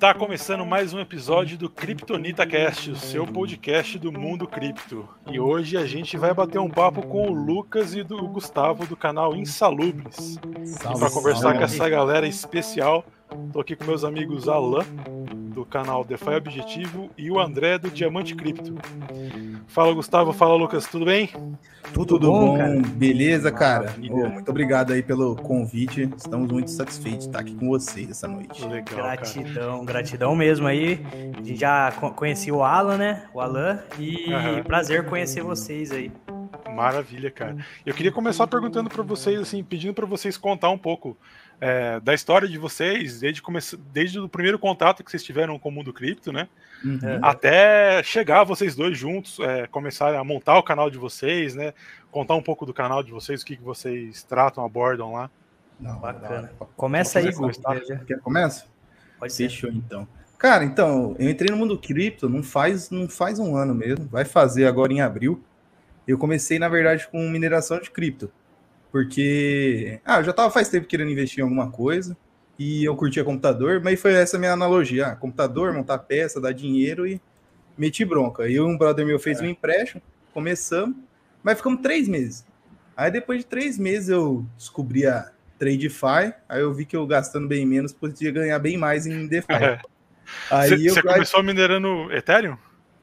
[0.00, 5.06] Está começando mais um episódio do Kryptonita Cast, o seu podcast do mundo cripto.
[5.30, 8.96] E hoje a gente vai bater um papo com o Lucas e do Gustavo do
[8.96, 10.38] canal Insalubres.
[10.98, 11.58] Para conversar salve.
[11.58, 13.04] com essa galera especial,
[13.52, 14.86] tô aqui com meus amigos Alan
[15.50, 18.74] do canal DeFi Objetivo e o André do Diamante Cripto.
[19.66, 21.28] Fala Gustavo, fala Lucas, tudo bem?
[21.92, 23.94] Tudo, tudo bom, bom beleza, cara?
[24.10, 26.08] Oh, muito obrigado aí pelo convite.
[26.16, 28.64] Estamos muito satisfeitos de estar aqui com vocês essa noite.
[28.64, 29.84] Legal, gratidão, cara.
[29.84, 31.00] gratidão mesmo aí.
[31.36, 33.24] A gente já conheci o Alan, né?
[33.34, 33.80] O Alan.
[33.98, 34.62] E uhum.
[34.62, 36.12] prazer conhecer vocês aí.
[36.74, 37.56] Maravilha, cara.
[37.84, 41.16] Eu queria começar perguntando para vocês, assim, pedindo para vocês contar um pouco
[41.60, 43.58] é, da história de vocês, desde, come...
[43.92, 46.48] desde o primeiro contato que vocês tiveram com o mundo cripto, né?
[46.82, 47.18] Uhum.
[47.20, 51.74] Até chegar vocês dois juntos, é, começarem a montar o canal de vocês, né?
[52.10, 55.30] Contar um pouco do canal de vocês, o que, que vocês tratam, abordam lá.
[55.78, 56.50] Não, Bacana.
[56.58, 57.80] Não, Começa aí, Gustavo.
[58.06, 58.66] Quer começa?
[59.18, 59.50] Pode ser.
[59.50, 60.08] Fechou, então.
[60.38, 64.24] Cara, então, eu entrei no mundo cripto não faz, não faz um ano mesmo, vai
[64.24, 65.42] fazer agora em abril.
[66.08, 68.32] Eu comecei, na verdade, com mineração de cripto.
[68.90, 72.16] Porque, ah, eu já tava faz tempo querendo investir em alguma coisa
[72.58, 77.06] e eu curtia computador, mas foi essa minha analogia: ah, computador, montar peça, dar dinheiro
[77.06, 77.20] e
[77.78, 78.48] meti bronca.
[78.48, 79.44] E um brother meu fez é.
[79.44, 80.02] um empréstimo,
[80.34, 80.96] começamos,
[81.42, 82.44] mas ficamos três meses.
[82.96, 87.46] Aí depois de três meses eu descobri a TradeFi, aí eu vi que eu gastando
[87.46, 89.52] bem menos podia ganhar bem mais em DeFi.
[89.52, 89.80] É.
[90.48, 92.56] Aí Você começou minerando Ethereum?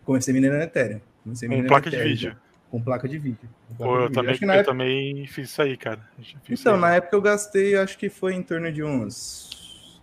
[0.06, 1.02] Comecei minerando Ethereum.
[1.24, 2.08] Comecei minerando Com placa Ethereum.
[2.08, 3.50] de vídeo com placa de vídeo.
[3.78, 4.64] Placa Pô, eu, também, eu época...
[4.64, 6.02] também fiz isso aí, cara.
[6.50, 6.82] então, aí.
[6.82, 10.02] na época eu gastei, acho que foi em torno de uns.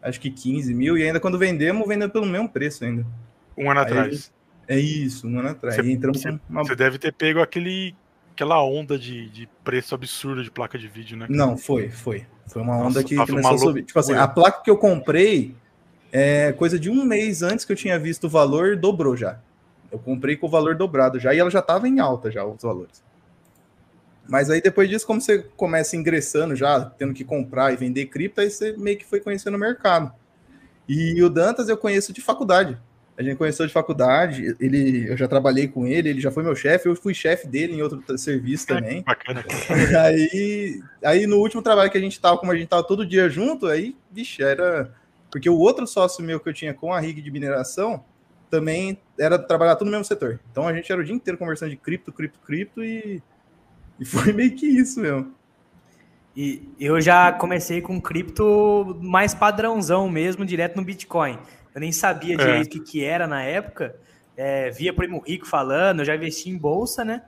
[0.00, 3.04] Acho que 15 mil, e ainda quando vendemos, vendeu pelo mesmo preço ainda.
[3.56, 4.32] Um ano aí, atrás.
[4.66, 5.76] É isso, um ano atrás.
[5.76, 6.62] Você, entramos você, uma...
[6.62, 7.94] você deve ter pego aquele,
[8.32, 11.26] aquela onda de, de preço absurdo de placa de vídeo, né?
[11.28, 12.26] Não, foi, foi.
[12.46, 13.82] Foi uma onda Nossa, que começou a subir.
[13.82, 15.54] Tipo assim, a placa que eu comprei,
[16.12, 19.40] é, coisa de um mês antes que eu tinha visto o valor, dobrou já.
[19.90, 22.62] Eu comprei com o valor dobrado já e ela já estava em alta já os
[22.62, 23.02] valores.
[24.28, 28.40] Mas aí depois disso, como você começa ingressando já, tendo que comprar e vender cripto,
[28.40, 30.12] aí você meio que foi conhecendo o mercado.
[30.86, 32.78] E o Dantas eu conheço de faculdade.
[33.18, 36.54] A gente conheceu de faculdade, ele, eu já trabalhei com ele, ele já foi meu
[36.54, 39.02] chefe, eu fui chefe dele em outro serviço também.
[39.02, 39.44] Bacana.
[40.04, 43.28] aí, aí no último trabalho que a gente tava, como a gente tava todo dia
[43.28, 44.94] junto, aí, vixe, era.
[45.32, 48.04] Porque o outro sócio meu que eu tinha com a rig de mineração,
[48.50, 50.40] também era trabalhar tudo no mesmo setor.
[50.50, 53.22] Então a gente era o dia inteiro conversando de cripto, cripto, cripto e,
[53.98, 55.34] e foi meio que isso mesmo.
[56.36, 61.38] E eu já comecei com cripto mais padrãozão mesmo, direto no Bitcoin.
[61.74, 62.36] Eu nem sabia é.
[62.36, 63.96] direito o que, que era na época.
[64.36, 67.22] É, via Primo Rico falando, eu já investi em bolsa, né?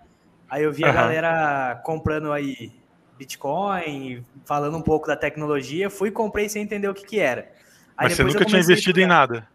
[0.48, 0.90] Aí eu vi uhum.
[0.90, 2.72] a galera comprando aí
[3.18, 5.90] Bitcoin, falando um pouco da tecnologia.
[5.90, 7.50] Fui comprei sem entender o que, que era.
[7.96, 9.46] Aí Mas você nunca tinha investido em nada?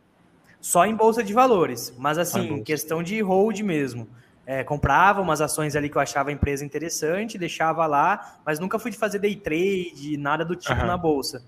[0.66, 4.08] Só em bolsa de valores, mas assim, questão de hold mesmo.
[4.48, 8.80] É, comprava umas ações ali que eu achava a empresa interessante, deixava lá, mas nunca
[8.80, 10.88] fui de fazer day trade, nada do tipo uhum.
[10.88, 11.44] na bolsa.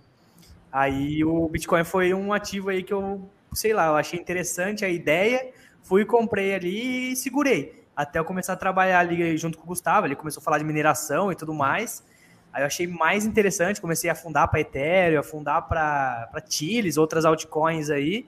[0.72, 4.90] Aí o Bitcoin foi um ativo aí que eu, sei lá, eu achei interessante a
[4.90, 5.52] ideia,
[5.82, 7.84] fui, comprei ali e segurei.
[7.96, 10.64] Até eu começar a trabalhar ali junto com o Gustavo, ele começou a falar de
[10.64, 12.04] mineração e tudo mais.
[12.54, 17.90] Aí eu achei mais interessante, comecei a afundar para Ethereum, afundar para Chiles, outras altcoins
[17.90, 18.28] aí.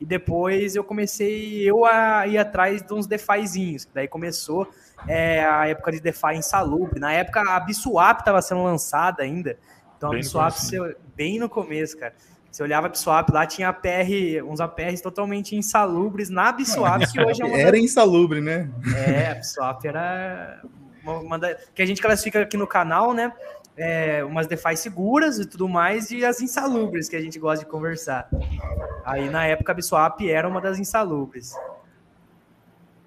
[0.00, 3.86] E depois eu comecei eu a ir atrás de uns DeFizinhos.
[3.92, 4.66] Daí começou
[5.06, 6.98] é, a época de DeFi insalubre.
[6.98, 9.58] Na época a Biswap estava sendo lançada ainda.
[9.98, 12.14] Então bem a Biswap, no bem no começo, cara.
[12.50, 17.42] Você olhava a Biswap lá, tinha APR, uns APRs totalmente insalubres na Biswap, que hoje
[17.42, 17.56] é uma.
[17.60, 18.70] Era insalubre, né?
[18.96, 20.62] É, a Biswap era.
[21.02, 21.54] Uma, uma da...
[21.74, 23.32] que a gente classifica aqui no canal, né?
[23.80, 27.70] É, umas DeFi seguras e tudo mais, e as insalubres que a gente gosta de
[27.70, 28.28] conversar.
[29.04, 31.54] Aí na época a Biswap era uma das insalubres.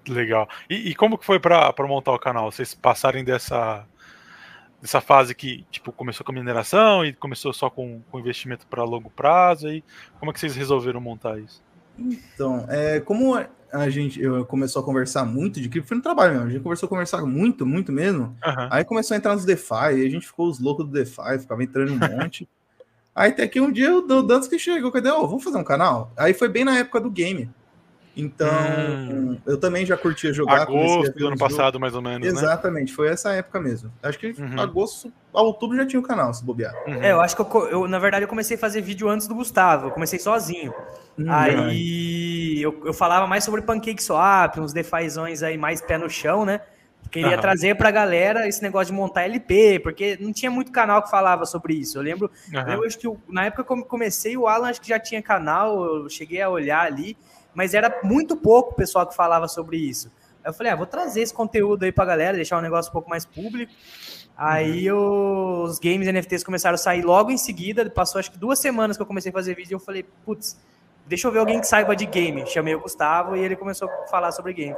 [0.08, 0.48] Legal.
[0.68, 2.50] E, e como que foi para montar o canal?
[2.50, 3.86] Vocês passarem dessa
[4.82, 8.84] dessa fase que tipo começou com a mineração e começou só com, com investimento para
[8.84, 9.82] longo prazo e
[10.18, 11.62] como é que vocês resolveram montar isso?
[11.98, 13.38] Então, é, como
[13.74, 16.62] a gente eu começou a conversar muito de cripto, foi no trabalho mesmo, a gente
[16.62, 18.36] começou a conversar muito, muito mesmo.
[18.44, 18.68] Uhum.
[18.70, 21.62] Aí começou a entrar nos DeFi, aí a gente ficou os loucos do DeFi, ficava
[21.62, 22.48] entrando um monte.
[23.14, 25.10] aí até que um dia o Dantas que chegou, cadê?
[25.10, 26.12] Oh, vamos fazer um canal?
[26.16, 27.50] Aí foi bem na época do game.
[28.16, 29.36] Então, hum.
[29.44, 30.62] eu também já curtia jogar.
[30.62, 32.20] Agosto do ano passado, mais ou menos.
[32.20, 32.28] Né?
[32.28, 32.94] Exatamente, né?
[32.94, 33.92] foi essa época mesmo.
[34.02, 34.60] Acho que uhum.
[34.60, 36.72] agosto a outubro já tinha o canal, se bobear.
[36.86, 37.02] Uhum.
[37.02, 39.34] É, eu acho que eu, eu, na verdade, eu comecei a fazer vídeo antes do
[39.34, 39.88] Gustavo.
[39.88, 40.72] Eu comecei sozinho.
[41.18, 41.26] Uhum.
[41.28, 42.33] Aí
[42.64, 46.60] eu, eu falava mais sobre pancake swap, uns defazões aí mais pé no chão, né?
[47.10, 47.40] Queria uhum.
[47.40, 51.46] trazer pra galera esse negócio de montar LP, porque não tinha muito canal que falava
[51.46, 51.98] sobre isso.
[51.98, 52.72] Eu lembro, uhum.
[52.72, 55.84] eu acho que na época que eu comecei, o Alan acho que já tinha canal,
[55.84, 57.16] eu cheguei a olhar ali,
[57.54, 60.10] mas era muito pouco o pessoal que falava sobre isso.
[60.42, 62.92] Aí eu falei, ah, vou trazer esse conteúdo aí pra galera, deixar um negócio um
[62.92, 63.72] pouco mais público.
[64.36, 65.62] Aí uhum.
[65.62, 69.02] os games NFTs começaram a sair logo em seguida, passou acho que duas semanas que
[69.02, 70.58] eu comecei a fazer vídeo e eu falei, putz,
[71.06, 72.46] deixa eu ver alguém que saiba de game.
[72.46, 74.76] Chamei o Gustavo e ele começou a falar sobre game.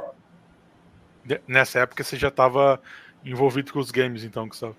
[1.47, 2.81] Nessa época você já estava
[3.25, 4.75] envolvido com os games, então, Gustavo?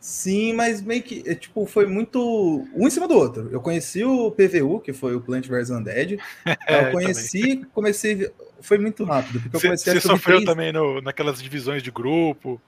[0.00, 3.50] Sim, mas meio que, é, tipo, foi muito um em cima do outro.
[3.52, 6.18] Eu conheci o PVU, que foi o Plant vs Undead.
[6.66, 8.30] É, eu conheci, comecei,
[8.62, 10.44] foi muito rápido, porque eu comecei Você a sofreu três...
[10.44, 12.60] também no, naquelas divisões de grupo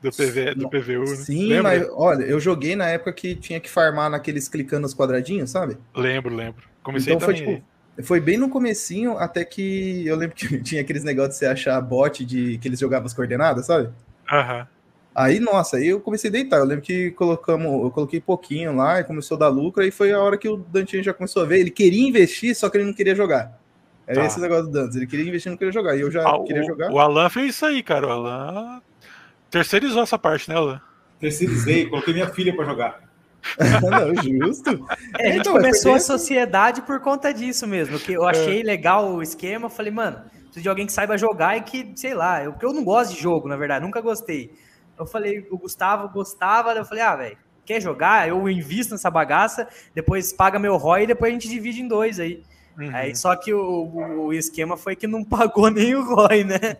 [0.00, 1.16] do, PV, do PVU, né?
[1.16, 1.62] Sim, Lembra?
[1.62, 5.76] mas olha, eu joguei na época que tinha que farmar naqueles clicando os quadradinhos, sabe?
[5.94, 6.64] Lembro, lembro.
[6.82, 7.44] Comecei então, também.
[7.44, 7.66] Foi, tipo,
[8.02, 11.80] foi bem no comecinho, até que eu lembro que tinha aqueles negócios de você achar
[11.80, 13.90] bot de que eles jogavam as coordenadas, sabe?
[14.30, 14.60] Aham.
[14.60, 14.66] Uhum.
[15.14, 16.58] Aí, nossa, aí eu comecei a deitar.
[16.58, 19.82] Eu lembro que colocamos, eu coloquei pouquinho lá e começou a dar lucro.
[19.82, 21.58] Aí foi a hora que o Dantinho já começou a ver.
[21.58, 23.58] Ele queria investir, só que ele não queria jogar.
[24.06, 24.26] Era tá.
[24.26, 24.94] esse negócio do Dantas.
[24.94, 25.96] Ele queria investir, não queria jogar.
[25.96, 26.92] E eu já ah, queria o, jogar.
[26.92, 28.06] O Alan fez isso aí, cara.
[28.06, 28.80] O Alan
[29.50, 30.80] terceirizou essa parte, né, Alan?
[31.18, 33.07] Terceirizei, coloquei minha filha para jogar.
[33.90, 34.70] não, justo.
[35.18, 38.64] É, a gente então, começou a sociedade por conta disso mesmo, que eu achei é.
[38.64, 42.42] legal o esquema, falei, mano, preciso de alguém que saiba jogar e que, sei lá,
[42.42, 44.52] eu, porque eu não gosto de jogo, na verdade, nunca gostei.
[44.98, 48.28] Eu falei, o Gustavo gostava, eu falei, ah, velho, quer jogar?
[48.28, 52.18] Eu invisto nessa bagaça, depois paga meu ROI e depois a gente divide em dois
[52.18, 52.42] aí.
[52.78, 52.90] Uhum.
[52.94, 56.76] Aí, só que o, o, esquema foi que não pagou nem o ROI, né?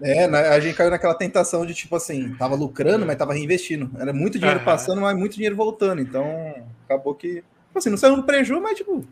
[0.00, 3.90] É, a gente caiu naquela tentação de tipo assim, tava lucrando, mas tava reinvestindo.
[4.00, 4.64] Era muito dinheiro uhum.
[4.64, 6.00] passando, mas muito dinheiro voltando.
[6.00, 6.54] Então,
[6.86, 7.44] acabou que.
[7.66, 9.04] Tipo assim, não saiu no prejuízo, mas tipo,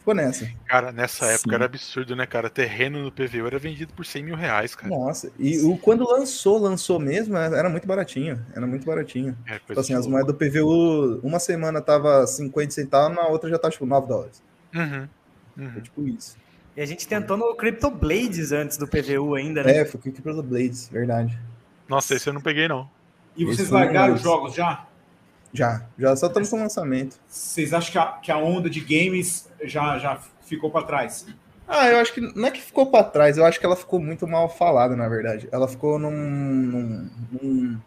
[0.00, 0.50] ficou nessa.
[0.66, 1.54] Cara, nessa época Sim.
[1.54, 2.50] era absurdo, né, cara?
[2.50, 4.88] Terreno no PVU era vendido por 100 mil reais, cara.
[4.92, 8.44] Nossa, e o, quando lançou, lançou mesmo, era muito baratinho.
[8.56, 9.38] Era muito baratinho.
[9.46, 13.58] É, tipo assim, as moedas do PVU, uma semana tava 50 centavos, na outra já
[13.58, 14.42] tá tipo 9 dólares.
[14.74, 15.08] Uhum.
[15.56, 15.72] Uhum.
[15.76, 16.36] É tipo isso.
[16.76, 19.78] E a gente tentou no Crypto Blades antes do PVU ainda, né?
[19.78, 21.38] É, foi o Crypto Blades, verdade.
[21.88, 22.88] Nossa, esse eu não peguei, não.
[23.36, 24.86] E vocês largaram os jogos já?
[25.52, 27.18] Já, já só estamos com lançamento.
[27.28, 31.26] Vocês acham que a, que a onda de games já, já ficou para trás?
[31.68, 34.00] Ah, eu acho que não é que ficou para trás, eu acho que ela ficou
[34.00, 35.48] muito mal falada, na verdade.
[35.52, 37.80] Ela ficou num, num, num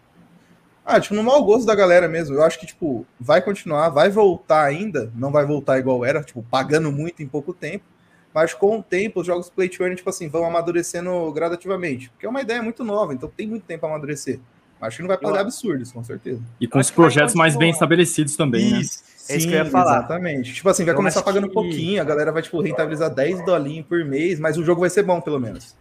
[0.85, 2.35] ah, tipo, no mau gosto da galera mesmo.
[2.35, 5.11] Eu acho que, tipo, vai continuar, vai voltar ainda.
[5.15, 7.83] Não vai voltar igual era, tipo, pagando muito em pouco tempo.
[8.31, 12.09] Mas com o tempo, os jogos Play to Earn, tipo assim, vão amadurecendo gradativamente.
[12.09, 14.39] Porque é uma ideia muito nova, então tem muito tempo a amadurecer.
[14.79, 16.41] Acho que não vai pagar absurdos, com certeza.
[16.59, 18.79] E com os projetos mais bem estabelecidos também, né?
[18.81, 19.03] Isso.
[19.15, 19.99] Sim, é isso que eu ia falar.
[19.99, 20.53] Exatamente.
[20.53, 21.51] Tipo assim, vai eu começar pagando que...
[21.51, 24.89] um pouquinho, a galera vai, tipo, rentabilizar 10 dolinhos por mês, mas o jogo vai
[24.89, 25.75] ser bom, pelo menos.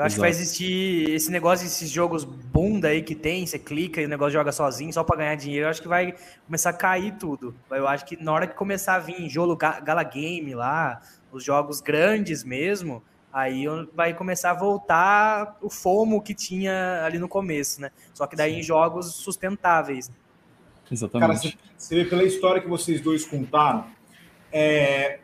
[0.00, 0.14] Eu acho Exato.
[0.14, 4.08] que vai existir esse negócio desses jogos bunda aí que tem, você clica e o
[4.08, 5.66] negócio joga sozinho só para ganhar dinheiro.
[5.66, 6.14] Eu acho que vai
[6.46, 7.54] começar a cair tudo.
[7.70, 11.82] Eu acho que na hora que começar a vir jogo Gala Game lá, os jogos
[11.82, 17.90] grandes mesmo, aí vai começar a voltar o fomo que tinha ali no começo, né?
[18.14, 18.60] Só que daí Sim.
[18.60, 20.10] em jogos sustentáveis.
[20.90, 21.52] Exatamente.
[21.52, 23.84] Cara, você vê pela história que vocês dois contaram,
[24.50, 25.20] é,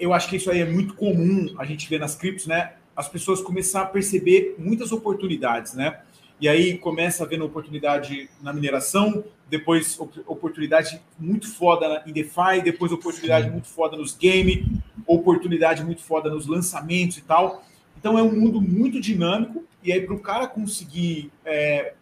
[0.00, 2.72] eu acho que isso aí é muito comum a gente ver nas criptos, né?
[2.96, 6.00] As pessoas começar a perceber muitas oportunidades, né?
[6.40, 12.92] E aí começa a vendo oportunidade na mineração, depois oportunidade muito foda em DeFi, depois
[12.92, 14.64] oportunidade muito foda nos games,
[15.06, 17.64] oportunidade muito foda nos lançamentos e tal.
[17.98, 21.94] Então é um mundo muito dinâmico, e aí para o cara conseguir é,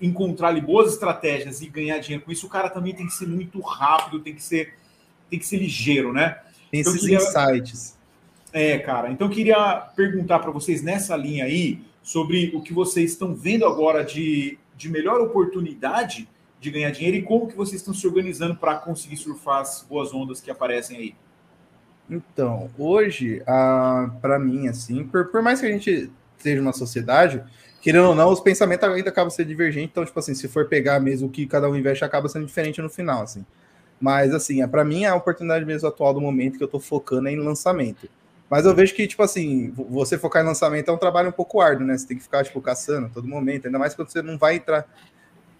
[0.00, 3.26] encontrar ali, boas estratégias e ganhar dinheiro com isso, o cara também tem que ser
[3.26, 4.74] muito rápido, tem que ser,
[5.30, 6.40] tem que ser ligeiro, né?
[6.70, 7.18] Tem então, esses queria...
[7.18, 7.98] insights.
[8.52, 9.10] É, cara.
[9.10, 14.04] Então queria perguntar para vocês nessa linha aí sobre o que vocês estão vendo agora
[14.04, 16.28] de, de melhor oportunidade
[16.60, 20.14] de ganhar dinheiro e como que vocês estão se organizando para conseguir surfar as boas
[20.14, 21.14] ondas que aparecem aí.
[22.08, 23.42] Então, hoje,
[24.20, 27.42] para mim, assim, por, por mais que a gente seja uma sociedade,
[27.80, 29.90] querendo ou não, os pensamentos ainda acabam sendo divergentes.
[29.90, 32.82] Então, tipo assim, se for pegar mesmo o que cada um investe, acaba sendo diferente
[32.82, 33.44] no final, assim.
[34.00, 37.28] Mas, assim, é, para mim, a oportunidade mesmo atual do momento que eu estou focando
[37.28, 38.08] é em lançamento.
[38.52, 41.58] Mas eu vejo que, tipo assim, você focar em lançamento é um trabalho um pouco
[41.58, 41.96] árduo, né?
[41.96, 44.86] Você tem que ficar, tipo, caçando todo momento, ainda mais quando você não vai entrar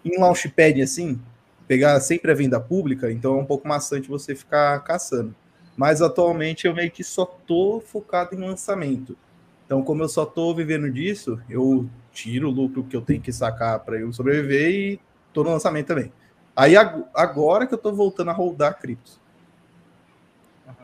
[0.05, 1.19] em launchpad assim,
[1.67, 5.33] pegar sempre a venda pública, então é um pouco maçante você ficar caçando.
[5.75, 9.17] Mas atualmente eu meio que só tô focado em lançamento.
[9.65, 13.33] Então, como eu só tô vivendo disso, eu tiro o lucro que eu tenho que
[13.33, 14.99] sacar para eu sobreviver e
[15.33, 16.13] tô no lançamento também.
[16.55, 19.22] Aí agora que eu tô voltando a rodar criptos.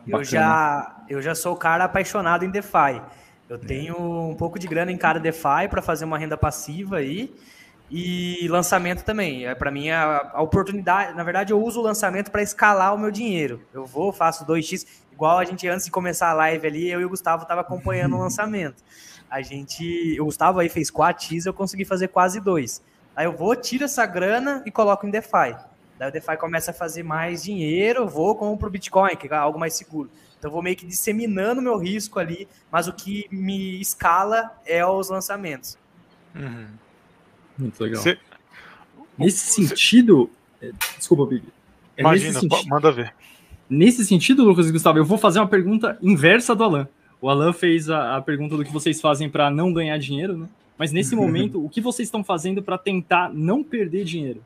[0.07, 3.01] Eu já, eu já sou o cara apaixonado em DeFi.
[3.47, 7.33] Eu tenho um pouco de grana em cada DeFi para fazer uma renda passiva aí.
[7.91, 9.47] E lançamento também.
[9.47, 11.15] É, para mim, a, a, oportunidade.
[11.15, 13.61] Na verdade, eu uso o lançamento para escalar o meu dinheiro.
[13.73, 14.85] Eu vou, faço 2x.
[15.11, 18.15] Igual a gente, antes de começar a live ali, eu e o Gustavo tava acompanhando
[18.15, 18.83] o lançamento.
[19.29, 20.19] A gente.
[20.21, 22.81] O Gustavo aí fez 4x, eu consegui fazer quase 2.
[23.15, 25.55] Aí eu vou, tiro essa grana e coloco em DeFi.
[25.99, 29.59] Daí o DeFi começa a fazer mais dinheiro, eu vou compro Bitcoin, que é algo
[29.59, 30.09] mais seguro.
[30.37, 34.85] Então eu vou meio que disseminando meu risco ali, mas o que me escala é
[34.85, 35.77] os lançamentos.
[36.33, 36.67] Uhum.
[37.57, 38.01] Muito legal.
[38.01, 38.17] Cê...
[39.17, 40.29] Nesse sentido.
[40.61, 41.43] É, desculpa, Big.
[41.97, 42.69] É Imagina, sentido...
[42.69, 43.13] manda ver.
[43.69, 46.87] Nesse sentido, Lucas e Gustavo, eu vou fazer uma pergunta inversa do Alan.
[47.19, 50.47] O Alan fez a, a pergunta do que vocês fazem para não ganhar dinheiro, né?
[50.77, 54.41] Mas nesse momento, o que vocês estão fazendo para tentar não perder dinheiro?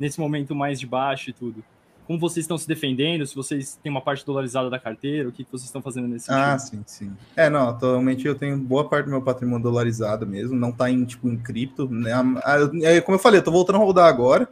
[0.00, 1.62] Nesse momento mais de baixo e tudo
[2.10, 5.44] como vocês estão se defendendo, se vocês têm uma parte dolarizada da carteira, o que,
[5.44, 6.42] vocês estão fazendo nesse sentido?
[6.42, 7.12] Ah, sim, sim.
[7.36, 11.04] É, não, atualmente eu tenho boa parte do meu patrimônio dolarizado mesmo, não tá em,
[11.04, 12.10] tipo, em cripto, né?
[12.82, 14.50] É, como eu falei, eu tô voltando a rodar agora,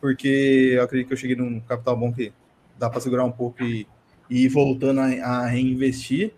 [0.00, 2.32] porque eu acredito que eu cheguei num capital bom que
[2.78, 3.88] dá para segurar um pouco e,
[4.30, 6.32] e ir voltando a, a reinvestir,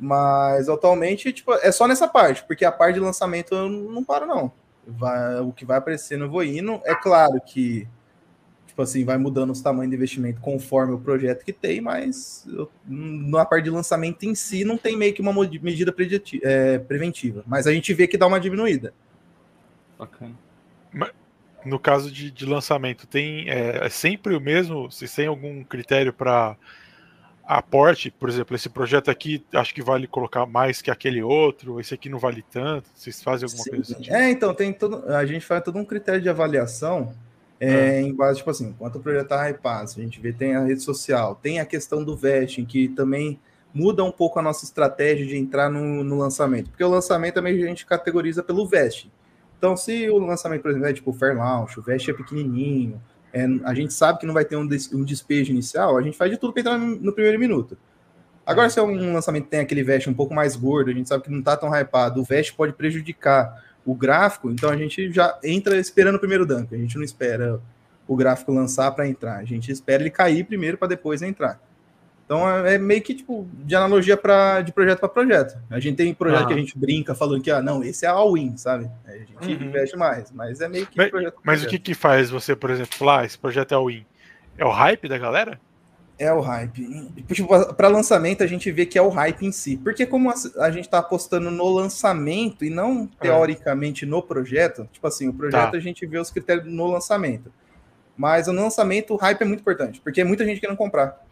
[0.00, 4.26] mas atualmente, tipo, é só nessa parte, porque a parte de lançamento eu não paro,
[4.26, 4.50] não.
[4.86, 6.80] Vai, o que vai aparecendo eu vou indo.
[6.84, 7.88] É claro que
[8.76, 12.70] tipo assim, vai mudando os tamanhos de investimento conforme o projeto que tem, mas eu,
[12.86, 15.94] na parte de lançamento em si não tem meio que uma medida
[16.42, 17.42] é, preventiva.
[17.46, 18.92] Mas a gente vê que dá uma diminuída.
[19.98, 20.34] Bacana.
[21.64, 24.90] No caso de, de lançamento, tem é, é, sempre o mesmo?
[24.90, 26.56] Vocês têm algum critério para
[27.46, 28.10] aporte?
[28.10, 32.08] Por exemplo, esse projeto aqui acho que vale colocar mais que aquele outro, esse aqui
[32.08, 32.88] não vale tanto.
[32.94, 33.70] Vocês fazem alguma Sim.
[33.70, 34.10] coisa assim?
[34.10, 37.14] É, então, tem todo, a gente faz todo um critério de avaliação
[37.58, 40.64] é, em base, tipo assim, quanto o projeto tá hypado, a gente vê, tem a
[40.64, 43.40] rede social, tem a questão do vesting, que também
[43.72, 47.54] muda um pouco a nossa estratégia de entrar no, no lançamento, porque o lançamento também
[47.62, 49.10] a gente categoriza pelo vesting.
[49.58, 53.00] Então, se o lançamento, por exemplo, é tipo fair launch, o vest é pequenininho,
[53.36, 56.16] é, a gente sabe que não vai ter um, des, um despejo inicial, a gente
[56.16, 57.76] faz de tudo para entrar no, no, primeiro minuto.
[58.46, 61.24] Agora, se é um lançamento tem aquele vest um pouco mais gordo, a gente sabe
[61.24, 65.38] que não está tão hypado, o vest pode prejudicar o gráfico, então a gente já
[65.44, 66.74] entra esperando o primeiro dump.
[66.74, 67.60] A gente não espera
[68.08, 69.36] o gráfico lançar para entrar.
[69.36, 71.60] A gente espera ele cair primeiro para depois entrar.
[72.26, 75.56] Então é, é meio que tipo de analogia para de projeto para projeto.
[75.70, 76.46] A gente tem projeto ah.
[76.48, 78.90] que a gente brinca falando que ah, não, esse é all-in, sabe?
[79.06, 79.68] A gente uhum.
[79.68, 81.34] investe mais, mas é meio que mas, projeto.
[81.36, 81.68] Mas projeto.
[81.68, 84.04] o que que faz você, por exemplo, falar, ah, esse projeto é all-in?
[84.58, 85.60] É o hype da galera?
[86.18, 87.12] É o hype.
[87.28, 89.76] Tipo, para lançamento a gente vê que é o hype em si.
[89.76, 93.22] Porque como a gente está apostando no lançamento e não é.
[93.22, 94.08] teoricamente é.
[94.08, 95.76] no projeto, tipo assim, o projeto tá.
[95.76, 97.52] a gente vê os critérios no lançamento.
[98.16, 101.22] Mas no lançamento o hype é muito importante, porque é muita gente querendo comprar.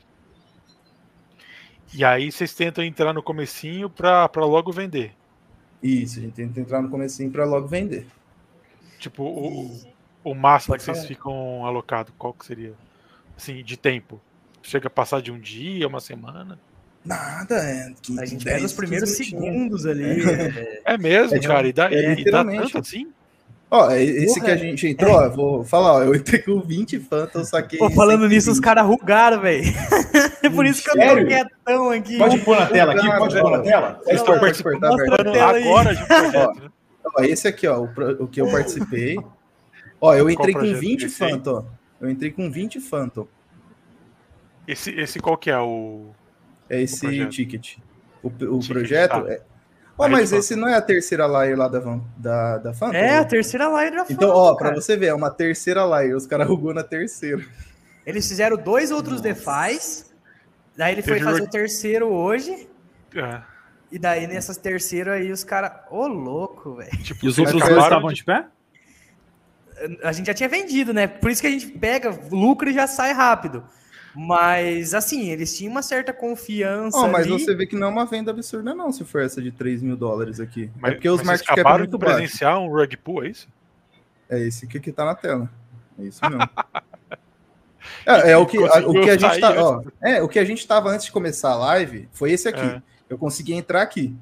[1.94, 5.12] E aí vocês tentam entrar no comecinho para logo vender.
[5.82, 8.06] Isso, a gente tenta entrar no comecinho para logo vender.
[8.98, 9.80] Tipo, o,
[10.24, 11.08] o máximo Pode que vocês falar.
[11.08, 12.72] ficam alocados, qual que seria?
[13.36, 14.20] Assim, de tempo
[14.64, 16.58] chega a passar de um dia, uma semana.
[17.04, 17.92] Nada, é.
[18.18, 20.22] a gente pega os primeiros segundos ali.
[20.84, 21.68] É, é mesmo, é, cara.
[21.68, 23.12] E dá, é, e dá tanto assim?
[23.74, 27.00] Ó, esse Porra, que a gente entrou, ó, vou falar, ó, eu entrei com 20
[27.00, 27.76] Phantom, saquei.
[27.76, 29.64] Pô, falando nisso, os caras rugaram, velho.
[30.44, 32.18] É por isso que eu tô quietão aqui.
[32.18, 34.00] Pode pôr na tela aqui, pode pôr na tela.
[34.04, 36.72] Vocês estão participando agora de um projeto.
[37.16, 37.88] Ó, esse aqui, ó, o,
[38.20, 39.16] o, que eu participei.
[40.00, 41.66] Ó, eu entrei com 20 Phantom.
[42.00, 43.26] Eu entrei com 20 Phantom.
[44.68, 46.10] Esse, esse qual que é o.
[46.68, 47.78] É esse o ticket.
[48.22, 49.32] O, o ticket, projeto tá.
[49.32, 49.40] é.
[49.96, 51.80] Oh, mas esse não é a terceira layer lá da,
[52.16, 52.96] da, da Phantom?
[52.96, 54.12] É, a terceira layer da Phantom.
[54.12, 54.72] Então, ó, cara.
[54.72, 56.16] pra você ver, é uma terceira layer.
[56.16, 57.44] Os caras rugou na terceira.
[58.04, 60.12] Eles fizeram dois outros defais.
[60.76, 62.68] Daí ele foi fazer o terceiro hoje.
[63.14, 63.40] É.
[63.92, 65.70] E daí nessas terceiras aí os caras.
[65.88, 66.90] Ô, oh, louco, velho.
[67.02, 68.46] Tipo, e os outros dois estavam de pé?
[70.02, 71.06] A gente já tinha vendido, né?
[71.06, 73.64] Por isso que a gente pega lucro e já sai rápido.
[74.14, 76.96] Mas, assim, eles tinham uma certa confiança.
[76.96, 77.32] Oh, mas ali.
[77.32, 79.96] você vê que não é uma venda absurda, não, se for essa de 3 mil
[79.96, 80.70] dólares aqui.
[80.78, 82.66] Mas, é porque os market é muito presenciar baixo.
[82.66, 83.48] um rug pool, é isso?
[84.28, 85.50] É esse que, que tá na tela.
[85.98, 86.38] É isso mesmo.
[88.06, 90.44] é, é, o que, a, o que a gente tá, ó, é, o que a
[90.44, 92.60] gente tava antes de começar a live foi esse aqui.
[92.60, 92.82] É.
[93.08, 94.14] Eu consegui entrar aqui.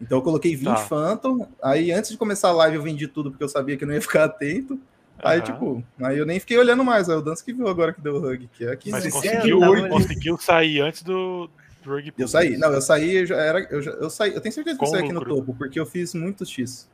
[0.00, 0.76] Então eu coloquei 20 tá.
[0.76, 3.92] Phantom, aí antes de começar a live eu vendi tudo porque eu sabia que não
[3.92, 4.80] ia ficar atento.
[5.22, 5.44] Aí, uhum.
[5.44, 7.08] tipo, aí eu nem fiquei olhando mais.
[7.08, 8.48] Aí o Dance que viu agora que deu o hug.
[8.52, 11.50] Que é aqui Mas conseguiu, conseguiu sair antes do,
[11.82, 12.12] do rug.
[12.16, 12.56] Eu saí.
[12.56, 13.60] Não, eu saí, eu já era.
[13.70, 14.34] Eu, já, eu saí.
[14.34, 16.88] Eu tenho certeza que eu saí aqui no topo, porque eu fiz muitos X.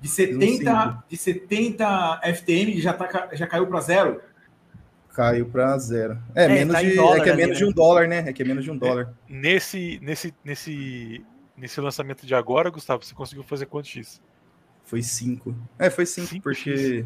[0.00, 4.20] De 70, de 70 FTM já, tá, já caiu para zero?
[5.12, 6.16] Caiu para zero.
[6.36, 7.64] É, é menos tá de, é que é menos né?
[7.64, 8.18] de um dólar, né?
[8.28, 9.12] É que é menos de um dólar.
[9.28, 11.24] É, nesse, nesse, nesse
[11.58, 14.22] Nesse lançamento de agora, Gustavo, você conseguiu fazer quantos X?
[14.84, 15.54] Foi 5.
[15.76, 17.04] É, foi 5, porque.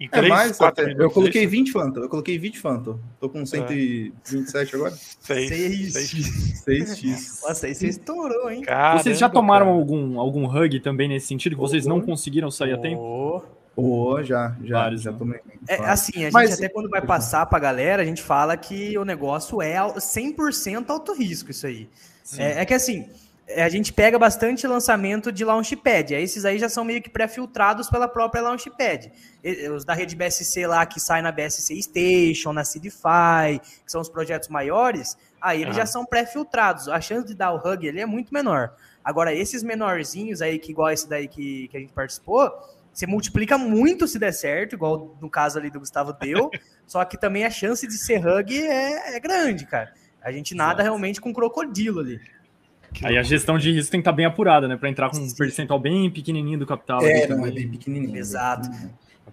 [0.00, 2.00] Em 3, é mais, 4 minutos, Eu coloquei 20 Phantom.
[2.00, 2.98] Eu coloquei 20 Phantom.
[3.20, 4.76] Tô com 127 é.
[4.76, 4.92] agora.
[4.92, 6.62] 6x.
[6.64, 7.42] 6x.
[7.42, 8.62] Nossa, aí você estourou, hein?
[8.62, 11.56] Caramba, vocês já tomaram algum, algum hug também nesse sentido?
[11.56, 12.76] Que vocês oh, não conseguiram sair oh.
[12.76, 13.44] a tempo?
[13.80, 15.18] Oh, já, já, Vários, já né?
[15.18, 15.40] tomei.
[15.68, 18.98] É, assim, a gente Mas, até quando vai passar pra galera, a gente fala que
[18.98, 21.88] o negócio é 100% alto risco, isso aí.
[22.36, 26.14] É, é que assim, é, a gente pega bastante lançamento de Launchpad.
[26.14, 29.10] Esses aí já são meio que pré-filtrados pela própria Launchpad.
[29.74, 34.08] Os da rede BSC lá que sai na BSC Station, na Seedify, que são os
[34.08, 35.80] projetos maiores, aí eles uhum.
[35.80, 36.88] já são pré-filtrados.
[36.88, 38.74] A chance de dar o hug ele é muito menor.
[39.02, 42.52] Agora, esses menorzinhos aí, que igual esse daí que, que a gente participou,
[42.92, 46.50] você multiplica muito se der certo, igual no caso ali do Gustavo deu,
[46.86, 49.94] só que também a chance de ser hug é, é grande, cara.
[50.20, 50.82] A gente nada Exato.
[50.82, 52.20] realmente com crocodilo ali.
[53.02, 54.76] Aí a gestão de risco tem que estar tá bem apurada, né?
[54.76, 57.00] Para entrar com um percentual bem pequenininho do capital.
[57.02, 58.16] É, não, é bem pequenininho.
[58.16, 58.68] Exato.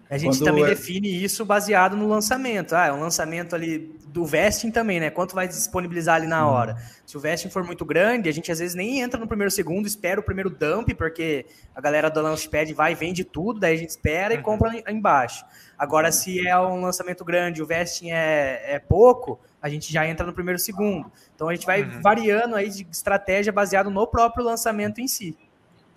[0.09, 0.67] A gente Quando também é...
[0.67, 2.75] define isso baseado no lançamento.
[2.75, 5.09] Ah, é um lançamento ali do vesting também, né?
[5.09, 6.77] Quanto vai disponibilizar ali na hora.
[7.05, 9.87] Se o vesting for muito grande, a gente às vezes nem entra no primeiro segundo,
[9.87, 11.45] espera o primeiro dump, porque
[11.75, 14.43] a galera do Launchpad vai e vende tudo, daí a gente espera e uhum.
[14.43, 15.43] compra embaixo.
[15.77, 20.25] Agora, se é um lançamento grande, o vesting é, é pouco, a gente já entra
[20.25, 21.11] no primeiro segundo.
[21.35, 22.01] Então a gente vai uhum.
[22.01, 25.37] variando aí de estratégia baseado no próprio lançamento em si.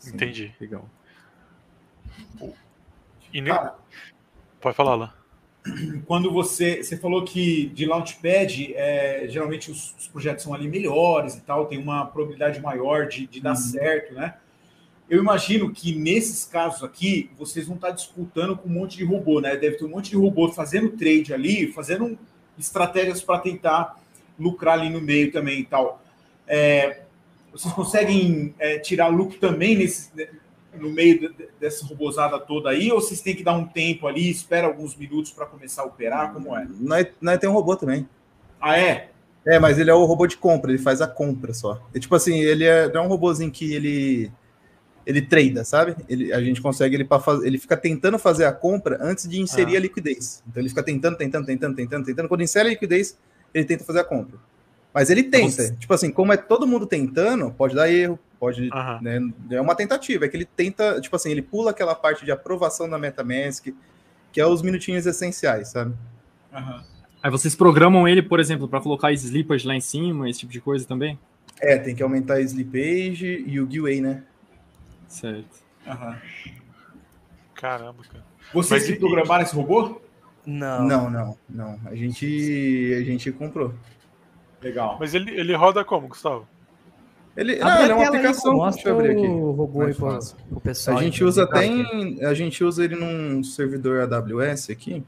[0.07, 0.55] Entendi.
[0.61, 0.89] Legal.
[3.33, 3.51] E ne...
[3.51, 3.75] ah,
[4.61, 5.15] Pode falar, lá.
[6.07, 11.35] Quando você, você falou que de Launchpad, é, geralmente os, os, projetos são ali melhores
[11.35, 13.57] e tal, tem uma probabilidade maior de, de dar uhum.
[13.57, 14.35] certo, né?
[15.09, 19.41] Eu imagino que nesses casos aqui, vocês vão estar disputando com um monte de robô,
[19.41, 19.57] né?
[19.57, 22.19] Deve ter um monte de robô fazendo trade ali, fazendo
[22.59, 23.99] estratégias para tentar
[24.39, 26.03] lucrar ali no meio também e tal.
[26.47, 27.01] É,
[27.53, 30.11] vocês conseguem é, tirar lucro também nesse,
[30.75, 34.67] no meio dessa robozada toda aí, ou vocês têm que dar um tempo ali, espera
[34.67, 36.33] alguns minutos para começar a operar?
[36.33, 36.67] Como é?
[36.79, 38.09] Nós, nós tem um robô também.
[38.61, 39.11] Ah, é?
[39.47, 41.81] É, mas ele é o robô de compra, ele faz a compra só.
[41.95, 44.31] E, tipo assim, ele é, é um robôzinho que ele
[45.07, 45.97] ele trada, sabe?
[46.07, 49.41] Ele, a gente consegue ele para fazer, ele fica tentando fazer a compra antes de
[49.41, 49.79] inserir ah.
[49.79, 50.43] a liquidez.
[50.47, 52.29] Então ele fica tentando, tentando, tentando, tentando, tentando.
[52.29, 53.17] Quando insere a liquidez,
[53.59, 54.39] ele tenta fazer a compra.
[54.93, 55.63] Mas ele tenta.
[55.63, 55.77] Nossa.
[55.77, 58.69] Tipo assim, como é todo mundo tentando, pode dar erro, pode.
[59.01, 60.25] Né, é uma tentativa.
[60.25, 63.67] É que ele tenta, tipo assim, ele pula aquela parte de aprovação da MetaMask,
[64.33, 65.95] que é os minutinhos essenciais, sabe?
[66.53, 66.81] Uhum.
[67.23, 70.61] Aí vocês programam ele, por exemplo, para colocar slippage lá em cima, esse tipo de
[70.61, 71.19] coisa também?
[71.61, 74.23] É, tem que aumentar a slippage e o giveaway, né?
[75.09, 75.59] Certo.
[75.87, 76.15] Uhum.
[77.55, 78.25] Caramba, cara.
[78.53, 80.01] Vocês Mas, que programaram esse robô?
[80.51, 80.83] Não.
[80.83, 81.79] Não, não, não.
[81.85, 83.75] A gente, a gente comprou.
[84.63, 84.97] Legal.
[84.99, 86.49] Mas ele, ele roda como, Gustavo?
[87.37, 88.65] Ele, não, ele é uma aplicação.
[88.65, 89.27] Aí, Deixa eu abrir aqui.
[89.27, 90.97] O robô aí pro, pro pessoal.
[90.97, 95.05] A gente usa até em, a gente usa ele num servidor AWS aqui.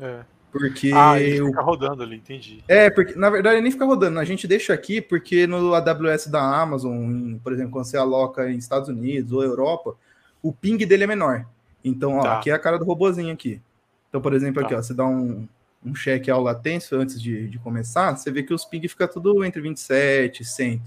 [0.00, 0.20] É.
[0.52, 2.62] Porque ah, ele fica rodando ali, entendi.
[2.68, 6.28] É, porque na verdade ele nem fica rodando, a gente deixa aqui porque no AWS
[6.28, 9.94] da Amazon, por exemplo, quando você aloca em Estados Unidos ou Europa,
[10.40, 11.44] o ping dele é menor.
[11.84, 12.38] Então, ó, tá.
[12.38, 13.60] aqui é a cara do robozinho aqui.
[14.08, 14.66] Então, por exemplo, tá.
[14.66, 15.46] aqui, ó, você dá um,
[15.84, 19.44] um check ao latência antes de, de começar, você vê que os ping fica tudo
[19.44, 20.82] entre 27 e 100.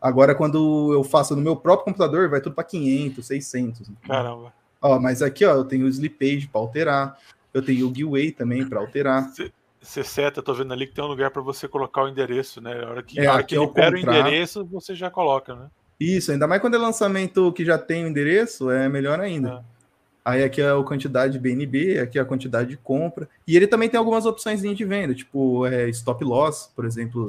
[0.00, 3.90] Agora, quando eu faço no meu próprio computador, vai tudo para 500, 600.
[4.06, 4.52] Caramba.
[4.80, 7.18] Ó, mas aqui, ó, eu tenho o slippage para alterar.
[7.52, 9.30] Eu tenho o giveaway também para alterar.
[9.80, 12.82] Você seta, tô vendo ali que tem um lugar para você colocar o endereço, né?
[12.82, 15.68] A hora que, é, a hora que libera o endereço, você já coloca, né?
[15.98, 19.64] Isso, ainda mais quando é lançamento que já tem o endereço, é melhor ainda.
[20.24, 23.28] Aí aqui é a quantidade de BNB, aqui é a quantidade de compra.
[23.46, 27.26] E ele também tem algumas opções de venda, tipo é, stop loss, por exemplo.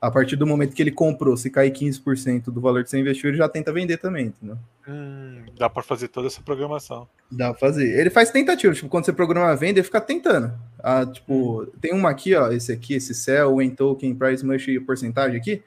[0.00, 3.30] A partir do momento que ele comprou, se cair 15% do valor que você investiu,
[3.30, 4.58] ele já tenta vender também, entendeu?
[4.86, 7.08] Hum, dá para fazer toda essa programação.
[7.32, 7.98] Dá pra fazer.
[7.98, 10.52] Ele faz tentativa, tipo, quando você programa a venda, ele fica tentando.
[10.78, 11.66] Ah, tipo, hum.
[11.80, 15.62] tem uma aqui, ó, esse aqui, esse Cell, When Token, Price Mush e porcentagem aqui.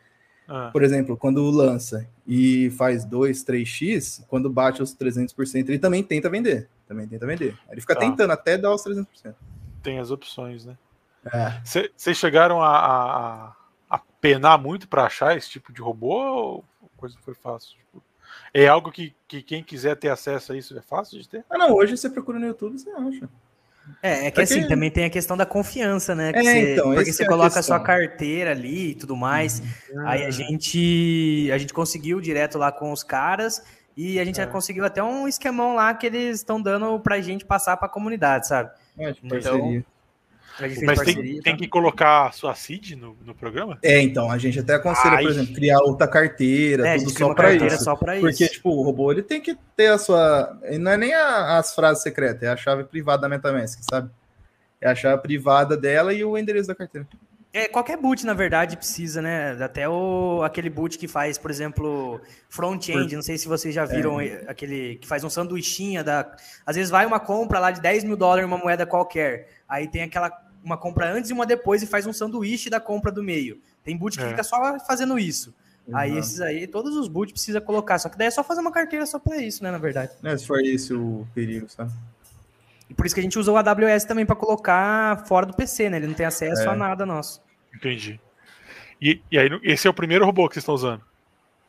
[0.48, 0.70] Ah.
[0.72, 6.30] Por exemplo, quando lança e faz 2, 3x, quando bate os 300%, ele também tenta
[6.30, 6.70] vender.
[6.86, 7.58] Também tenta vender.
[7.72, 8.02] Ele fica tá.
[8.02, 9.34] tentando até dar os 300%.
[9.82, 10.78] Tem as opções, né?
[11.64, 12.14] Vocês é.
[12.14, 13.56] chegaram a, a,
[13.90, 16.66] a, penar muito para achar esse tipo de robô ou
[16.98, 17.78] coisa foi fácil?
[17.78, 18.04] Tipo,
[18.54, 21.46] é algo que, que quem quiser ter acesso a isso é fácil de ter?
[21.50, 21.74] Ah, não.
[21.74, 23.30] Hoje você procura no YouTube, você acha.
[24.02, 26.32] É, é que assim, também tem a questão da confiança, né?
[26.34, 29.62] É, você, então, porque você é coloca a, a, sua carteira ali e tudo mais.
[29.90, 30.08] Uhum.
[30.08, 33.64] Aí a gente, a gente conseguiu direto lá com os caras
[33.96, 34.46] e a gente é.
[34.46, 38.48] já conseguiu até um esquemão lá que eles estão dando pra gente passar pra comunidade,
[38.48, 38.70] sabe?
[38.98, 39.84] É, então,
[40.86, 43.78] Mas tem, tem, que colocar a sua CID no, no programa?
[43.84, 45.24] É, então, a gente até aconselha, Ai.
[45.24, 47.84] por exemplo, criar outra carteira, é, tudo só para isso.
[47.84, 48.54] Só pra Porque, isso.
[48.54, 50.58] tipo, o robô ele tem que ter a sua.
[50.80, 54.10] Não é nem a, as frases secretas, é a chave privada da MetaMask, sabe?
[54.82, 57.08] É a chave privada dela e o endereço da carteira.
[57.58, 59.58] É, qualquer boot, na verdade, precisa, né?
[59.64, 64.22] Até o, aquele boot que faz, por exemplo, front-end, não sei se vocês já viram
[64.22, 64.44] é.
[64.48, 66.36] aquele que faz um sanduichinha da.
[66.66, 69.48] Às vezes vai uma compra lá de 10 mil dólares uma moeda qualquer.
[69.68, 70.30] Aí tem aquela
[70.64, 73.60] uma compra antes e uma depois e faz um sanduíche da compra do meio.
[73.84, 74.30] Tem boot que é.
[74.30, 75.54] fica só fazendo isso.
[75.88, 75.96] Uhum.
[75.96, 77.98] Aí esses aí, todos os boot precisa colocar.
[77.98, 79.72] Só que daí é só fazer uma carteira só para isso, né?
[79.72, 80.12] Na verdade.
[80.24, 81.92] É, se for esse o perigo, sabe?
[82.90, 85.90] E por isso que a gente usou o AWS também para colocar fora do PC,
[85.90, 85.98] né?
[85.98, 86.68] Ele não tem acesso é.
[86.68, 87.42] a nada nosso.
[87.74, 88.20] Entendi.
[89.02, 91.02] E, e aí, esse é o primeiro robô que vocês estão usando?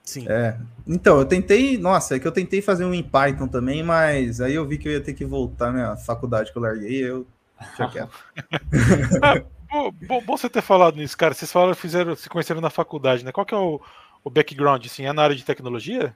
[0.03, 0.27] Sim.
[0.29, 0.57] É.
[0.87, 1.77] Então, eu tentei.
[1.77, 4.88] Nossa, é que eu tentei fazer um em Python também, mas aí eu vi que
[4.88, 7.27] eu ia ter que voltar minha faculdade que eu larguei, eu
[9.71, 11.35] bom, bom, bom, você ter falado nisso, cara.
[11.35, 13.33] Vocês falaram, fizeram, se conheceram na faculdade, né?
[13.33, 13.81] Qual que é o,
[14.25, 14.85] o background?
[14.87, 16.14] Assim, é na área de tecnologia?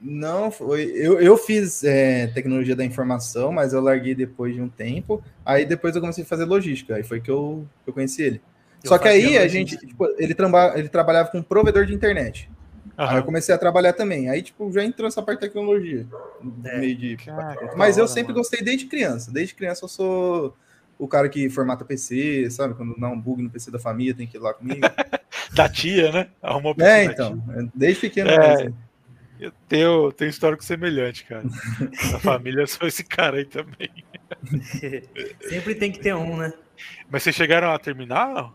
[0.00, 0.84] Não, foi.
[0.94, 5.22] Eu, eu fiz é, tecnologia da informação, mas eu larguei depois de um tempo.
[5.44, 6.94] Aí depois eu comecei a fazer logística.
[6.94, 8.40] Aí foi que eu, eu conheci ele.
[8.84, 12.50] Só que aí a gente, tipo, ele, traba, ele trabalhava com um provedor de internet.
[13.00, 13.08] Uhum.
[13.08, 14.28] Aí eu comecei a trabalhar também.
[14.28, 16.06] Aí, tipo, já entrou essa parte de tecnologia.
[16.64, 16.78] É.
[16.78, 17.16] Meio de...
[17.16, 18.40] Cara, Mas eu sempre mano.
[18.40, 19.32] gostei desde criança.
[19.32, 20.56] Desde criança eu sou
[20.98, 22.74] o cara que formata PC, sabe?
[22.74, 24.80] Quando dá um bug no PC da família, tem que ir lá comigo.
[25.54, 26.28] da tia, né?
[26.42, 27.42] Arrumou PC É, então.
[27.74, 28.28] Desde pequeno.
[28.28, 28.70] É,
[29.40, 31.44] eu tenho, tenho histórico semelhante, cara.
[32.14, 33.88] a família sou esse cara aí também.
[35.48, 36.52] sempre tem que ter um, né?
[37.10, 38.52] Mas vocês chegaram a terminar?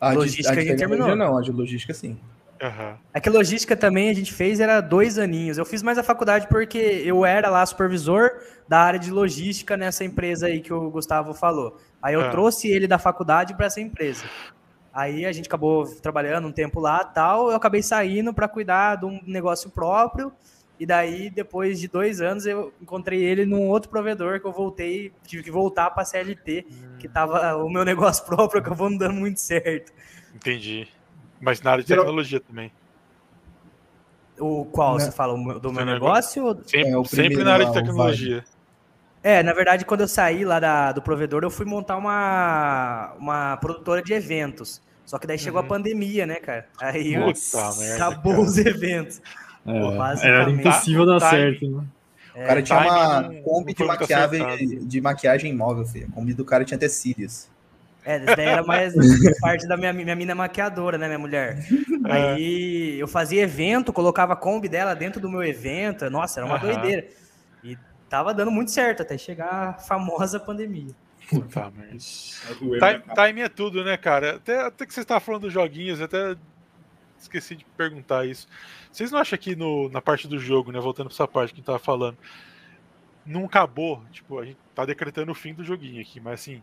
[0.00, 1.14] A logística de, a, a gente terminou.
[1.14, 2.18] Não, a de logística sim.
[2.60, 2.96] Uhum.
[3.14, 5.58] É que logística também a gente fez era dois aninhos.
[5.58, 8.30] Eu fiz mais a faculdade porque eu era lá supervisor
[8.68, 11.78] da área de logística nessa empresa aí que o Gustavo falou.
[12.02, 12.30] Aí eu uhum.
[12.30, 14.24] trouxe ele da faculdade para essa empresa.
[14.92, 17.50] Aí a gente acabou trabalhando um tempo lá tal.
[17.50, 20.32] Eu acabei saindo para cuidar de um negócio próprio.
[20.80, 25.12] E daí, depois de dois anos, eu encontrei ele num outro provedor que eu voltei,
[25.26, 26.66] tive que voltar para a CLT,
[27.00, 29.92] que tava o meu negócio próprio acabou não dando muito certo.
[30.32, 30.86] Entendi.
[31.40, 32.72] Mas na área de tecnologia também.
[34.38, 35.36] O qual você fala?
[35.58, 36.56] Do meu negócio?
[36.66, 38.44] Sempre, é, sempre na área de tecnologia.
[39.22, 43.56] É, na verdade, quando eu saí lá da, do provedor, eu fui montar uma, uma
[43.56, 44.80] produtora de eventos.
[45.04, 45.66] Só que daí chegou uhum.
[45.66, 46.66] a pandemia, né, cara?
[46.80, 49.22] Aí Puta acabou merda, os eventos.
[49.66, 51.84] É, era impossível dar certo, né?
[52.34, 56.08] O cara é, tinha uma Kombi de maquiagem, de maquiagem móvel, filho.
[56.10, 57.48] A Kombi do cara tinha até cílios.
[58.08, 58.94] É, daí era mais
[59.38, 61.58] parte da minha, minha mina maquiadora, né, minha mulher.
[62.06, 62.10] É.
[62.10, 66.08] Aí eu fazia evento, colocava a Kombi dela dentro do meu evento.
[66.08, 66.60] Nossa, era uma uhum.
[66.62, 67.06] doideira.
[67.62, 67.76] E
[68.08, 70.94] tava dando muito certo até chegar a famosa pandemia.
[71.28, 72.40] Puta, mas...
[72.58, 74.36] Time, time é tudo, né, cara?
[74.36, 76.34] Até, até que você estava falando dos joguinhos, até
[77.18, 78.48] esqueci de perguntar isso.
[78.90, 80.80] Vocês não acham que no, na parte do jogo, né?
[80.80, 82.16] Voltando para essa parte que a gente tava falando,
[83.26, 84.02] não acabou?
[84.10, 86.62] Tipo, a gente tá decretando o fim do joguinho aqui, mas assim,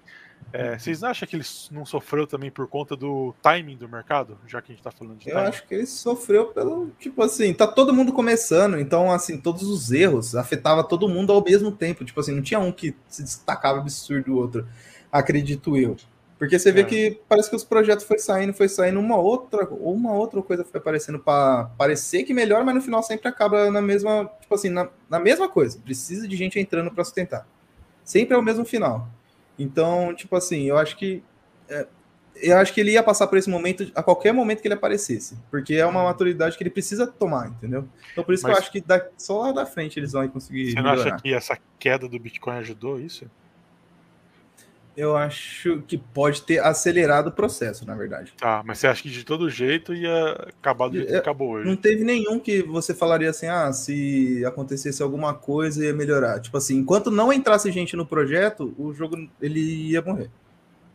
[0.54, 0.80] é, uhum.
[0.80, 4.38] vocês não acham que ele não sofreu também por conta do timing do mercado?
[4.47, 5.49] Já que a gente tá falando de Eu timing?
[5.49, 6.91] acho que ele sofreu pelo.
[6.97, 11.43] Tipo assim, tá todo mundo começando, então, assim, todos os erros afetava todo mundo ao
[11.43, 12.06] mesmo tempo.
[12.06, 14.65] Tipo assim, não tinha um que se destacava absurdo do outro,
[15.12, 15.97] acredito eu.
[16.39, 16.84] Porque você vê é.
[16.86, 20.80] que parece que os projetos foi saindo, foi saindo uma outra, uma outra coisa foi
[20.80, 24.88] aparecendo para parecer que melhor, mas no final sempre acaba na mesma, tipo assim, na,
[25.10, 25.78] na mesma coisa.
[25.80, 27.45] Precisa de gente entrando para sustentar.
[28.06, 29.10] Sempre é o mesmo final.
[29.60, 31.22] Então, tipo assim, eu acho que
[31.68, 31.86] é,
[32.41, 35.38] eu acho que ele ia passar por esse momento a qualquer momento que ele aparecesse,
[35.50, 37.88] porque é uma maturidade que ele precisa tomar, entendeu?
[38.12, 40.28] Então por isso Mas, que eu acho que da, só lá da frente eles vão
[40.28, 40.72] conseguir.
[40.72, 41.15] Você não melhorar.
[41.15, 43.30] acha que essa queda do Bitcoin ajudou isso?
[44.97, 48.34] Eu acho que pode ter acelerado o processo, na verdade.
[48.38, 51.67] Tá, mas você acha que de todo jeito ia acabar do jeito que acabou hoje?
[51.67, 56.39] Não teve nenhum que você falaria assim, ah, se acontecesse alguma coisa ia melhorar.
[56.39, 60.29] Tipo assim, enquanto não entrasse gente no projeto, o jogo ele ia morrer.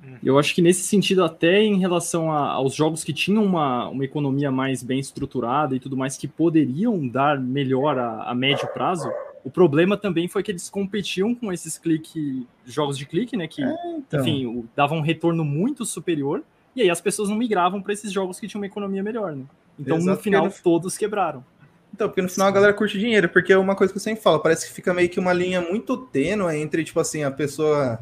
[0.03, 0.17] Uhum.
[0.23, 4.05] Eu acho que nesse sentido, até em relação a, aos jogos que tinham uma, uma
[4.05, 9.11] economia mais bem estruturada e tudo mais, que poderiam dar melhor a, a médio prazo,
[9.45, 13.47] o problema também foi que eles competiam com esses clique, jogos de clique, né?
[13.47, 14.21] Que, é, então.
[14.21, 16.43] enfim, davam um retorno muito superior.
[16.75, 19.45] E aí as pessoas não migravam para esses jogos que tinham uma economia melhor, né?
[19.79, 20.53] Então, Exato, no final, no...
[20.63, 21.45] todos quebraram.
[21.93, 24.23] Então, porque no final a galera curte dinheiro, porque é uma coisa que eu sempre
[24.23, 27.99] falo, parece que fica meio que uma linha muito tênue entre, tipo assim, a pessoa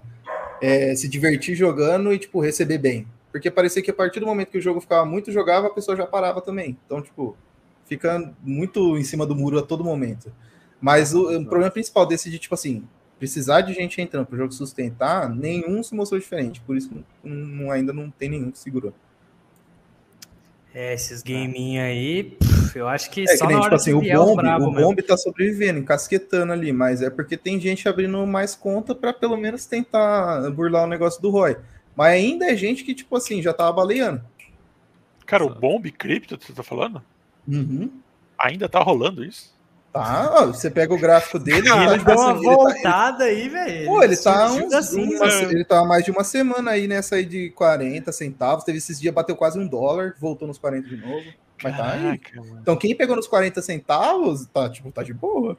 [0.60, 3.06] é, se divertir jogando e, tipo, receber bem.
[3.32, 5.96] Porque parecia que a partir do momento que o jogo ficava muito jogável, a pessoa
[5.96, 6.76] já parava também.
[6.84, 7.36] Então, tipo,
[7.86, 10.32] fica muito em cima do muro a todo momento.
[10.80, 12.84] Mas o, o, problema principal desse de, tipo assim,
[13.18, 16.60] precisar de gente entrando para o jogo sustentar, nenhum se mostrou diferente.
[16.60, 16.90] Por isso
[17.22, 18.92] não, ainda não tem nenhum que segurou.
[20.72, 24.00] É, esses gaminhos aí, pff, eu acho que é só que nem, tipo assim, o
[24.00, 28.94] Bomb, o Bomb tá sobrevivendo, encasquetando ali, mas é porque tem gente abrindo mais conta
[28.94, 31.56] para pelo menos tentar burlar o negócio do Roy.
[31.96, 34.22] Mas ainda é gente que, tipo assim, já tava baleando.
[35.26, 37.02] Cara, o Bomb Crypto, você tá falando?
[37.46, 37.90] Uhum.
[38.38, 39.57] Ainda tá rolando isso?
[39.92, 41.68] Tá, você pega o gráfico dele.
[41.68, 43.86] Ele, ele deu uma assim, voltada tá, ele, aí, velho.
[43.86, 45.42] Pô, ele tá, uns, assim, uma, né?
[45.44, 48.64] ele tá mais de uma semana aí nessa aí de 40 centavos.
[48.64, 51.24] Teve esses dias, bateu quase um dólar, voltou nos 40 de novo.
[51.62, 52.20] Mas Caraca, tá aí.
[52.36, 52.58] Mano.
[52.60, 55.56] Então quem pegou nos 40 centavos, tá, tipo, tá de boa.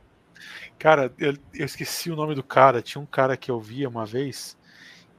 [0.77, 2.81] Cara, eu, eu esqueci o nome do cara.
[2.81, 4.55] Tinha um cara que eu via uma vez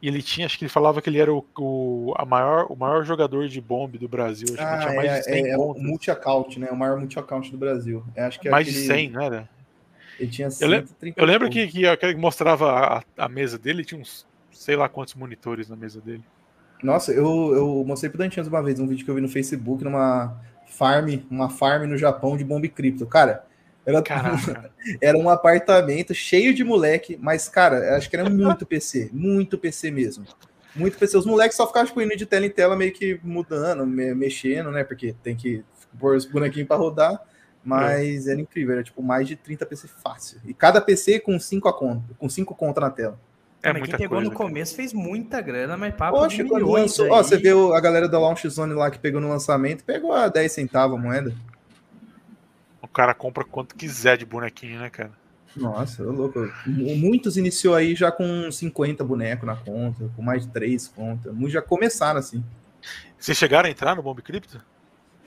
[0.02, 2.76] e ele tinha, acho que ele falava que ele era o, o, a maior, o
[2.76, 4.48] maior jogador de bomb do Brasil.
[4.54, 6.70] Acho ah, que tinha mais é, de 100 é, é o multi-account, né?
[6.70, 8.02] O maior multi-account do Brasil.
[8.14, 8.80] É, acho que é mais aquele...
[8.80, 9.48] de 100, não era?
[10.18, 14.00] Ele tinha 130 Eu, eu lembro que, que, que mostrava a, a, mesa dele, tinha
[14.00, 16.24] uns sei lá quantos monitores na mesa dele.
[16.82, 19.84] Nossa, eu, eu mostrei pro Dantinhas uma vez um vídeo que eu vi no Facebook
[19.84, 23.06] numa farm, uma farm no Japão de bomb cripto.
[23.06, 23.44] Cara,
[23.84, 24.02] era,
[25.00, 29.90] era um apartamento cheio de moleque, mas, cara, acho que era muito PC, muito PC
[29.90, 30.24] mesmo.
[30.74, 31.16] Muito PC.
[31.16, 34.70] Os moleques só ficavam tipo, indo de tela em tela, meio que mudando, me, mexendo,
[34.70, 34.84] né?
[34.84, 35.64] Porque tem que
[35.98, 37.20] pôr os bonequinhos para rodar.
[37.62, 38.32] Mas é.
[38.32, 40.40] era incrível, era tipo mais de 30 PC fácil.
[40.46, 43.18] E cada PC com 5 a conta, com 5 conta na tela.
[43.62, 46.64] É, mas quem pegou coisa, no começo fez muita grana, mas papo Poxa, de milhões
[46.64, 50.14] lançou, ó, você vê a galera da Launch Zone lá que pegou no lançamento, pegou
[50.14, 51.34] a 10 centavos a moeda.
[52.90, 55.12] O cara compra quanto quiser de bonequinho, né, cara?
[55.56, 56.50] Nossa, louco.
[56.66, 61.32] Muitos iniciou aí já com 50 bonecos na conta, com mais de 3 contas.
[61.32, 62.44] Muitos já começaram assim.
[63.18, 64.64] Vocês chegaram a entrar no Bomb Crypto?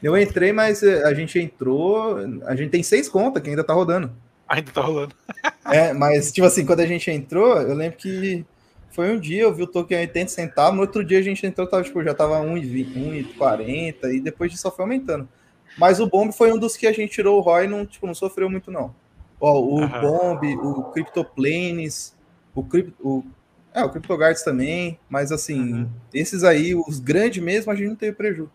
[0.02, 2.18] Eu entrei, mas eh, a gente entrou.
[2.46, 4.12] A gente tem seis contas que ainda tá rodando.
[4.48, 5.16] Ainda tá rolando.
[5.72, 8.46] é, mas, tipo assim, quando a gente entrou, eu lembro que
[8.92, 11.46] foi um dia, eu vi o token a 80 centavos, no outro dia a gente
[11.46, 15.28] entrou, tava, tipo, já tava 1,40 e depois disso só foi aumentando.
[15.78, 18.06] Mas o Bomb foi um dos que a gente tirou o ROI e não, tipo,
[18.06, 18.94] não sofreu muito, não.
[19.40, 20.02] Ó, o uhum.
[20.02, 22.16] Bomb, o Cryptoplanes,
[22.54, 23.24] o, Crypto, o,
[23.74, 25.90] é, o CryptoGuards também, mas assim, uhum.
[26.14, 28.52] esses aí, os grandes mesmo, a gente não teve prejuízo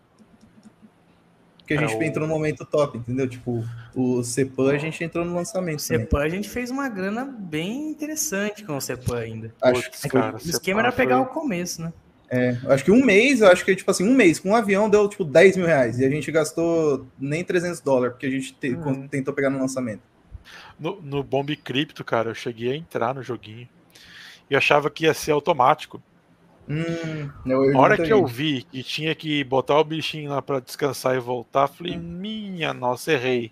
[1.69, 3.27] que a gente é, entrou no momento top, entendeu?
[3.27, 3.63] Tipo,
[3.95, 5.77] o Cepan a gente entrou no lançamento.
[5.77, 9.53] O Cepan a gente fez uma grana bem interessante com o Cepan ainda.
[9.61, 11.25] Acho, que o esquema era pegar foi...
[11.25, 11.93] o começo, né?
[12.31, 14.89] É, acho que um mês, eu acho que, tipo assim, um mês com um avião
[14.89, 15.99] deu, tipo, 10 mil reais.
[15.99, 19.07] E a gente gastou nem 300 dólares, porque a gente te, uhum.
[19.07, 20.01] tentou pegar no lançamento.
[20.79, 23.67] No, no Bomb Crypto, cara, eu cheguei a entrar no joguinho.
[24.49, 26.01] E achava que ia ser automático.
[26.67, 30.59] Hum, eu, a hora que eu vi que tinha que botar o bichinho lá para
[30.59, 33.51] descansar e voltar, falei, minha nossa, errei.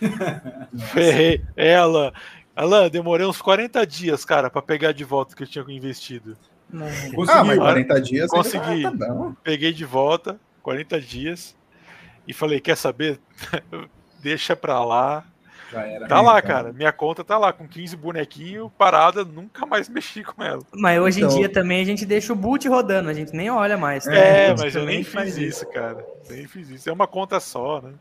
[0.96, 1.40] errei.
[1.56, 2.12] Ela,
[2.56, 6.36] ela, demorei uns 40 dias, cara, para pegar de volta o que eu tinha investido.
[7.28, 8.30] Ah, mas 40 dias.
[8.30, 8.86] Consegui.
[8.86, 11.56] Ah, tá Peguei de volta, 40 dias,
[12.26, 13.18] e falei, quer saber?
[14.20, 15.24] Deixa pra lá.
[15.72, 16.06] Já era.
[16.06, 16.48] Tá lá, então.
[16.50, 16.72] cara.
[16.72, 20.62] Minha conta tá lá, com 15 bonequinhos, parada, nunca mais mexi com ela.
[20.74, 21.30] Mas hoje então...
[21.30, 24.04] em dia também a gente deixa o boot rodando, a gente nem olha mais.
[24.04, 24.14] Tá?
[24.14, 26.04] É, mas eu nem fiz isso, cara.
[26.28, 26.88] Nem fiz isso.
[26.88, 27.92] É uma conta só, né?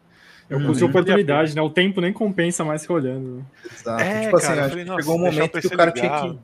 [0.49, 1.61] É custo de oportunidade, né?
[1.61, 3.45] O tempo nem compensa mais que olhando.
[3.65, 4.01] Exato.
[4.01, 6.39] É, tipo assim, falei, chegou um momento que o cara tinha que.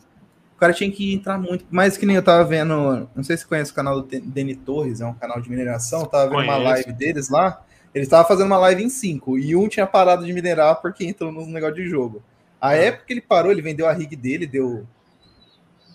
[0.64, 1.66] O cara tinha que entrar muito.
[1.70, 3.10] Mais que nem eu tava vendo.
[3.14, 6.00] Não sei se você conhece o canal do Deni Torres, é um canal de mineração.
[6.00, 6.52] Eu tava vendo Conheço.
[6.54, 7.66] uma live deles lá.
[7.94, 11.34] Ele estava fazendo uma live em 5 e um tinha parado de minerar porque entrou
[11.34, 12.24] no negócio de jogo.
[12.62, 12.76] A ah.
[12.76, 14.88] época que ele parou, ele vendeu a rig dele, deu.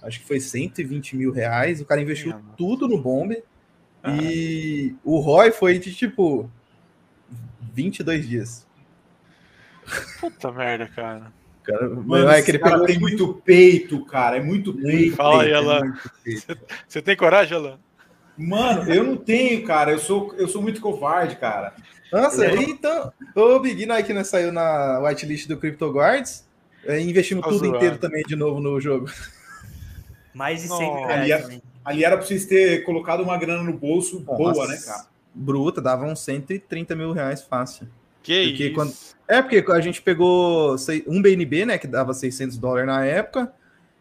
[0.02, 1.80] Acho que foi 120 mil reais.
[1.80, 3.42] O cara investiu tudo no bombe.
[4.02, 4.18] Ah.
[4.20, 6.50] E o ROI foi de tipo
[7.72, 8.66] 22 dias.
[10.20, 11.37] Puta merda, cara.
[11.68, 14.38] Cara, Mano, é que ele cara tem muito peito, cara.
[14.38, 15.16] É muito peito.
[15.16, 15.94] Fala aí, Alan.
[16.88, 17.78] Você tem coragem, Alan?
[18.38, 19.92] Mano, eu não tenho, cara.
[19.92, 21.74] Eu sou, eu sou muito covarde, cara.
[22.10, 22.62] Nossa, eu...
[22.62, 23.12] então.
[23.34, 26.48] O Big Nike né, saiu na whitelist do Crypto Guards.
[26.86, 27.76] É, investimos tudo zoando.
[27.76, 29.10] inteiro também de novo no jogo.
[30.32, 31.32] Mais de 100 reais.
[31.32, 35.06] Ali, ali, era pra vocês ter colocado uma grana no bolso Nossa, boa, né, cara?
[35.34, 37.86] Bruta, dava uns 130 mil reais fácil.
[38.22, 38.74] Que porque isso?
[38.74, 38.94] Quando...
[39.28, 40.74] É, porque a gente pegou
[41.06, 43.52] um BNB, né, que dava 600 dólares na época.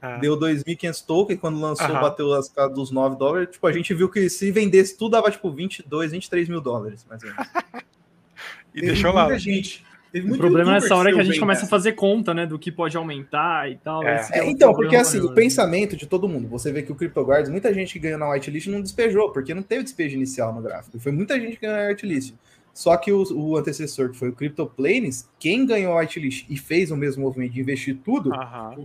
[0.02, 0.18] Ah.
[0.18, 3.50] Deu 2.500 tokens, quando lançou, bateu as casas dos 9 dólares.
[3.52, 7.22] Tipo, a gente viu que se vendesse tudo, dava tipo 22, 23 mil dólares, mais
[7.24, 7.48] ou menos.
[8.74, 9.36] e Teve deixou lá.
[9.38, 9.84] Gente.
[10.14, 12.72] o problema nessa hora é que a gente começa a fazer conta, né, do que
[12.72, 14.04] pode aumentar e tal.
[14.04, 14.30] É.
[14.32, 17.74] É, então, porque assim, o pensamento de todo mundo, você vê que o CryptoGuards, muita
[17.74, 21.00] gente que ganhou na whitelist não despejou, porque não teve despejo inicial no gráfico.
[21.00, 22.34] Foi muita gente que ganhou na whitelist.
[22.78, 26.92] Só que o, o, antecessor, que foi o CryptoPlanes, quem ganhou a whitelist e fez
[26.92, 28.30] o mesmo movimento de investir tudo,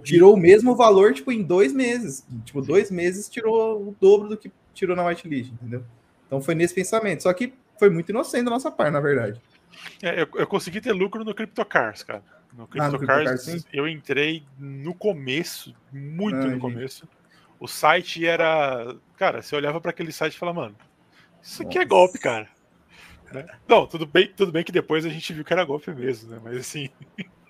[0.03, 2.27] tirou o mesmo valor, tipo, em dois meses.
[2.47, 5.85] Tipo, dois meses tirou o dobro do que tirou na whitelist, entendeu?
[6.27, 7.23] Então foi nesse pensamento.
[7.25, 9.39] Só que foi muito inocente da nossa parte, na verdade.
[10.03, 12.25] É, eu, eu, consegui ter lucro no CryptoCars, cara.
[12.57, 17.07] No CryptoCars, ah, eu entrei no começo, muito ah, no começo.
[17.61, 18.97] O site era.
[19.19, 20.77] Cara, você olhava para aquele site e falava, mano,
[21.43, 22.49] isso aqui é golpe, cara.
[23.33, 23.47] Né?
[23.67, 26.41] Não, tudo bem, tudo bem que depois a gente viu que era golpe mesmo, né?
[26.43, 26.89] Mas assim.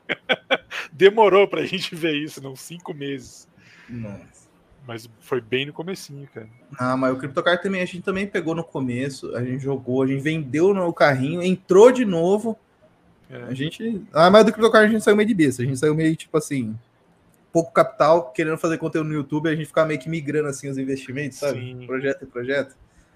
[0.92, 3.48] demorou pra gente ver isso, não cinco meses.
[3.88, 4.42] Nossa.
[4.86, 6.48] Mas foi bem no comecinho, cara.
[6.76, 10.06] Ah, mas o CryptoCar também, a gente também pegou no começo, a gente jogou, a
[10.06, 12.58] gente vendeu no carrinho, entrou de novo.
[13.30, 13.44] É.
[13.44, 14.02] A gente.
[14.12, 16.36] Ah, mas do CryptoCar a gente saiu meio de besta, a gente saiu meio tipo
[16.36, 16.76] assim.
[17.52, 20.78] Pouco capital, querendo fazer conteúdo no YouTube, a gente ficava meio que migrando assim os
[20.78, 21.60] investimentos, sabe?
[21.60, 21.86] Sim.
[21.86, 22.74] Projeto em projeto.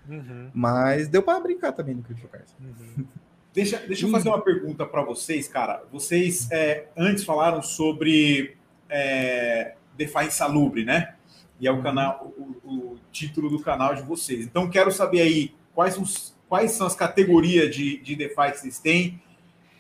[0.09, 0.51] Uhum.
[0.55, 2.55] Mas deu para brincar também no CryptoCars.
[2.61, 3.07] Uhum.
[3.57, 5.83] Deixa, deixa eu fazer uma pergunta para vocês, cara.
[5.91, 8.55] Vocês é, antes falaram sobre
[8.87, 11.15] é, DeFi Insalubre, né?
[11.59, 14.45] E é o canal, o, o, título do canal de vocês.
[14.45, 18.79] Então, quero saber aí quais, os, quais são as categorias de, de DeFi que vocês
[18.79, 19.23] têm,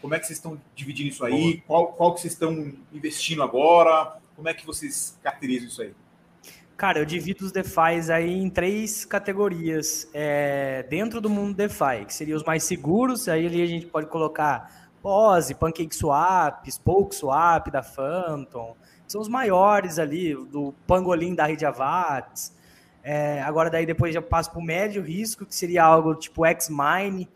[0.00, 4.16] como é que vocês estão dividindo isso aí, qual, qual que vocês estão investindo agora,
[4.34, 5.92] como é que vocês caracterizam isso aí?
[6.76, 12.12] Cara, eu divido os DeFi aí em três categorias é, dentro do mundo DeFi, que
[12.12, 18.76] seriam os mais seguros, aí ali a gente pode colocar Pose, PancakeSwap, SpokeSwap da Phantom,
[19.08, 22.54] são os maiores ali, do Pangolin da rede Avax.
[23.02, 27.26] É, agora daí depois já passo para o médio risco, que seria algo tipo Xmine,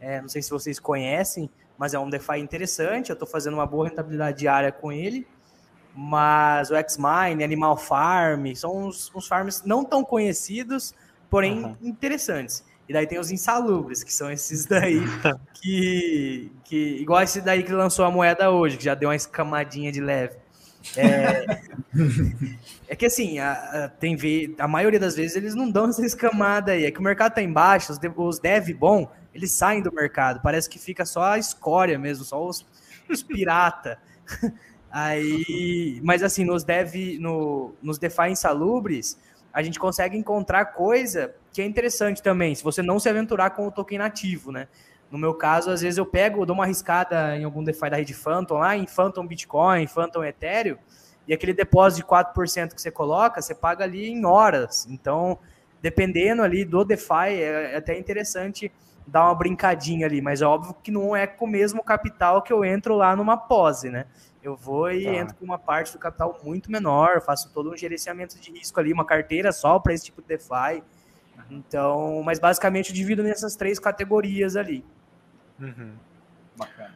[0.00, 3.66] é, não sei se vocês conhecem, mas é um DeFi interessante, eu estou fazendo uma
[3.66, 5.26] boa rentabilidade diária com ele
[5.96, 10.94] mas o Xmine, Animal Farm, são uns, uns farms não tão conhecidos,
[11.30, 11.76] porém uhum.
[11.80, 12.62] interessantes.
[12.88, 15.00] E daí tem os insalubres, que são esses daí
[15.54, 16.96] que, que.
[17.00, 20.36] Igual esse daí que lançou a moeda hoje, que já deu uma escamadinha de leve.
[20.96, 21.60] É,
[22.88, 24.16] é que assim, a, a, tem
[24.58, 26.84] a maioria das vezes eles não dão essa escamada aí.
[26.84, 30.40] É que o mercado tá embaixo, os, os dev bom, eles saem do mercado.
[30.42, 32.64] Parece que fica só a escória mesmo, só os,
[33.08, 33.98] os pirata.
[34.98, 39.20] Aí, mas assim, nos dev, no, nos DeFi insalubres,
[39.52, 43.66] a gente consegue encontrar coisa que é interessante também, se você não se aventurar com
[43.66, 44.68] o token nativo, né?
[45.10, 48.14] No meu caso, às vezes eu pego, dou uma arriscada em algum DeFi da rede
[48.14, 50.78] Phantom lá, em Phantom Bitcoin, Phantom Ethereum,
[51.28, 54.86] e aquele depósito de 4% que você coloca, você paga ali em horas.
[54.88, 55.38] Então,
[55.82, 58.72] dependendo ali do DeFi, é, é até interessante
[59.06, 62.52] dar uma brincadinha ali, mas é óbvio que não é com o mesmo capital que
[62.52, 64.06] eu entro lá numa pose, né?
[64.46, 65.12] Eu vou e tá.
[65.12, 68.92] entro com uma parte do capital muito menor, faço todo um gerenciamento de risco ali,
[68.92, 70.84] uma carteira só para esse tipo de DeFi.
[71.50, 74.84] Então, mas basicamente eu divido nessas três categorias ali.
[75.60, 75.94] Uhum.
[76.56, 76.94] Bacana.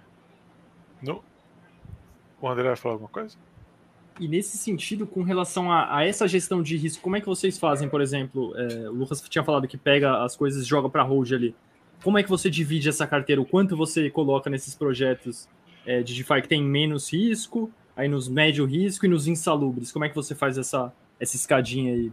[1.02, 1.24] No...
[2.40, 3.36] O André vai falar alguma coisa?
[4.20, 7.58] E nesse sentido, com relação a, a, essa gestão de risco, como é que vocês
[7.58, 8.56] fazem, por exemplo?
[8.56, 11.56] É, o Lucas tinha falado que pega as coisas e joga para hold ali.
[12.00, 13.40] Como é que você divide essa carteira?
[13.40, 15.48] O quanto você coloca nesses projetos
[15.86, 19.92] é, de DeFi que tem menos risco, aí nos médio risco e nos insalubres.
[19.92, 22.12] Como é que você faz essa, essa escadinha aí?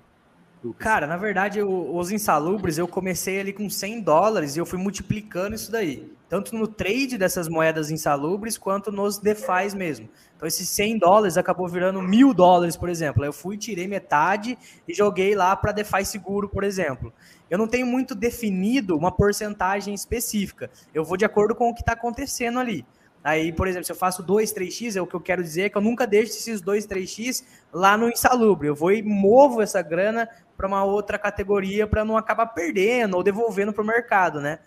[0.63, 0.83] Lucas?
[0.83, 4.79] Cara, na verdade, eu, os insalubres eu comecei ali com 100 dólares e eu fui
[4.79, 6.11] multiplicando isso daí.
[6.29, 10.09] Tanto no trade dessas moedas insalubres quanto nos DeFi mesmo.
[10.35, 13.23] Então, esses 100 dólares acabou virando mil dólares, por exemplo.
[13.23, 17.13] Eu fui, tirei metade e joguei lá para DeFi seguro, por exemplo.
[17.49, 20.69] Eu não tenho muito definido uma porcentagem específica.
[20.93, 22.85] Eu vou de acordo com o que está acontecendo ali.
[23.23, 25.69] Aí, por exemplo, se eu faço 2, 3x, é o que eu quero dizer é
[25.69, 28.67] que eu nunca deixo esses 2, 3x lá no insalubre.
[28.67, 33.23] Eu vou e movo essa grana para uma outra categoria para não acabar perdendo ou
[33.23, 34.59] devolvendo para o mercado, né?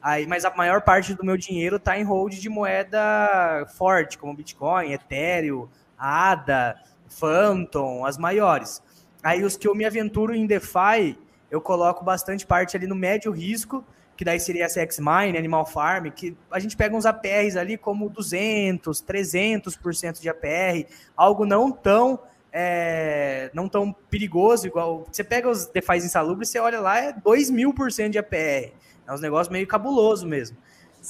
[0.00, 4.34] Aí, mas a maior parte do meu dinheiro está em hold de moeda forte, como
[4.34, 5.68] Bitcoin, Ethereum,
[5.98, 6.76] ADA,
[7.08, 8.82] Phantom, as maiores.
[9.22, 11.18] Aí os que eu me aventuro em DeFi,
[11.50, 13.84] eu coloco bastante parte ali no médio risco,
[14.18, 18.10] que daí seria essa X-Mine, Animal Farm, que a gente pega uns APRs ali como
[18.10, 22.18] 200, 300% de APR, algo não tão
[22.52, 27.48] é, não tão perigoso, igual você pega os DeFi insalubres, você olha lá, é 2
[27.50, 28.72] mil por cento de APR,
[29.06, 30.56] é um negócio meio cabuloso mesmo.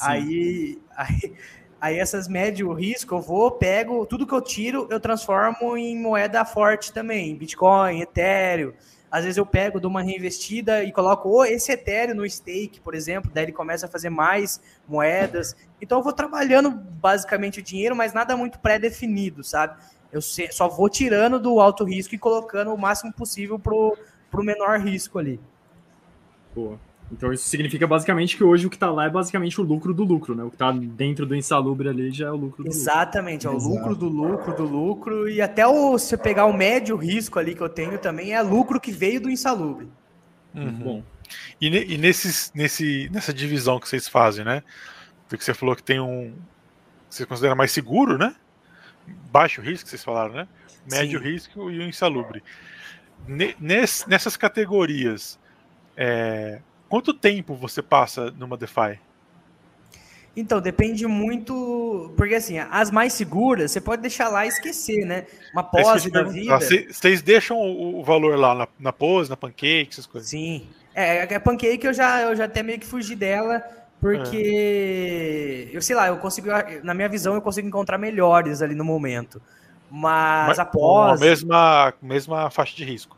[0.03, 1.35] Aí, aí,
[1.81, 6.45] aí essas médio risco, eu vou, pego, tudo que eu tiro, eu transformo em moeda
[6.45, 8.75] forte também, Bitcoin, Ethereum,
[9.11, 13.31] às vezes eu pego, dou uma reinvestida e coloco esse Ethereum no stake, por exemplo,
[13.33, 15.57] daí ele começa a fazer mais moedas.
[15.81, 19.81] Então eu vou trabalhando basicamente o dinheiro, mas nada muito pré-definido, sabe?
[20.13, 23.97] Eu só vou tirando do alto risco e colocando o máximo possível pro,
[24.31, 25.41] pro menor risco ali.
[26.55, 26.79] Boa.
[27.11, 30.05] Então isso significa basicamente que hoje o que está lá é basicamente o lucro do
[30.05, 30.45] lucro, né?
[30.45, 33.61] O que está dentro do insalubre ali já é o lucro do Exatamente, lucro.
[33.61, 35.29] é o lucro do lucro do lucro.
[35.29, 38.43] E até o, se você pegar o médio risco ali que eu tenho também é
[38.43, 39.89] lucro que veio do insalubre.
[40.55, 40.73] Uhum.
[40.73, 41.03] Bom.
[41.61, 44.63] E, e nesses, nesse, nessa divisão que vocês fazem, né?
[45.29, 46.35] Porque você falou que tem um.
[47.09, 48.35] Você considera mais seguro, né?
[49.31, 50.49] Baixo risco, vocês falaram, né?
[50.91, 51.25] Médio Sim.
[51.25, 52.43] risco e o insalubre.
[53.59, 55.39] nessas categorias,
[55.97, 58.99] é, Quanto tempo você passa numa DeFi?
[60.41, 62.13] Então, depende muito.
[62.17, 65.27] Porque assim, as mais seguras, você pode deixar lá e esquecer, né?
[65.53, 66.59] Uma é pose da vida.
[66.59, 70.31] Vocês deixam o, valor lá na, na pose, na pancake, essas coisas?
[70.31, 70.69] Sim.
[70.95, 73.63] É, a pancake eu já, eu já até meio que fugi dela,
[74.01, 75.77] porque é.
[75.77, 76.49] eu sei lá, eu consigo.
[76.85, 79.43] Na minha visão, eu consigo encontrar melhores ali no momento.
[79.91, 81.21] Mas, Mas após.
[81.21, 83.18] A mesma, mesma faixa de risco.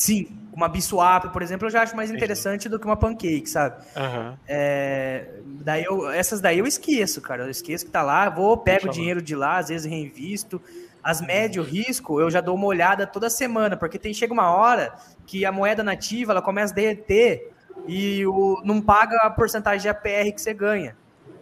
[0.00, 2.70] Sim, uma Biswap, por exemplo, eu já acho mais interessante Entendi.
[2.70, 3.84] do que uma Pancake, sabe?
[3.94, 4.34] Uhum.
[4.48, 7.42] É, daí eu, essas daí eu esqueço, cara.
[7.44, 10.58] Eu esqueço que tá lá, vou, pego o dinheiro de lá, às vezes reinvisto.
[11.02, 14.94] As médio risco, eu já dou uma olhada toda semana, porque tem chega uma hora
[15.26, 17.52] que a moeda nativa ela começa a derreter
[17.86, 20.96] e o, não paga a porcentagem de APR que você ganha.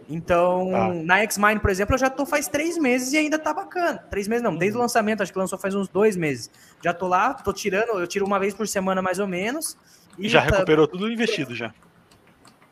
[0.09, 0.91] Então, ah.
[0.91, 3.99] na X-Mine, por exemplo, eu já tô faz três meses e ainda tá bacana.
[4.09, 6.49] Três meses não, desde o lançamento, acho que lançou faz uns dois meses.
[6.83, 9.77] Já tô lá, tô tirando, eu tiro uma vez por semana mais ou menos.
[10.17, 10.55] E já tá...
[10.55, 11.71] recuperou tudo investido já.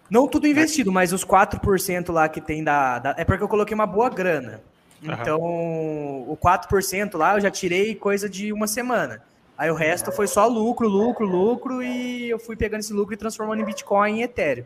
[0.10, 3.76] Não tudo investido, mas os 4% lá que tem da, da, É porque eu coloquei
[3.76, 4.62] uma boa grana.
[5.04, 6.32] Então, uhum.
[6.32, 9.22] o 4% lá eu já tirei coisa de uma semana.
[9.56, 13.18] Aí o resto foi só lucro, lucro, lucro, e eu fui pegando esse lucro e
[13.18, 14.66] transformando em Bitcoin e Ethereum.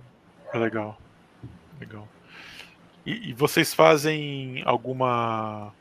[0.54, 0.98] Legal.
[1.80, 2.08] Legal.
[3.06, 5.74] E, e vocês fazem alguma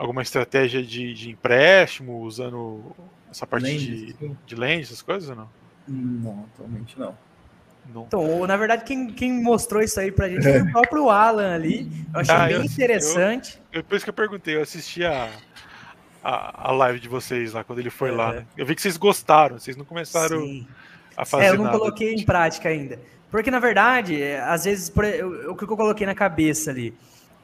[0.00, 2.96] alguma estratégia de, de empréstimo usando
[3.30, 4.14] essa parte de,
[4.46, 5.48] de lente, essas coisas ou não?
[5.86, 7.14] Não, atualmente não.
[7.92, 8.04] não.
[8.06, 11.90] Então, na verdade, quem, quem mostrou isso aí pra gente foi o próprio Alan ali.
[12.14, 13.60] Eu achei ah, bem eu, interessante.
[13.70, 15.30] Eu, eu, por isso que eu perguntei, eu assisti a,
[16.24, 18.12] a, a live de vocês lá, quando ele foi é.
[18.12, 18.32] lá.
[18.32, 18.46] Né?
[18.56, 20.66] Eu vi que vocês gostaram, vocês não começaram Sim.
[21.14, 21.44] a fazer.
[21.44, 21.78] É, eu não nada.
[21.78, 22.98] coloquei em prática ainda.
[23.30, 24.92] Porque, na verdade, é, às vezes,
[25.48, 26.94] o que eu coloquei na cabeça ali?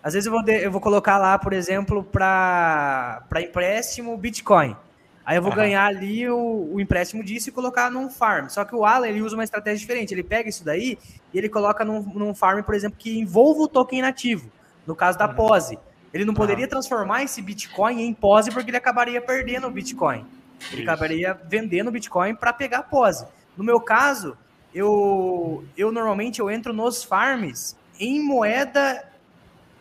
[0.02, 4.76] Às vezes eu vou, eu vou colocar lá, por exemplo, para empréstimo Bitcoin.
[5.24, 5.56] Aí eu vou uhum.
[5.56, 8.48] ganhar ali o, o, empréstimo disso e colocar num farm.
[8.48, 10.14] Só que o Alan, ele usa uma estratégia diferente.
[10.14, 10.96] Ele pega isso daí
[11.34, 14.48] e ele coloca num, num farm, por exemplo, que envolva o token nativo.
[14.86, 15.34] No caso da uhum.
[15.34, 15.76] pose.
[16.14, 16.70] Ele não poderia uhum.
[16.70, 20.24] transformar esse Bitcoin em pose porque ele acabaria perdendo o Bitcoin.
[20.70, 20.90] Ele isso.
[20.90, 23.26] acabaria vendendo o Bitcoin para pegar a pose.
[23.56, 24.38] No meu caso,
[24.76, 29.08] eu, eu normalmente eu entro nos farms em moeda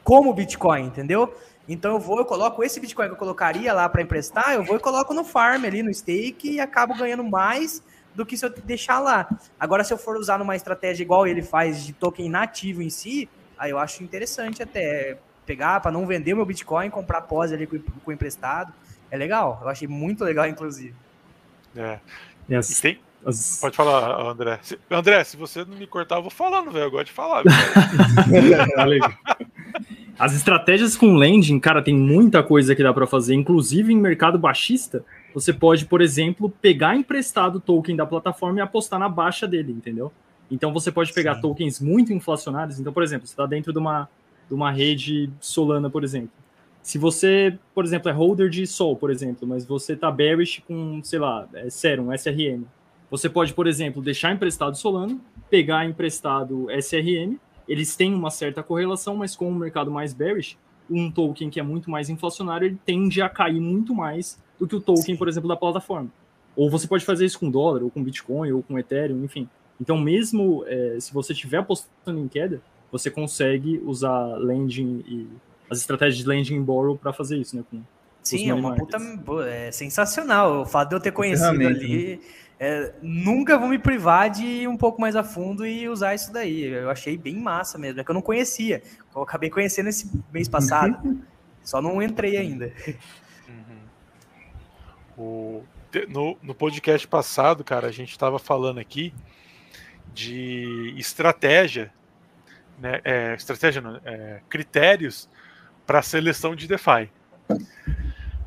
[0.06, 1.36] como Bitcoin, entendeu?
[1.68, 4.78] Então eu vou, eu coloco esse Bitcoin que eu colocaria lá para emprestar, eu vou
[4.78, 7.84] e coloco no farm ali no stake e acabo ganhando mais
[8.14, 9.28] do que se eu deixar lá.
[9.60, 13.28] Agora, se eu for usar numa estratégia igual ele faz de token nativo em si,
[13.58, 17.68] aí eu acho interessante até pegar para não vender o meu Bitcoin, comprar pós ali
[17.68, 18.74] com, com emprestado.
[19.12, 20.96] É legal, eu achei muito legal, inclusive.
[21.76, 22.00] É.
[22.50, 22.80] Yes.
[22.80, 23.60] Tem, as...
[23.60, 24.60] Pode falar, André.
[24.62, 26.86] Se, André, se você não me cortar, eu vou falando, velho.
[26.86, 27.44] Eu gosto de falar.
[30.18, 34.40] As estratégias com lending, cara, tem muita coisa que dá para fazer, inclusive em mercado
[34.40, 35.04] baixista.
[35.34, 39.74] Você pode, por exemplo, pegar emprestado o token da plataforma e apostar na baixa dele,
[39.74, 40.14] entendeu?
[40.50, 41.42] Então você pode pegar Sim.
[41.42, 42.80] tokens muito inflacionários.
[42.80, 44.08] Então, por exemplo, você está dentro de uma,
[44.48, 46.32] de uma rede Solana, por exemplo.
[46.82, 51.02] Se você, por exemplo, é holder de Sol, por exemplo, mas você está bearish com,
[51.04, 52.64] sei lá, é Serum, SRM
[53.10, 57.38] você pode, por exemplo, deixar emprestado Solano, pegar emprestado SRM,
[57.68, 60.58] eles têm uma certa correlação, mas com o um mercado mais bearish,
[60.89, 64.76] um token que é muito mais inflacionário, ele tende a cair muito mais do que
[64.76, 65.16] o token, Sim.
[65.16, 66.10] por exemplo, da plataforma.
[66.56, 69.49] Ou você pode fazer isso com dólar, ou com Bitcoin, ou com Ethereum, enfim.
[69.80, 75.28] Então, mesmo é, se você estiver apostando em queda, você consegue usar lending e
[75.70, 77.64] as estratégias de lending e borrow para fazer isso, né?
[77.70, 77.82] Com
[78.26, 78.97] Sim, é uma puta
[79.47, 80.62] é sensacional.
[80.62, 82.18] O fato de eu ter conhecido ali.
[82.18, 82.20] Né?
[82.60, 86.32] É, nunca vou me privar de ir um pouco mais a fundo e usar isso
[86.32, 86.64] daí.
[86.64, 88.82] Eu achei bem massa mesmo, é que eu não conhecia.
[89.14, 91.22] Eu acabei conhecendo esse mês passado,
[91.64, 92.72] só não entrei ainda.
[93.47, 93.76] Uhum.
[95.18, 95.64] O,
[96.08, 99.14] no, no podcast passado, cara, a gente estava falando aqui
[100.14, 101.91] de estratégia,
[102.80, 105.30] né, é, estratégia, não, é, critérios
[105.86, 107.12] para seleção de DeFi.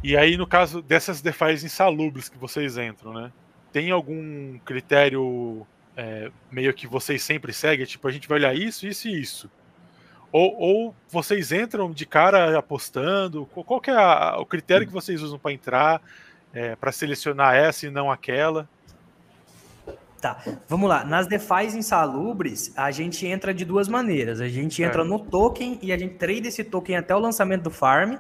[0.03, 3.33] E aí, no caso dessas DeFi's insalubres que vocês entram, né?
[3.73, 5.67] Tem algum critério
[5.97, 7.87] é, meio que vocês sempre seguem?
[7.87, 9.51] Tipo, a gente vai olhar isso, isso e isso.
[10.31, 13.47] Ou, ou vocês entram de cara apostando?
[13.47, 16.03] Qual que é a, o critério que vocês usam para entrar,
[16.53, 18.69] é, para selecionar essa e não aquela?
[20.21, 21.05] Tá, vamos lá.
[21.05, 24.41] Nas DeFi's insalubres, a gente entra de duas maneiras.
[24.41, 25.05] A gente entra é.
[25.05, 28.17] no token e a gente trade esse token até o lançamento do farm.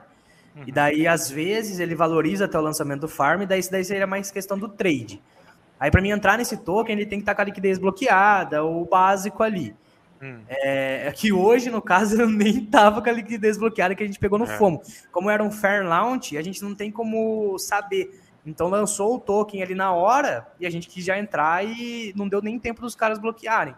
[0.56, 0.62] Uhum.
[0.66, 3.42] E daí, às vezes, ele valoriza até o lançamento do farm.
[3.42, 5.20] E daí, isso daí seria mais questão do trade.
[5.78, 8.84] Aí, para mim entrar nesse token, ele tem que estar com a liquidez bloqueada, o
[8.84, 9.74] básico ali.
[10.20, 10.40] Hum.
[10.48, 14.06] É, é, que hoje, no caso, eu nem tava com a liquidez bloqueada que a
[14.06, 14.58] gente pegou no é.
[14.58, 14.82] FOMO.
[15.12, 18.20] Como era um fair launch, a gente não tem como saber.
[18.44, 22.28] Então lançou o token ali na hora e a gente quis já entrar e não
[22.28, 23.74] deu nem tempo dos caras bloquearem.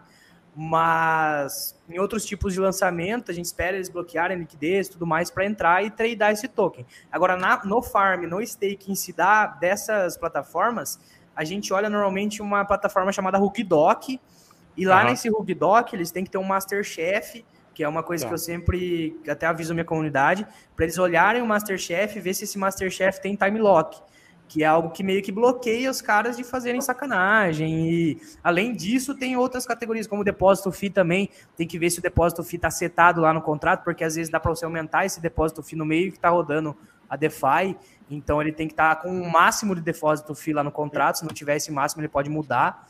[0.55, 5.29] Mas em outros tipos de lançamento, a gente espera eles bloquearem liquidez e tudo mais
[5.29, 6.85] para entrar e tradear esse token.
[7.11, 10.99] Agora, na, no farm, no stake em si da, dessas plataformas,
[11.35, 14.19] a gente olha normalmente uma plataforma chamada Hookdoc,
[14.77, 15.09] e lá uhum.
[15.09, 18.29] nesse Hookdoc eles têm que ter um Masterchef, que é uma coisa tá.
[18.29, 22.33] que eu sempre até aviso a minha comunidade, para eles olharem o Masterchef e ver
[22.33, 24.01] se esse Masterchef tem time lock
[24.51, 27.89] que é algo que meio que bloqueia os caras de fazerem sacanagem.
[27.89, 31.29] E além disso, tem outras categorias, como o depósito FII também.
[31.55, 34.29] Tem que ver se o depósito FII está setado lá no contrato, porque às vezes
[34.29, 36.75] dá para você aumentar esse depósito FII no meio que está rodando
[37.11, 37.75] a DeFi.
[38.09, 40.71] Então ele tem que estar tá com o um máximo de depósito FII lá no
[40.71, 41.17] contrato.
[41.17, 42.87] Se não tiver esse máximo, ele pode mudar.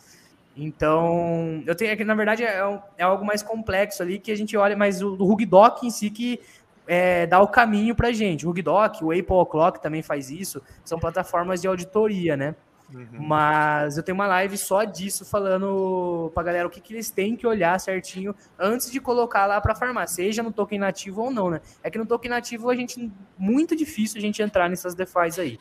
[0.55, 2.59] Então, eu tenho aqui, na verdade, é,
[2.97, 6.09] é, algo mais complexo ali que a gente olha, mas o, o Rugdoc em si
[6.09, 6.39] que
[6.86, 8.45] é, dá o caminho para gente.
[8.45, 12.53] O Rugdoc, o Apple Clock também faz isso, são plataformas de auditoria, né?
[12.94, 13.08] Uhum.
[13.28, 17.36] Mas eu tenho uma live só disso, falando pra galera o que, que eles têm
[17.36, 21.50] que olhar certinho antes de colocar lá para farmar, seja no token nativo ou não,
[21.50, 21.62] né?
[21.82, 25.60] É que no token nativo a gente muito difícil a gente entrar nessas DeFi's aí.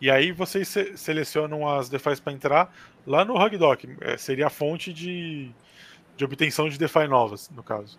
[0.00, 2.72] E aí vocês se selecionam as DeFi's para entrar
[3.06, 5.50] lá no Rugdoc, é, seria a fonte de,
[6.16, 7.98] de obtenção de DeFi novas, no caso.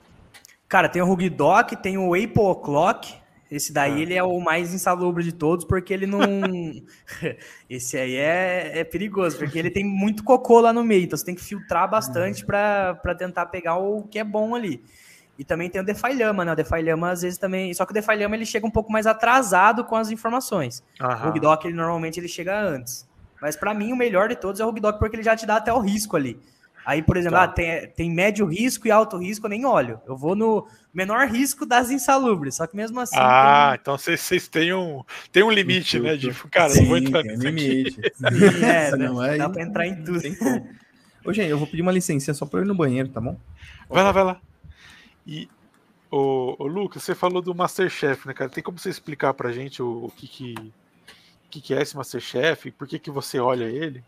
[0.68, 3.16] Cara, tem o Rugdoc, tem o Apple Clock.
[3.50, 4.00] Esse daí ah.
[4.00, 6.20] ele é o mais insalubre de todos, porque ele não.
[7.70, 11.26] Esse aí é, é perigoso, porque ele tem muito cocô lá no meio, então você
[11.26, 12.48] tem que filtrar bastante uhum.
[12.48, 14.84] para tentar pegar o que é bom ali.
[15.40, 16.54] E também tem o DeFi Lama, né?
[16.54, 17.74] O DeFi Lama às vezes também.
[17.74, 20.84] Só que o DeFi Lama ele chega um pouco mais atrasado com as informações.
[21.00, 23.08] O Rugdoc ele normalmente ele chega antes.
[23.40, 25.58] Mas para mim o melhor de todos é o Rugdoc porque ele já te dá
[25.58, 26.40] até o risco ali.
[26.88, 27.44] Aí, por exemplo, tá.
[27.44, 30.00] ah, tem, tem médio risco e alto risco, eu nem olho.
[30.08, 33.18] Eu vou no menor risco das insalubres, só que mesmo assim.
[33.20, 33.82] Ah, tem...
[33.82, 36.16] então vocês têm um, tem um limite, né?
[36.16, 37.92] De, cara, Sim, não vou entrar nisso limite.
[38.16, 40.22] Sim, é, não é, dá pra entrar em tudo.
[41.26, 43.38] Ô, gente, eu vou pedir uma licença só pra eu ir no banheiro, tá bom?
[43.90, 44.42] Vai lá, vai lá.
[45.26, 45.50] E,
[46.10, 48.50] ô, ô Lucas, você falou do Masterchef, né, cara?
[48.50, 50.56] Tem como você explicar pra gente o, o que, que,
[51.50, 52.72] que, que é esse Masterchef?
[52.72, 54.02] Por que, que você olha ele?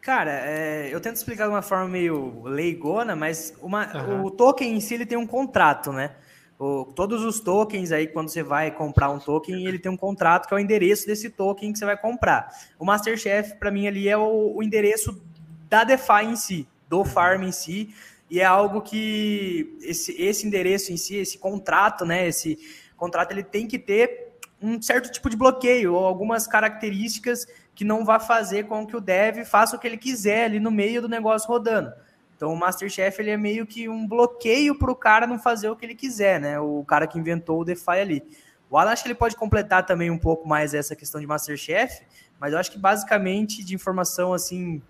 [0.00, 4.24] Cara, é, eu tento explicar de uma forma meio leigona, mas uma, uhum.
[4.24, 6.12] o token em si ele tem um contrato, né?
[6.58, 10.46] O, todos os tokens aí, quando você vai comprar um token, ele tem um contrato
[10.46, 12.48] que é o endereço desse token que você vai comprar.
[12.78, 15.22] O Masterchef, para mim, ali é o, o, endereço
[15.68, 17.94] da DeFi em si, do farm em si,
[18.30, 22.26] e é algo que esse, esse endereço em si, esse contrato, né?
[22.26, 22.58] Esse
[22.96, 24.30] contrato ele tem que ter
[24.62, 27.46] um certo tipo de bloqueio ou algumas características
[27.80, 30.70] que não vai fazer com que o dev faça o que ele quiser ali no
[30.70, 31.90] meio do negócio rodando.
[32.36, 35.74] Então o Masterchef ele é meio que um bloqueio para o cara não fazer o
[35.74, 36.60] que ele quiser, né?
[36.60, 38.22] O cara que inventou o DeFi ali.
[38.68, 42.02] O Alan acho que ele pode completar também um pouco mais essa questão de Masterchef,
[42.38, 44.82] mas eu acho que basicamente de informação assim,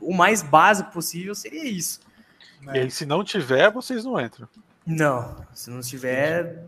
[0.00, 1.98] o mais básico possível seria isso.
[2.62, 4.48] E aí, se não tiver, vocês não entram.
[4.86, 6.66] Não, se não tiver,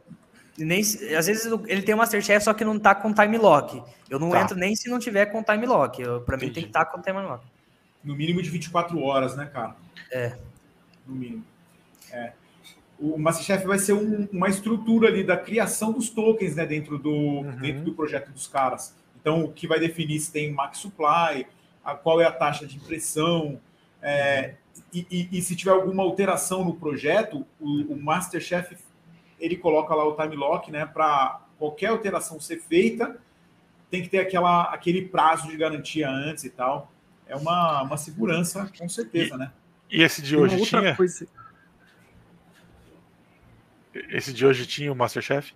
[0.58, 3.82] nem, às vezes ele tem o Masterchef, só que não tá com time lock.
[4.10, 4.42] Eu não tá.
[4.42, 6.02] entro nem se não tiver com time lock.
[6.26, 7.44] Para mim tem que estar tá com time lock.
[8.02, 9.76] No mínimo de 24 horas, né, cara?
[10.10, 10.36] É.
[11.06, 11.44] No mínimo.
[12.10, 12.32] É.
[12.98, 17.10] O Masterchef vai ser um, uma estrutura ali da criação dos tokens, né, dentro do,
[17.12, 17.56] uhum.
[17.56, 18.94] dentro do projeto dos caras.
[19.20, 21.46] Então, o que vai definir se tem max supply,
[21.84, 23.60] a, qual é a taxa de impressão,
[24.02, 24.82] é, uhum.
[24.92, 28.76] e, e, e, se tiver alguma alteração no projeto, o, o Masterchef
[29.38, 30.86] ele coloca lá o time lock, né?
[30.86, 33.18] Para qualquer alteração ser feita,
[33.90, 36.92] tem que ter aquela, aquele prazo de garantia antes e tal.
[37.26, 39.52] É uma, uma segurança, com certeza, e, né?
[39.90, 40.96] E esse de hoje tinha?
[40.96, 41.26] Coisa...
[43.94, 45.54] Esse de hoje tinha o Masterchef?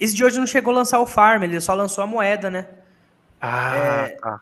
[0.00, 2.68] Esse de hoje não chegou a lançar o Farm, ele só lançou a moeda, né?
[3.40, 4.40] Ah, é, tá.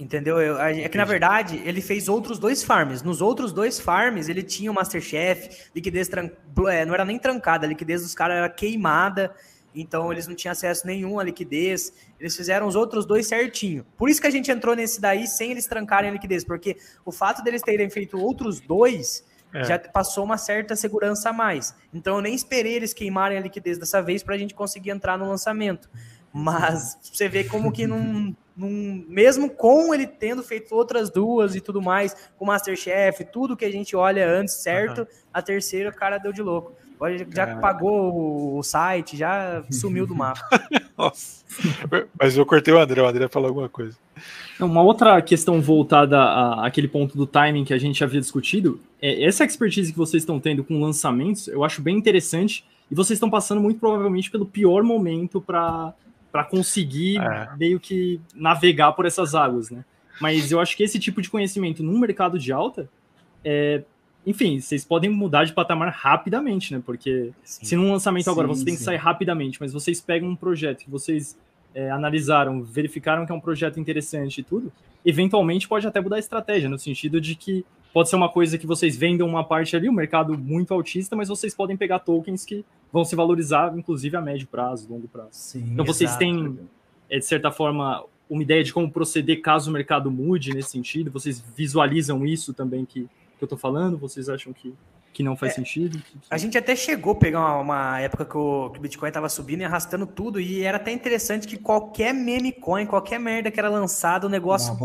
[0.00, 0.40] Entendeu?
[0.40, 3.02] Eu, é que na verdade ele fez outros dois farms.
[3.02, 6.30] Nos outros dois farms ele tinha o Masterchef, liquidez tran...
[6.68, 9.30] é, não era nem trancada, a liquidez dos caras era queimada,
[9.74, 11.92] então eles não tinham acesso nenhum à liquidez.
[12.18, 13.84] Eles fizeram os outros dois certinho.
[13.98, 17.12] Por isso que a gente entrou nesse daí sem eles trancarem a liquidez, porque o
[17.12, 19.22] fato deles terem feito outros dois
[19.52, 19.64] é.
[19.64, 21.74] já passou uma certa segurança a mais.
[21.92, 25.18] Então eu nem esperei eles queimarem a liquidez dessa vez para a gente conseguir entrar
[25.18, 25.90] no lançamento.
[26.32, 31.60] Mas você vê como que não num, mesmo com ele tendo feito outras duas e
[31.62, 34.98] tudo mais, o Masterchef, tudo que a gente olha antes, certo?
[35.00, 35.06] Uhum.
[35.32, 36.74] A terceira o cara deu de louco.
[37.34, 40.42] Já pagou o site, já sumiu do mapa.
[40.98, 41.42] Nossa.
[42.20, 43.96] Mas eu cortei o André, o André falou alguma coisa.
[44.60, 46.22] Uma outra questão voltada
[46.62, 50.38] àquele ponto do timing que a gente havia discutido, é essa expertise que vocês estão
[50.38, 54.82] tendo com lançamentos, eu acho bem interessante, e vocês estão passando muito provavelmente pelo pior
[54.82, 55.94] momento para
[56.48, 57.48] conseguir é.
[57.56, 59.84] meio que navegar por essas águas, né?
[60.20, 62.88] Mas eu acho que esse tipo de conhecimento num mercado de alta
[63.44, 63.82] é,
[64.26, 66.82] enfim, vocês podem mudar de patamar rapidamente, né?
[66.84, 67.64] Porque sim.
[67.64, 68.66] se num lançamento sim, agora você sim.
[68.66, 71.38] tem que sair rapidamente, mas vocês pegam um projeto que vocês
[71.74, 74.70] é, analisaram, verificaram que é um projeto interessante e tudo,
[75.04, 78.66] eventualmente pode até mudar a estratégia, no sentido de que pode ser uma coisa que
[78.66, 82.64] vocês vendam uma parte ali, um mercado muito altista, mas vocês podem pegar tokens que
[82.92, 85.30] vão se valorizar, inclusive a médio prazo, longo prazo.
[85.32, 86.18] Sim, então vocês exato.
[86.18, 86.58] têm,
[87.08, 91.10] é, de certa forma, uma ideia de como proceder caso o mercado mude nesse sentido?
[91.10, 93.08] Vocês visualizam isso também que
[93.40, 93.96] que eu tô falando?
[93.96, 94.74] Vocês acham que,
[95.12, 96.00] que não faz é, sentido?
[96.30, 99.28] A gente até chegou a pegar uma, uma época que o, que o Bitcoin tava
[99.28, 103.58] subindo e arrastando tudo, e era até interessante que qualquer meme coin, qualquer merda que
[103.58, 104.76] era lançado, o negócio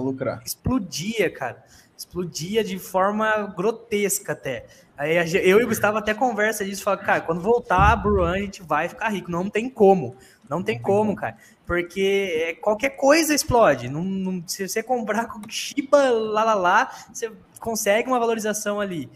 [0.44, 1.64] explodia, cara.
[1.98, 4.66] Explodia de forma grotesca até.
[4.98, 8.40] Aí eu e o Gustavo até conversa disso, fala, cara, quando voltar a Bruan, a
[8.40, 9.30] gente vai ficar rico.
[9.30, 10.16] Não tem como.
[10.50, 11.38] Não tem como, cara.
[11.66, 13.90] Porque é, qualquer coisa explode.
[13.90, 19.10] Não, não, se você comprar com Shiba, lá, lá, lá, você consegue uma valorização ali.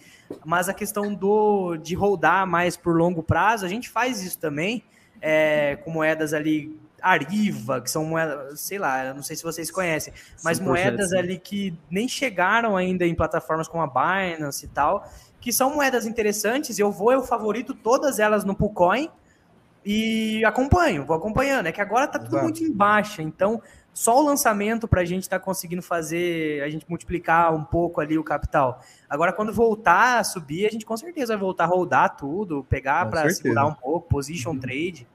[0.45, 4.83] Mas a questão do de rodar mais por longo prazo, a gente faz isso também,
[5.21, 10.13] é, com moedas ali Ariva, que são moedas, sei lá, não sei se vocês conhecem,
[10.43, 15.51] mas moedas ali que nem chegaram ainda em plataformas como a Binance e tal, que
[15.53, 16.79] são moedas interessantes.
[16.79, 19.09] Eu vou, eu favorito todas elas no Pucoin
[19.85, 21.67] e acompanho, vou acompanhando.
[21.67, 22.43] É que agora tá tudo Exato.
[22.43, 23.61] muito em baixa, então
[23.93, 27.99] só o lançamento para a gente estar tá conseguindo fazer, a gente multiplicar um pouco
[27.99, 28.81] ali o capital.
[29.09, 33.09] Agora, quando voltar a subir, a gente com certeza vai voltar a rodar tudo, pegar
[33.09, 34.59] para segurar um pouco, position uhum.
[34.59, 35.07] trade.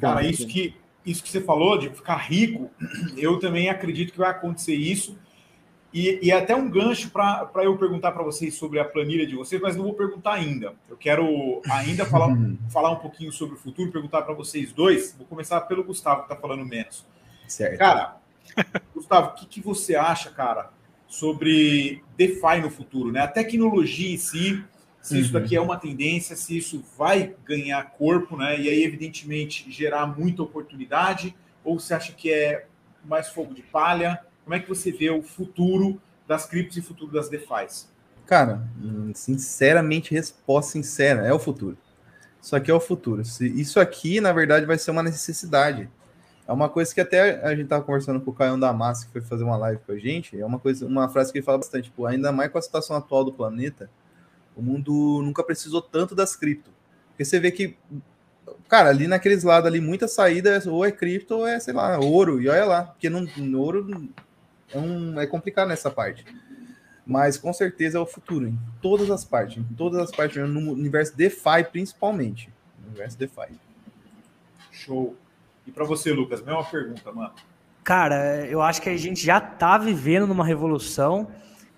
[0.00, 0.74] Cara, isso que,
[1.04, 2.70] isso que você falou de ficar rico,
[3.16, 5.16] eu também acredito que vai acontecer isso.
[5.92, 9.34] E, e é até um gancho para eu perguntar para vocês sobre a planilha de
[9.34, 10.74] vocês, mas não vou perguntar ainda.
[10.90, 12.36] Eu quero ainda falar,
[12.70, 15.14] falar um pouquinho sobre o futuro, perguntar para vocês dois.
[15.16, 17.06] Vou começar pelo Gustavo, que está falando menos.
[17.48, 17.78] Certo.
[17.78, 18.16] Cara,
[18.94, 20.70] Gustavo, o que, que você acha, cara,
[21.06, 23.20] sobre DeFi no futuro, né?
[23.20, 24.62] A tecnologia em si,
[25.06, 25.20] se uhum.
[25.20, 28.60] isso daqui é uma tendência, se isso vai ganhar corpo, né?
[28.60, 31.32] E aí, evidentemente, gerar muita oportunidade,
[31.62, 32.66] ou você acha que é
[33.04, 34.20] mais fogo de palha?
[34.42, 37.88] Como é que você vê o futuro das criptos e o futuro das DeFis?
[38.26, 41.78] Cara, hum, sinceramente, resposta sincera, é o futuro.
[42.42, 43.22] Isso aqui é o futuro.
[43.22, 45.88] Isso aqui, na verdade, vai ser uma necessidade.
[46.48, 49.20] É uma coisa que até a gente estava conversando com o Caio Damasco, que foi
[49.20, 50.40] fazer uma live com a gente.
[50.40, 52.96] É uma coisa, uma frase que ele fala bastante, tipo, ainda mais com a situação
[52.96, 53.88] atual do planeta,
[54.56, 56.70] o mundo nunca precisou tanto das cripto.
[57.10, 57.76] Porque você vê que,
[58.68, 62.40] cara, ali naqueles lados ali, muita saída ou é cripto ou é, sei lá, ouro.
[62.40, 63.26] E olha lá, porque não,
[63.58, 64.08] ouro
[64.72, 66.24] é, um, é complicado nessa parte.
[67.06, 70.72] Mas com certeza é o futuro, em todas as partes, em todas as partes, no
[70.72, 72.50] universo DeFi principalmente.
[72.80, 73.60] No universo DeFi.
[74.72, 75.14] Show.
[75.66, 77.32] E para você, Lucas, mesma pergunta, mano.
[77.84, 81.28] Cara, eu acho que a gente já tá vivendo numa revolução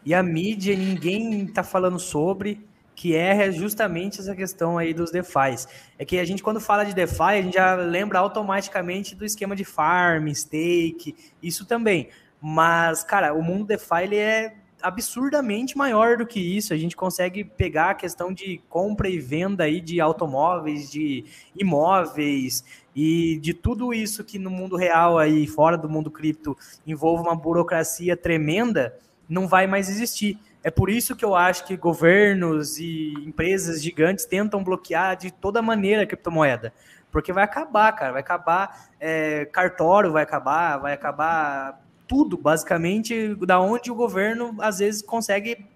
[0.04, 2.66] e a mídia ninguém tá falando sobre,
[2.98, 5.68] que é justamente essa questão aí dos DeFi.
[5.96, 9.54] É que a gente, quando fala de DeFi, a gente já lembra automaticamente do esquema
[9.54, 12.08] de farm, stake, isso também.
[12.42, 16.74] Mas, cara, o mundo DeFi ele é absurdamente maior do que isso.
[16.74, 21.24] A gente consegue pegar a questão de compra e venda aí de automóveis, de
[21.54, 22.64] imóveis
[22.96, 27.36] e de tudo isso que no mundo real aí, fora do mundo cripto, envolve uma
[27.36, 30.36] burocracia tremenda, não vai mais existir.
[30.62, 35.62] É por isso que eu acho que governos e empresas gigantes tentam bloquear de toda
[35.62, 36.72] maneira a criptomoeda.
[37.10, 38.12] Porque vai acabar, cara.
[38.12, 44.78] Vai acabar é, cartório, vai acabar, vai acabar tudo, basicamente, da onde o governo às
[44.78, 45.66] vezes consegue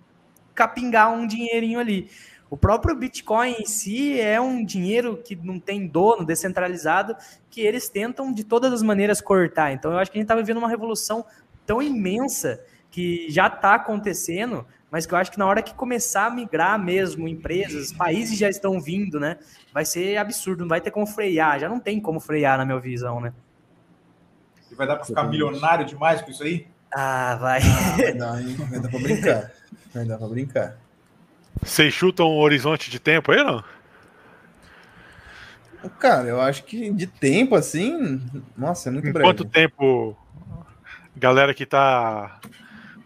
[0.55, 2.11] capingar um dinheirinho ali.
[2.51, 7.17] O próprio Bitcoin em si é um dinheiro que não tem dono, descentralizado,
[7.49, 9.73] que eles tentam de todas as maneiras cortar.
[9.73, 11.25] Então eu acho que a gente está vivendo uma revolução
[11.65, 12.63] tão imensa
[12.93, 16.79] que já está acontecendo, mas que eu acho que na hora que começar a migrar
[16.79, 19.39] mesmo, empresas, países já estão vindo, né?
[19.73, 22.79] Vai ser absurdo, não vai ter como frear, já não tem como frear na minha
[22.79, 23.33] visão, né?
[24.71, 26.69] E vai dar para ficar milionário demais com isso aí?
[26.95, 27.61] Ah, vai.
[27.61, 28.55] Ah, vai dar, hein?
[28.55, 29.53] Vai dar para brincar.
[29.95, 30.77] Vai dar para brincar.
[31.63, 33.65] Vocês chutam um horizonte de tempo aí, não?
[35.99, 38.23] Cara, eu acho que de tempo assim,
[38.57, 39.27] nossa, é muito em breve.
[39.27, 40.17] Quanto tempo
[41.17, 42.41] Galera que tá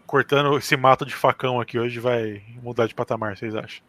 [0.07, 3.83] cortando esse mato de facão aqui hoje vai mudar de patamar, vocês acham?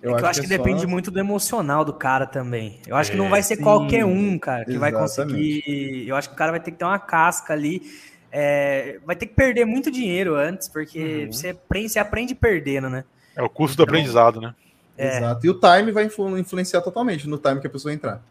[0.00, 0.88] Eu, é acho, eu acho que, que é depende só...
[0.88, 2.80] muito do emocional do cara também.
[2.86, 4.92] Eu acho é, que não vai ser sim, qualquer um, cara, que exatamente.
[4.92, 6.08] vai conseguir.
[6.08, 7.82] Eu acho que o cara vai ter que ter uma casca ali.
[8.30, 9.00] É...
[9.04, 11.32] vai ter que perder muito dinheiro antes, porque uhum.
[11.32, 13.04] você, aprende, você aprende perdendo, né?
[13.34, 14.54] É o custo então, do aprendizado, né?
[14.96, 15.18] É.
[15.18, 15.46] Exato.
[15.46, 16.08] E o time vai
[16.38, 18.22] influenciar totalmente no time que a pessoa entrar.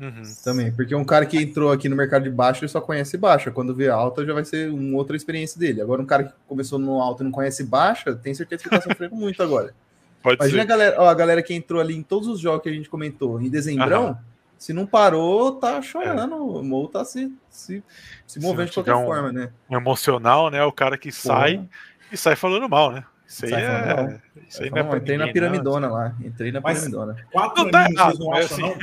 [0.00, 0.22] Uhum.
[0.42, 3.50] Também, porque um cara que entrou aqui no mercado de baixo, ele só conhece baixa.
[3.50, 5.80] Quando vê alta, já vai ser uma outra experiência dele.
[5.80, 8.80] Agora, um cara que começou no alto e não conhece baixa, tem certeza que tá
[8.80, 9.74] sofrendo muito agora.
[10.22, 10.66] Pode Imagina ser.
[10.66, 12.88] a galera, ó, a galera que entrou ali em todos os jogos que a gente
[12.88, 14.18] comentou em dezembrão, Aham.
[14.56, 16.38] se não parou, tá chorando, é.
[16.38, 17.82] ou tá se, se,
[18.26, 19.50] se movendo de qualquer um, forma, né?
[19.68, 20.62] Um emocional, né?
[20.64, 21.68] O cara que sai
[22.10, 23.04] e sai falando mal, né?
[23.26, 24.20] Isso aí é.
[24.48, 25.94] Isso aí não é pra Entrei ninguém, na piramidona não.
[25.94, 26.14] lá.
[26.22, 27.16] Entrei na mas piramidona.
[27.32, 28.62] Quatro não tá vocês não acham, assim.
[28.62, 28.78] não?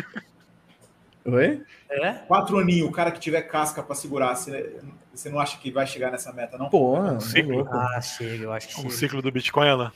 [1.26, 1.62] Oi?
[1.90, 2.14] É?
[2.28, 4.80] Quatro aninhos, o cara que tiver casca pra segurar, você,
[5.14, 6.70] você não acha que vai chegar nessa meta, não?
[6.70, 7.68] Pô, um ciclo.
[7.72, 9.92] Ah, chega, eu acho que Um ciclo do Bitcoin, lá.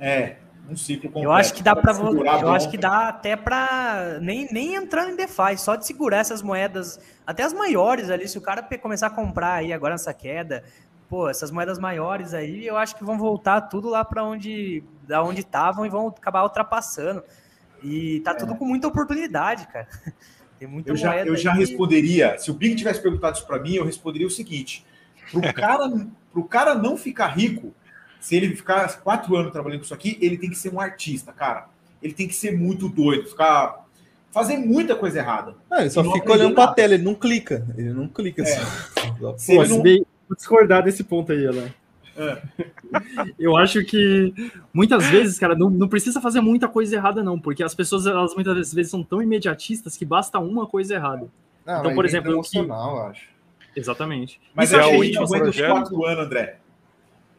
[0.00, 0.36] É,
[0.68, 1.28] um ciclo completo.
[1.28, 5.16] Eu acho que dá para eu acho que dá até para nem, nem entrando em
[5.16, 9.10] DeFi, só de segurar essas moedas, até as maiores ali, se o cara começar a
[9.10, 10.64] comprar aí agora nessa queda,
[11.08, 15.22] pô, essas moedas maiores aí, eu acho que vão voltar tudo lá para onde da
[15.22, 17.22] onde estavam e vão acabar ultrapassando.
[17.82, 18.34] E tá é.
[18.34, 19.88] tudo com muita oportunidade, cara.
[20.62, 23.74] Tem muita eu já, eu já responderia, se o Big tivesse perguntado isso para mim,
[23.74, 24.86] eu responderia o seguinte:
[25.32, 27.74] pro cara, pro cara não ficar rico,
[28.20, 31.32] se ele ficar quatro anos trabalhando com isso aqui, ele tem que ser um artista,
[31.32, 31.68] cara.
[32.00, 33.84] Ele tem que ser muito doido, ficar.
[34.30, 35.56] fazer muita coisa errada.
[35.68, 37.66] Ah, ele só fica olhando para a tela, ele não clica.
[37.76, 38.44] Ele não clica é.
[38.44, 39.14] assim.
[39.18, 39.82] Pô, se Pô, não...
[39.82, 41.74] Vou discordar desse ponto aí, Alan.
[42.16, 42.42] É.
[43.38, 44.34] Eu acho que
[44.72, 48.34] muitas vezes, cara, não, não precisa fazer muita coisa errada, não, porque as pessoas, elas
[48.34, 51.28] muitas vezes são tão imediatistas que basta uma coisa errada.
[51.64, 53.10] Não, então, por exemplo, emocional, que...
[53.10, 53.32] acho.
[53.74, 54.40] Exatamente.
[54.54, 56.58] Mas Isso é o último aguenta os quatro anos, André.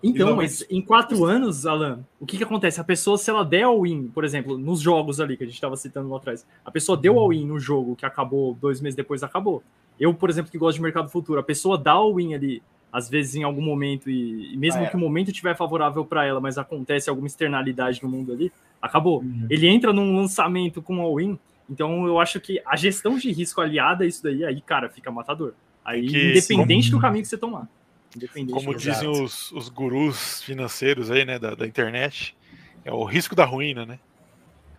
[0.03, 2.81] Então, mas em quatro anos, Alan, o que, que acontece?
[2.81, 5.77] A pessoa, se ela der all-in, por exemplo, nos jogos ali que a gente estava
[5.77, 9.63] citando lá atrás, a pessoa deu all-in no jogo que acabou dois meses depois, acabou.
[9.97, 12.61] Eu, por exemplo, que gosto de mercado futuro, a pessoa dá all-in ali,
[12.93, 14.89] às vezes em algum momento, e, e mesmo ah, é.
[14.89, 19.21] que o momento estiver favorável para ela, mas acontece alguma externalidade no mundo ali, acabou.
[19.21, 19.47] Uhum.
[19.49, 24.03] Ele entra num lançamento com all-in, então eu acho que a gestão de risco aliada
[24.03, 25.53] a isso daí, aí, cara, fica matador.
[25.83, 27.67] Aí, que, independente do caminho que você tomar.
[28.51, 32.37] Como dizem os, os gurus financeiros aí, né, da, da internet,
[32.85, 33.97] é o risco da ruína, né?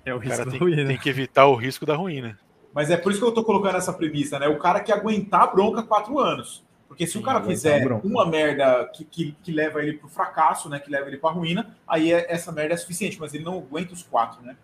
[0.04, 0.86] É o risco o da tem, ruína.
[0.86, 2.38] Tem que evitar o risco da ruína.
[2.72, 4.46] Mas é por isso que eu tô colocando essa premissa, né?
[4.46, 6.63] O cara que aguentar a bronca quatro anos.
[6.88, 10.68] Porque se Sim, o cara fizer uma merda que, que, que, leva ele pro fracasso,
[10.68, 10.78] né?
[10.78, 13.92] Que leva ele pra ruína, aí é, essa merda é suficiente, mas ele não aguenta
[13.92, 14.56] os quatro, né?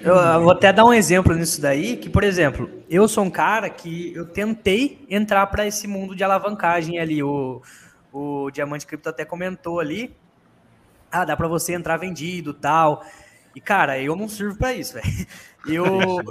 [0.00, 3.30] Eu, eu, vou até dar um exemplo nisso daí, que, por exemplo, eu sou um
[3.30, 7.22] cara que eu tentei entrar para esse mundo de alavancagem ali.
[7.22, 7.60] O,
[8.12, 10.16] o Diamante Cripto até comentou ali.
[11.10, 13.02] Ah, dá para você entrar vendido tal.
[13.54, 15.26] E, cara, eu não sirvo para isso, velho.
[15.66, 15.86] Eu,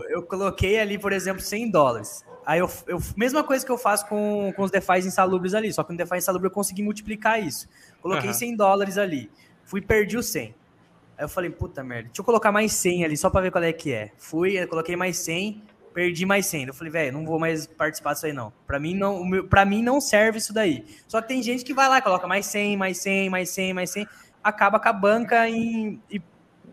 [0.10, 2.24] eu coloquei ali, por exemplo, 100 dólares.
[2.48, 5.84] Aí eu, eu mesma coisa que eu faço com, com os DeFi insalubres ali, só
[5.84, 7.68] que no DeFi insalubre eu consegui multiplicar isso.
[8.02, 8.34] Coloquei uhum.
[8.34, 9.30] 100 dólares ali,
[9.66, 10.56] fui perdi o 100.
[11.18, 13.62] Aí eu falei, puta merda, deixa eu colocar mais 100 ali só para ver qual
[13.66, 14.14] é que é.
[14.18, 15.62] Fui, coloquei mais 100,
[15.94, 16.68] perdi mais 100.
[16.68, 18.54] Eu falei, velho, não vou mais participar disso aí não.
[18.66, 20.86] Para mim não, para mim não serve isso daí.
[21.06, 23.90] Só que tem gente que vai lá, coloca mais 100, mais 100, mais 100, mais
[23.90, 24.08] 100,
[24.42, 26.22] acaba com a banca em, em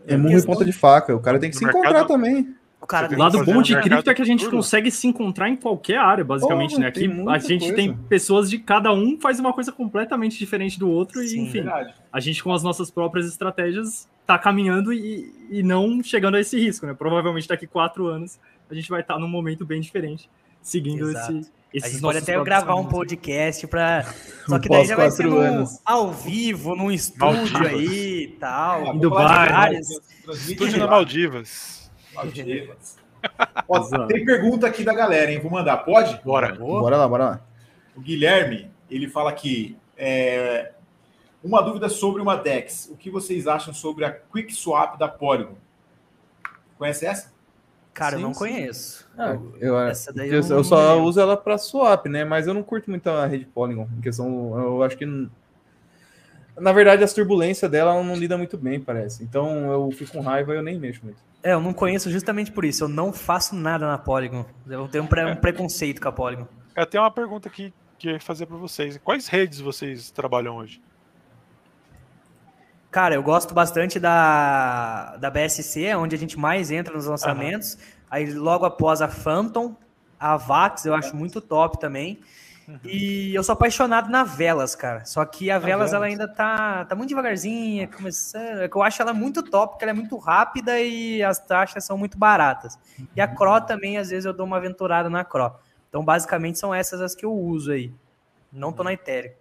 [0.07, 0.53] é murro questão...
[0.53, 1.13] ponta de faca.
[1.13, 2.07] O cara tem que se encontrar mercado...
[2.07, 2.55] também.
[2.85, 5.55] O, cara o lado bom de cripto é que a gente consegue se encontrar em
[5.55, 6.89] qualquer área, basicamente, né?
[6.89, 7.75] Aqui a gente coisa.
[7.75, 11.63] tem pessoas de cada um faz uma coisa completamente diferente do outro, Sim, e enfim,
[11.63, 11.95] verdade.
[12.13, 16.59] a gente com as nossas próprias estratégias tá caminhando e, e não chegando a esse
[16.59, 16.93] risco, né?
[16.93, 20.29] Provavelmente daqui quatro anos a gente vai estar tá num momento bem diferente,
[20.61, 21.39] seguindo Exato.
[21.39, 21.51] esse.
[21.83, 22.85] A gente pode até gravar caminhos.
[22.85, 24.05] um podcast para.
[24.47, 27.67] Só que daí já vai ser no, ao vivo, num estúdio Maldivas.
[27.67, 28.95] aí e tal.
[28.95, 29.79] Em Dubai.
[30.29, 31.74] Estúdio na Maldivas.
[32.15, 32.97] Maldivas.
[34.07, 35.39] tem pergunta aqui da galera, hein?
[35.39, 35.77] Vou mandar.
[35.77, 36.19] Pode?
[36.23, 36.53] Bora.
[36.55, 37.41] Bora lá, bora lá.
[37.95, 39.77] O Guilherme, ele fala aqui.
[39.97, 40.71] É,
[41.43, 42.89] uma dúvida sobre uma DEX.
[42.91, 45.55] O que vocês acham sobre a Quick Swap da Polygon?
[46.77, 47.33] Conhece essa?
[47.93, 48.39] Cara, sim, eu não sim.
[48.39, 49.07] conheço.
[49.17, 52.25] Ah, eu, essa daí eu, eu só uso ela para swap, né?
[52.25, 53.87] Mas eu não curto muito a rede Polygon.
[53.97, 55.05] Em questão, eu acho que
[56.57, 59.23] na verdade, as turbulências dela não lida muito bem, parece.
[59.23, 61.17] Então eu fico com raiva e eu nem mexo muito.
[61.43, 62.85] É, eu não conheço justamente por isso.
[62.85, 64.45] Eu não faço nada na Polygon.
[64.67, 66.47] Eu tenho um, pre um preconceito com a Polygon.
[66.75, 68.99] Eu tenho uma pergunta aqui que eu ia fazer para vocês.
[69.03, 70.81] Quais redes vocês trabalham hoje?
[72.89, 77.73] Cara, eu gosto bastante da, da BSC, é onde a gente mais entra nos lançamentos.
[77.73, 77.79] Uhum.
[78.09, 79.75] Aí logo após a Phantom,
[80.17, 82.21] a Vax eu acho muito top também.
[82.67, 82.79] Uhum.
[82.83, 85.05] E eu sou apaixonado na Velas, cara.
[85.05, 88.61] Só que a, a Velas, Velas, ela ainda tá, tá muito devagarzinha, começando.
[88.61, 91.97] É eu acho ela muito top, porque ela é muito rápida e as taxas são
[91.97, 92.77] muito baratas.
[93.15, 95.53] E a Cro também, às vezes, eu dou uma aventurada na Cro.
[95.89, 97.93] Então, basicamente, são essas as que eu uso aí.
[98.51, 99.31] Não tô na Ethereum.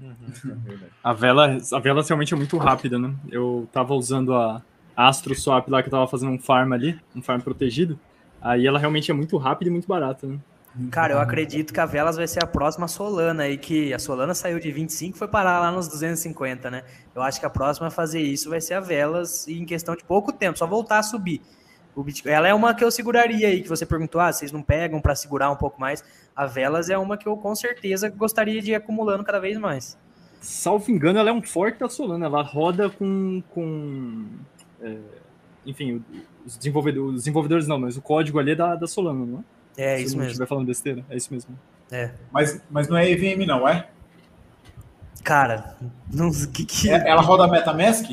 [0.00, 0.80] Uhum.
[1.02, 3.14] a vela, a vela realmente é muito rápida, né?
[3.30, 4.60] Eu tava usando a
[4.96, 7.98] Astro Swap lá que eu tava fazendo um farm ali, um farm protegido.
[8.40, 10.38] Aí ela realmente é muito rápida e muito barata, né?
[10.90, 14.34] Cara, eu acredito que a Velas vai ser a próxima Solana aí, que a Solana
[14.34, 16.82] saiu de 25 e foi parar lá nos 250, né?
[17.14, 19.94] Eu acho que a próxima a fazer isso vai ser a Velas e em questão
[19.94, 21.40] de pouco tempo, só voltar a subir.
[21.96, 25.00] Bitcoin, ela é uma que eu seguraria aí, que você perguntou, ah, vocês não pegam
[25.00, 26.02] para segurar um pouco mais.
[26.34, 29.96] A Velas é uma que eu com certeza gostaria de ir acumulando cada vez mais.
[30.40, 34.26] Salvo engano, ela é um forte da Solana, ela roda com, com
[34.82, 34.96] é,
[35.64, 36.04] enfim,
[36.44, 39.42] os desenvolvedores, os desenvolvedores não, mas o código ali é da, da Solana, não é?
[39.76, 40.24] É, Se isso mesmo.
[40.24, 41.58] Se estiver falando besteira, é isso mesmo.
[41.90, 42.10] É.
[42.32, 43.86] Mas, mas não é EVM, não, é?
[45.22, 45.76] Cara,
[46.12, 46.90] não que, que...
[46.90, 48.10] É, ela roda MetaMask?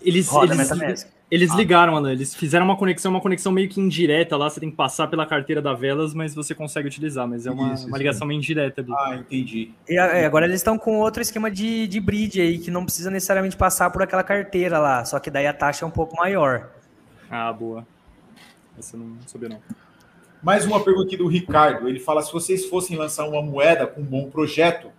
[0.00, 1.06] Eles, roda eles, MetaMask.
[1.30, 1.56] Eles ah.
[1.56, 4.76] ligaram, Alan, eles fizeram uma conexão, uma conexão meio que indireta lá, você tem que
[4.76, 8.26] passar pela carteira da Velas, mas você consegue utilizar, mas é uma, isso, uma ligação
[8.26, 8.92] meio indireta ali.
[8.92, 9.72] Ah, entendi.
[9.88, 13.10] E é, agora eles estão com outro esquema de, de bridge aí, que não precisa
[13.10, 16.68] necessariamente passar por aquela carteira lá, só que daí a taxa é um pouco maior.
[17.30, 17.86] Ah, boa.
[18.78, 19.60] Essa eu não sabia não.
[20.42, 21.88] Mais uma pergunta aqui do Ricardo.
[21.88, 24.90] Ele fala: se vocês fossem lançar uma moeda com um bom projeto,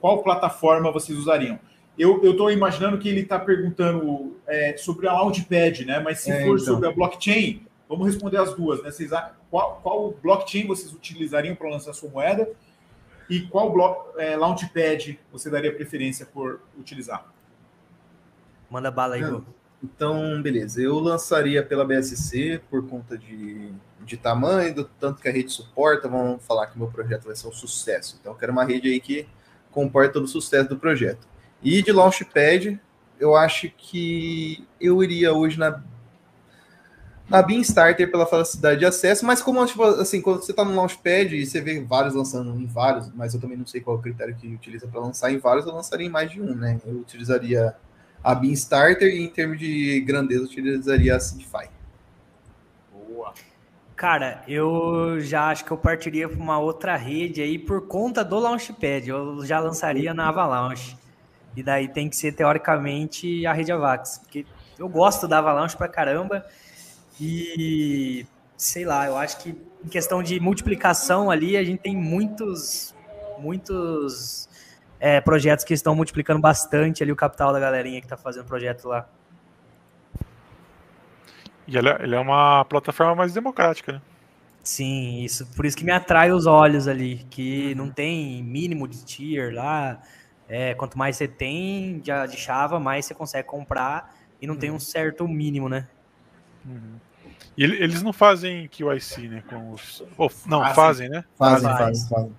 [0.00, 1.58] qual plataforma vocês usariam?
[1.98, 5.98] Eu estou imaginando que ele está perguntando é, sobre a Launchpad, né?
[5.98, 6.74] Mas se é, for então.
[6.74, 8.90] sobre a blockchain, vamos responder as duas, né?
[8.90, 9.10] Vocês,
[9.50, 12.48] qual, qual blockchain vocês utilizariam para lançar sua moeda?
[13.28, 17.26] E qual bloco, é, Launchpad você daria preferência por utilizar?
[18.70, 19.22] Manda bala aí.
[19.82, 20.80] Então, beleza.
[20.80, 23.72] Eu lançaria pela BSC por conta de,
[24.08, 26.08] de tamanho, do tanto que a rede suporta.
[26.08, 28.16] Vamos falar que meu projeto vai ser um sucesso.
[28.20, 29.28] Então, eu quero uma rede aí que
[29.70, 31.26] comporta todo o sucesso do projeto.
[31.62, 32.80] E de Launchpad,
[33.18, 35.82] eu acho que eu iria hoje na
[37.28, 40.74] na Bean Starter pela facilidade de acesso, mas como tipo, assim, quando você está no
[40.74, 44.00] Launchpad e você vê vários lançando em vários, mas eu também não sei qual é
[44.00, 46.80] o critério que utiliza para lançar em vários, eu lançaria em mais de um, né?
[46.86, 47.76] Eu utilizaria
[48.24, 51.68] a Bean Starter e em termos de grandeza utilizaria a Seedify.
[52.92, 53.34] Boa.
[53.98, 58.38] Cara, eu já acho que eu partiria para uma outra rede aí por conta do
[58.38, 59.08] Launchpad.
[59.08, 60.96] Eu já lançaria na Avalanche.
[61.56, 64.46] E daí tem que ser teoricamente a rede Avax, porque
[64.78, 66.46] eu gosto da Avalanche pra caramba.
[67.20, 68.24] E
[68.56, 72.94] sei lá, eu acho que em questão de multiplicação ali, a gente tem muitos
[73.40, 74.48] muitos
[75.00, 78.86] é, projetos que estão multiplicando bastante ali o capital da galerinha que está fazendo projeto
[78.86, 79.08] lá.
[81.68, 84.00] E ele é, ele é uma plataforma mais democrática, né?
[84.64, 85.46] Sim, isso.
[85.54, 90.00] Por isso que me atrai os olhos ali, que não tem mínimo de tier lá.
[90.48, 94.60] É, quanto mais você tem de, de chava, mais você consegue comprar e não uhum.
[94.60, 95.86] tem um certo mínimo, né?
[96.64, 96.96] Uhum.
[97.56, 99.42] E eles não fazem QIC, né?
[99.48, 100.02] Com os...
[100.16, 101.24] Oh, não, fazem, fazem né?
[101.36, 102.32] Fazem, fazem, fazem.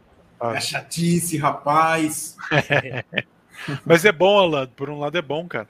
[0.58, 2.38] É chatice, rapaz.
[3.86, 4.68] Mas é bom, Alan.
[4.68, 5.68] Por um lado é bom, cara.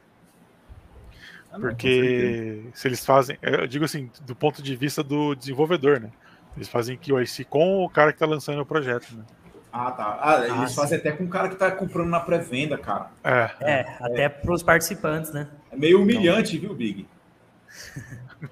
[1.52, 6.00] Ah, não, Porque se eles fazem, eu digo assim, do ponto de vista do desenvolvedor,
[6.00, 6.12] né?
[6.56, 9.24] Eles fazem QIC com o cara que tá lançando o projeto, né?
[9.72, 10.20] Ah, tá.
[10.22, 11.08] Ah, eles ah, fazem sim.
[11.08, 13.12] até com o cara que tá comprando na pré-venda, cara.
[13.24, 13.97] É, é, é.
[14.02, 15.47] até pros participantes, né?
[15.72, 16.70] É meio humilhante, então...
[16.70, 17.08] viu, Big?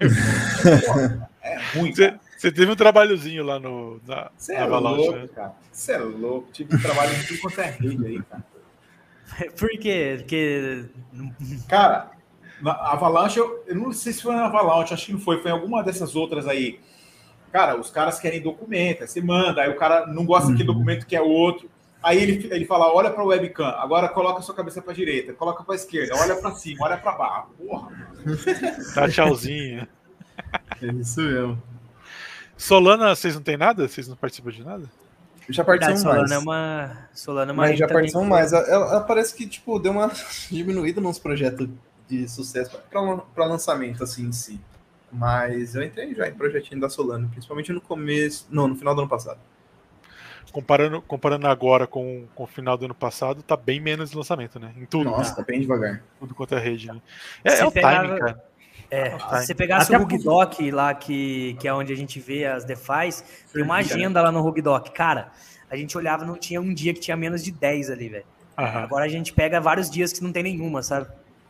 [1.42, 1.92] é ruim.
[1.92, 2.20] Cara.
[2.38, 5.28] Você teve um trabalhozinho lá no, na, Você é louco, né?
[5.34, 5.52] cara.
[5.72, 6.52] Você é louco.
[6.52, 8.44] Tive um trabalho em tudo quanto é rede aí, cara.
[9.58, 10.16] Por quê?
[10.18, 10.84] Porque.
[11.68, 12.12] Cara,
[12.60, 15.50] na Avalanche, eu, eu não sei se foi na Avalanche, acho que não foi, foi
[15.50, 16.80] em alguma dessas outras aí.
[17.52, 20.52] Cara, os caras querem documento, aí você manda, aí o cara não gosta uhum.
[20.52, 21.70] daquele documento que é outro.
[22.02, 25.32] Aí ele, ele fala: olha para o webcam, agora coloca a sua cabeça para direita,
[25.32, 27.48] coloca para esquerda, olha para cima, olha para baixo.
[27.58, 28.08] Porra.
[28.94, 29.86] Tá tchauzinho.
[30.82, 31.62] É isso mesmo.
[32.56, 33.88] Solana, vocês não tem nada?
[33.88, 34.90] Vocês não participam de nada?
[35.48, 36.32] Já participam Solana mais.
[36.32, 37.08] É uma...
[37.14, 38.52] Solana é uma Mas já participam mais.
[38.52, 40.10] Ela, ela, parece que tipo, deu uma
[40.50, 41.68] diminuída nos projetos
[42.08, 44.60] de sucesso para lançamento assim em si.
[45.12, 49.02] Mas eu entrei já em projetinho da Solana, principalmente no começo, não, no final do
[49.02, 49.38] ano passado.
[50.52, 54.58] Comparando, comparando agora com, com o final do ano passado, tá bem menos de lançamento,
[54.58, 54.72] né?
[54.76, 55.04] Em tudo.
[55.04, 55.36] Nossa, né?
[55.36, 56.02] tá bem devagar.
[56.18, 56.88] Tudo quanto é rede.
[56.88, 57.00] Né?
[57.44, 58.48] É, é o timing, cara.
[58.90, 62.46] É, se você pegasse Até o Rugdoc lá, que, que é onde a gente vê
[62.46, 64.90] as DeFis, tem uma agenda lá no Rugdoc.
[64.92, 65.30] Cara,
[65.70, 68.24] a gente olhava, não tinha um dia que tinha menos de 10 ali, velho.
[68.56, 71.06] Agora a gente pega vários dias que não tem nenhuma, sabe?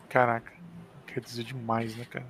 [0.09, 0.53] Caraca,
[1.07, 2.27] quer dizer demais, né, cara?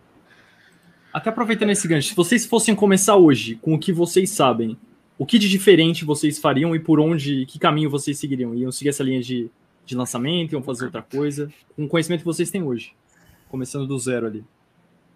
[1.12, 4.76] Até aproveitando esse gancho, se vocês fossem começar hoje com o que vocês sabem,
[5.16, 8.54] o que de diferente vocês fariam e por onde, que caminho vocês seguiriam?
[8.54, 9.50] Iam seguir essa linha de,
[9.84, 11.50] de lançamento, iam fazer outra coisa?
[11.74, 12.94] Com o conhecimento que vocês têm hoje,
[13.48, 14.44] começando do zero ali.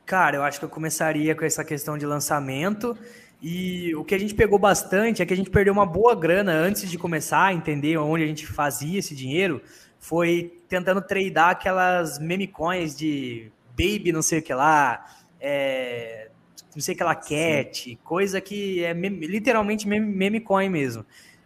[0.05, 2.97] Cara, eu acho que eu começaria com essa questão de lançamento.
[3.41, 6.53] E o que a gente pegou bastante é que a gente perdeu uma boa grana
[6.53, 9.61] antes de começar a entender onde a gente fazia esse dinheiro.
[9.99, 15.05] Foi tentando tradear aquelas meme coins de baby, não sei o que lá,
[15.39, 16.31] é,
[16.75, 17.99] não sei o que lá, cat, Sim.
[18.03, 21.05] coisa que é meme, literalmente meme, meme coin mesmo.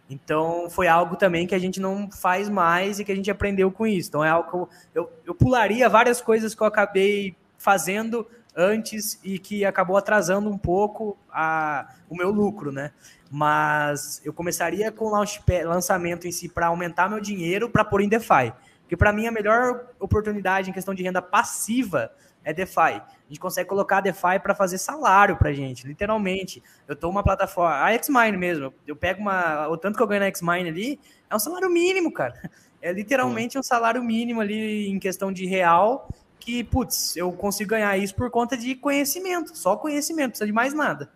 [0.09, 3.69] Então foi algo também que a gente não faz mais e que a gente aprendeu
[3.69, 4.07] com isso.
[4.07, 8.25] Então é algo que eu, eu, eu pularia várias coisas que eu acabei fazendo
[8.55, 12.93] antes e que acabou atrasando um pouco a, o meu lucro, né?
[13.29, 15.25] Mas eu começaria com o
[15.65, 18.53] lançamento em si para aumentar meu dinheiro para pôr em DeFi.
[18.87, 22.09] Porque para mim a melhor oportunidade em questão de renda passiva
[22.41, 22.79] é DeFi.
[22.79, 26.63] A gente consegue colocar DeFi para fazer salário para gente, literalmente.
[26.87, 30.21] Eu tô uma plataforma, a Xmine mesmo, eu pego uma, o tanto que eu ganho
[30.21, 32.33] na Xmine ali, é um salário mínimo, cara.
[32.79, 36.07] É literalmente um salário mínimo ali em questão de real
[36.39, 40.53] que, putz, eu consigo ganhar isso por conta de conhecimento, só conhecimento, não precisa de
[40.53, 41.11] mais nada.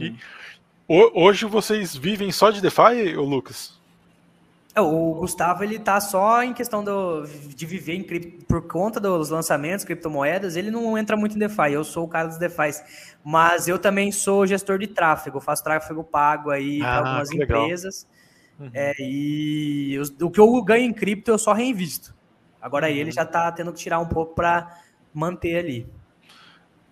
[0.00, 0.16] E
[0.88, 3.78] hoje vocês vivem só de DeFi, Lucas?
[4.80, 7.24] É, o Gustavo ele tá só em questão do,
[7.54, 11.72] de viver em cripto, por conta dos lançamentos, criptomoedas, ele não entra muito em DeFi.
[11.72, 12.70] Eu sou o cara dos DeFi,
[13.22, 18.06] mas eu também sou gestor de tráfego, faço tráfego pago aí ah, para algumas empresas.
[18.58, 18.70] Uhum.
[18.74, 22.14] É, e o que eu ganho em cripto eu só reinvisto.
[22.60, 22.94] Agora uhum.
[22.94, 24.80] ele já está tendo que tirar um pouco para
[25.12, 25.86] manter ali.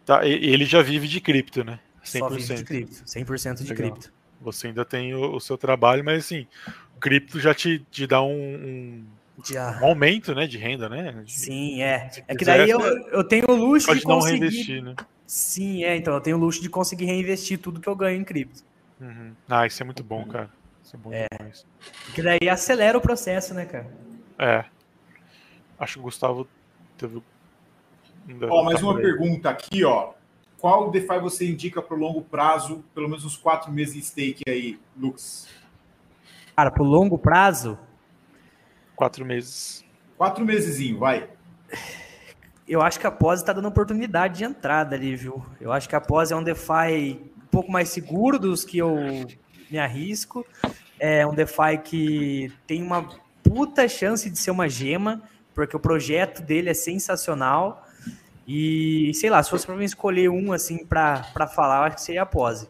[0.04, 1.80] Tá, ele já vive de cripto, né?
[2.04, 2.18] 100%.
[2.18, 3.76] Só vive de cripto, 100% de Legal.
[3.76, 4.18] cripto.
[4.40, 6.46] Você ainda tem o, o, seu trabalho, mas assim,
[6.98, 9.04] cripto já te, te dá um, um,
[9.38, 11.22] um, aumento né, de renda, né?
[11.24, 12.10] De, Sim, é.
[12.26, 14.08] É que daí eu, eu tenho o luxo de conseguir...
[14.08, 14.94] não reinvestir, né?
[15.26, 15.96] Sim, é.
[15.96, 18.62] Então eu tenho o luxo de conseguir reinvestir tudo que eu ganho em cripto.
[19.00, 19.32] Uhum.
[19.48, 20.50] Ah, isso é muito bom, cara.
[20.82, 21.26] Isso é bom é.
[21.38, 21.66] demais.
[22.06, 23.86] Porque daí acelera o processo, né, cara?
[24.38, 24.64] É.
[25.78, 26.48] Acho que o Gustavo
[26.96, 27.22] teve.
[28.48, 30.12] Ó, mais uma pergunta aqui, ó.
[30.58, 34.42] Qual DeFi você indica para o longo prazo, pelo menos uns quatro meses de stake
[34.48, 35.46] aí, Lux?
[36.58, 37.78] Cara, para o longo prazo?
[38.96, 39.84] Quatro meses.
[40.16, 41.28] Quatro mesezinho, vai.
[42.66, 45.40] Eu acho que a Pose está dando oportunidade de entrada ali, viu?
[45.60, 48.96] Eu acho que a Pose é um DeFi um pouco mais seguro dos que eu
[49.70, 50.44] me arrisco.
[50.98, 53.08] É um DeFi que tem uma
[53.44, 55.22] puta chance de ser uma gema
[55.54, 57.86] porque o projeto dele é sensacional.
[58.48, 61.22] E, sei lá, se fosse para mim escolher um, assim, para
[61.54, 62.68] falar, acho que seria a Pose.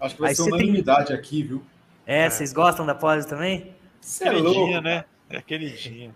[0.00, 1.16] Acho que vai Aí ser unanimidade tem...
[1.16, 1.62] aqui, viu?
[2.06, 3.74] É, é, vocês gostam da Pose também?
[4.00, 4.80] Você é louco.
[4.80, 5.04] né?
[5.28, 6.14] É queridinha.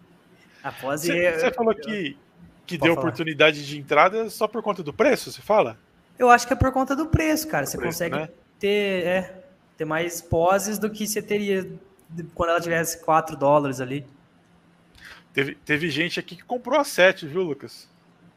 [0.63, 1.09] A Pose...
[1.09, 1.39] Você, é...
[1.39, 2.17] você falou que,
[2.65, 3.07] que deu falar.
[3.07, 5.77] oportunidade de entrada só por conta do preço, você fala?
[6.19, 7.67] Eu acho que é por conta do preço, cara.
[7.67, 8.29] Você preço, consegue né?
[8.59, 9.45] ter, é,
[9.77, 11.69] ter mais poses do que você teria
[12.35, 14.07] quando ela tivesse 4 dólares ali.
[15.33, 17.89] Teve, teve gente aqui que comprou a 7, viu, Lucas?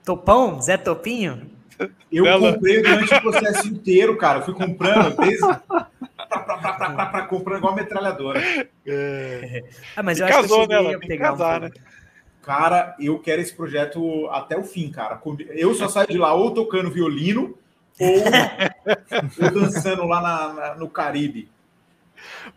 [0.06, 0.62] Topão?
[0.62, 1.50] Zé Topinho?
[2.12, 2.54] Eu Bela.
[2.54, 4.40] comprei durante o processo inteiro, cara.
[4.40, 5.48] Eu fui comprando desde.
[6.40, 8.42] Pra, comprando igual metralhadora.
[8.86, 9.64] É.
[9.96, 10.98] Ah, mas eu acho casou, que eu né?
[11.00, 11.72] pegar casar, um né?
[12.42, 15.22] Cara, eu quero esse projeto até o fim, cara.
[15.50, 17.58] Eu só saio de lá ou tocando violino
[18.00, 18.24] ou,
[19.46, 21.50] ou dançando lá na, na, no Caribe.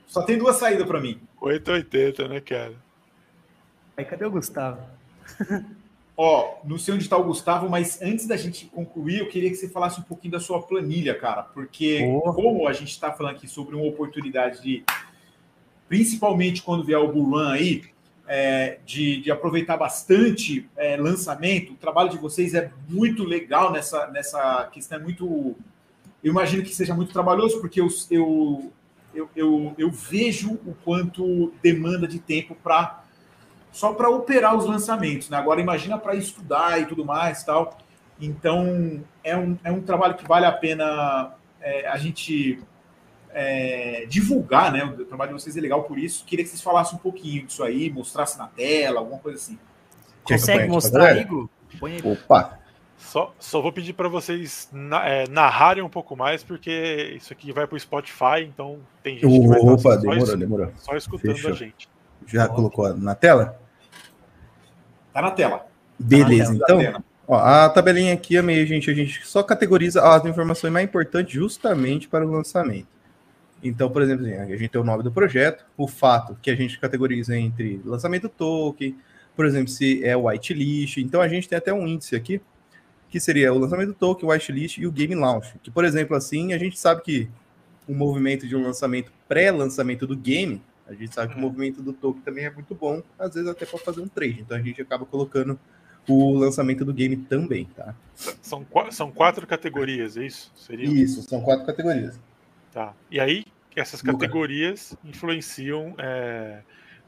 [0.06, 1.20] Só tem duas saídas para mim.
[1.40, 2.74] 880, né, cara?
[3.96, 4.80] Aí cadê o Gustavo?
[6.16, 9.56] Ó, não sei onde está o Gustavo, mas antes da gente concluir, eu queria que
[9.56, 12.32] você falasse um pouquinho da sua planilha, cara, porque oh.
[12.32, 14.82] como a gente está falando aqui sobre uma oportunidade de,
[15.86, 17.84] principalmente quando vier o Bulan aí,
[18.26, 24.06] é, de, de, aproveitar bastante é, lançamento, o trabalho de vocês é muito legal nessa,
[24.08, 25.54] nessa questão, é muito.
[26.24, 28.72] Eu imagino que seja muito trabalhoso, porque eu, eu,
[29.14, 33.04] eu, eu, eu vejo o quanto demanda de tempo para
[33.76, 35.28] só para operar os lançamentos.
[35.28, 35.36] Né?
[35.36, 37.76] Agora imagina para estudar e tudo mais tal.
[38.18, 42.58] Então é um, é um trabalho que vale a pena é, a gente
[43.32, 44.82] é, divulgar, né?
[44.82, 46.24] O trabalho de vocês é legal por isso.
[46.24, 49.58] Queria que vocês falassem um pouquinho disso aí, mostrasse na tela, alguma coisa assim.
[50.24, 51.46] Consegue mostrar, Igor?
[52.02, 52.58] Opa!
[52.96, 57.52] Só, só vou pedir para vocês na, é, narrarem um pouco mais, porque isso aqui
[57.52, 60.72] vai para o Spotify, então tem gente que vai Opa, demorou, só, demorou.
[60.78, 61.50] só escutando Fechou.
[61.50, 61.90] a gente.
[62.26, 63.65] Já colocou na tela?
[65.16, 65.66] Tá na tela.
[65.98, 67.04] Beleza, tá na tela, então.
[67.26, 72.06] Ó, a tabelinha aqui, meio, gente, a gente só categoriza as informações mais importantes justamente
[72.06, 72.86] para o lançamento.
[73.64, 76.54] Então, por exemplo, assim, a gente tem o nome do projeto, o fato que a
[76.54, 78.94] gente categoriza entre lançamento token,
[79.34, 80.98] por exemplo, se é whitelist.
[80.98, 82.38] Então, a gente tem até um índice aqui,
[83.08, 85.54] que seria o lançamento token, o whitelist e o game launch.
[85.62, 87.26] Que, por exemplo, assim, a gente sabe que
[87.88, 91.92] um movimento de um lançamento pré-lançamento do game, a gente sabe que o movimento do
[91.92, 94.40] token também é muito bom, às vezes até para fazer um trade.
[94.40, 95.58] Então a gente acaba colocando
[96.08, 97.94] o lançamento do game também, tá?
[98.14, 100.52] São, são quatro categorias, é isso?
[100.54, 100.86] Seria?
[100.86, 102.18] Isso, são quatro categorias.
[102.72, 102.94] Tá.
[103.10, 106.60] E aí, essas categorias influenciam é,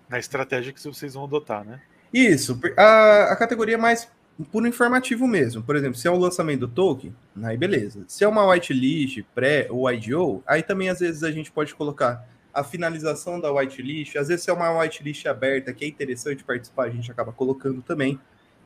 [0.09, 1.81] na estratégia que vocês vão adotar, né?
[2.13, 2.59] Isso.
[2.77, 4.11] A, a categoria é mais
[4.51, 5.63] por informativo mesmo.
[5.63, 8.05] Por exemplo, se é o lançamento do token, aí beleza.
[8.09, 12.27] Se é uma whitelist, pré ou IDO, aí também às vezes a gente pode colocar
[12.59, 14.17] a finalização da whitelist.
[14.17, 17.83] Às vezes se é uma whitelist aberta que é interessante participar, a gente acaba colocando
[17.83, 18.19] também.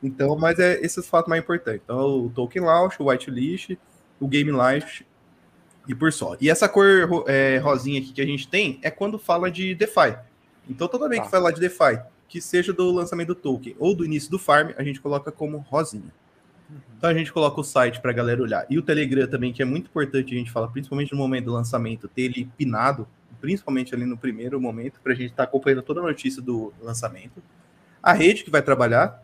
[0.03, 1.83] Então, mas é esses fatos mais importantes.
[1.85, 3.77] Então, o token launch, o whitelist,
[4.19, 5.07] o game launch
[5.87, 6.37] e por só.
[6.41, 10.17] E essa cor é, rosinha aqui que a gente tem é quando fala de DeFi.
[10.69, 11.27] Então, toda vez tá.
[11.27, 14.71] que fala de DeFi, que seja do lançamento do token ou do início do farm,
[14.77, 16.13] a gente coloca como rosinha.
[16.71, 16.79] Uhum.
[16.97, 18.67] Então a gente coloca o site para a galera olhar.
[18.71, 21.53] E o Telegram também, que é muito importante, a gente fala, principalmente no momento do
[21.53, 23.07] lançamento, ter ele pinado,
[23.43, 26.73] principalmente ali no primeiro momento, para a gente estar tá acompanhando toda a notícia do
[26.81, 27.43] lançamento.
[28.01, 29.21] A rede que vai trabalhar,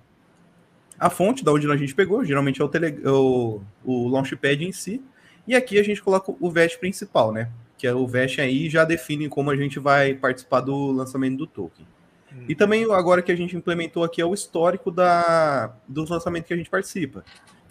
[0.99, 4.73] a fonte da onde a gente pegou, geralmente é o, tele, o, o Launchpad em
[4.73, 5.01] si,
[5.47, 7.49] e aqui a gente coloca o VEST principal, né?
[7.79, 11.47] Que é o VEST aí já define como a gente vai participar do lançamento do
[11.47, 11.87] token.
[12.49, 16.55] E também agora que a gente implementou aqui é o histórico da, dos lançamentos que
[16.55, 17.25] a gente participa.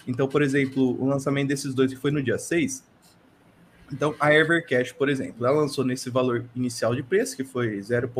[0.07, 2.86] Então, por exemplo, o lançamento desses dois que foi no dia 6.
[3.91, 8.11] Então, a Evercash, por exemplo, ela lançou nesse valor inicial de preço, que foi 0.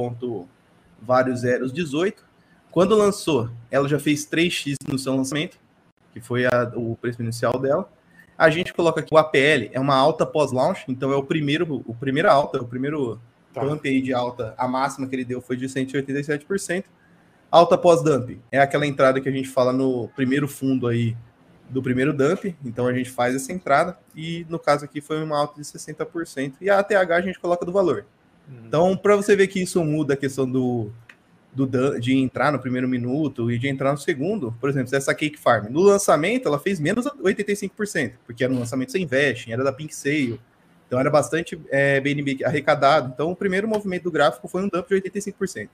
[1.01, 2.25] vários zeros 18.
[2.71, 5.57] Quando lançou, ela já fez 3x no seu lançamento,
[6.13, 7.89] que foi a, o preço inicial dela.
[8.37, 11.95] A gente coloca aqui o APL, é uma alta pós-launch, então é o primeiro, o
[11.95, 13.19] primeiro alta, o primeiro
[13.57, 13.65] Tá.
[13.65, 16.85] Dump aí de alta, a máxima que ele deu foi de 187%.
[17.49, 21.15] Alta pós-dump é aquela entrada que a gente fala no primeiro fundo aí
[21.69, 25.37] do primeiro dump, então a gente faz essa entrada e no caso aqui foi uma
[25.37, 28.05] alta de 60% e a ATH a gente coloca do valor.
[28.49, 28.63] Uhum.
[28.65, 30.91] Então, para você ver que isso muda a questão do,
[31.53, 35.37] do de entrar no primeiro minuto e de entrar no segundo, por exemplo, essa Cake
[35.37, 39.73] Farm, no lançamento ela fez menos 85%, porque era um lançamento sem vesting, era da
[39.73, 40.39] Pink Sale,
[40.87, 43.11] então era bastante é, BNB arrecadado.
[43.13, 45.69] Então o primeiro movimento do gráfico foi um dump de 85%.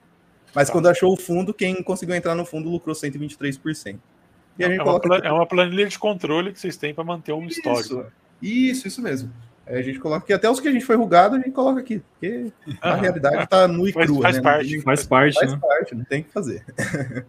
[0.52, 0.72] Mas tá.
[0.72, 3.98] quando achou o fundo, quem conseguiu entrar no fundo lucrou 123%.
[4.58, 5.06] E a gente é, coloca...
[5.06, 8.12] uma, é uma planilha de controle que vocês têm para manter um isso, histórico.
[8.40, 9.32] Isso, isso mesmo.
[9.66, 12.02] a gente coloca aqui, até os que a gente foi rugado, a gente coloca aqui.
[12.12, 14.22] Porque a realidade está nua e crua.
[14.22, 14.42] Faz, né?
[14.42, 14.80] parte.
[14.82, 15.58] Faz parte, faz né?
[15.60, 16.64] parte, não tem o que fazer.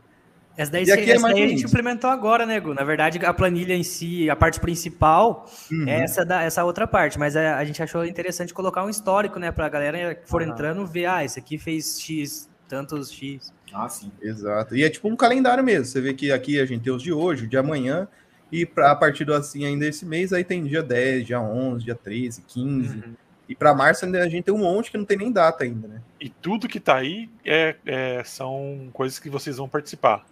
[0.57, 2.73] Essa daí, essa é daí a gente implementou agora, né, Gu?
[2.73, 5.87] Na verdade, a planilha em si, a parte principal, uhum.
[5.87, 7.19] é essa, da, essa outra parte.
[7.19, 10.41] Mas a, é, a, gente achou interessante colocar um histórico, né, pra galera que for
[10.41, 10.49] uhum.
[10.49, 13.53] entrando ver, ah, esse aqui fez X, tantos X.
[13.75, 14.11] Ah, sim.
[14.21, 14.75] Exato.
[14.75, 15.85] E é tipo um calendário mesmo.
[15.85, 18.07] Você vê que aqui a gente tem os de hoje, o de amanhã,
[18.51, 21.83] e pra, a partir do assim ainda esse mês, aí tem dia 10, dia 11,
[21.83, 22.95] dia 13, 15.
[22.95, 23.13] Uhum.
[23.47, 26.01] E para março a gente tem um monte que não tem nem data ainda, né?
[26.19, 30.25] E tudo que tá aí é, é, são coisas que vocês vão participar.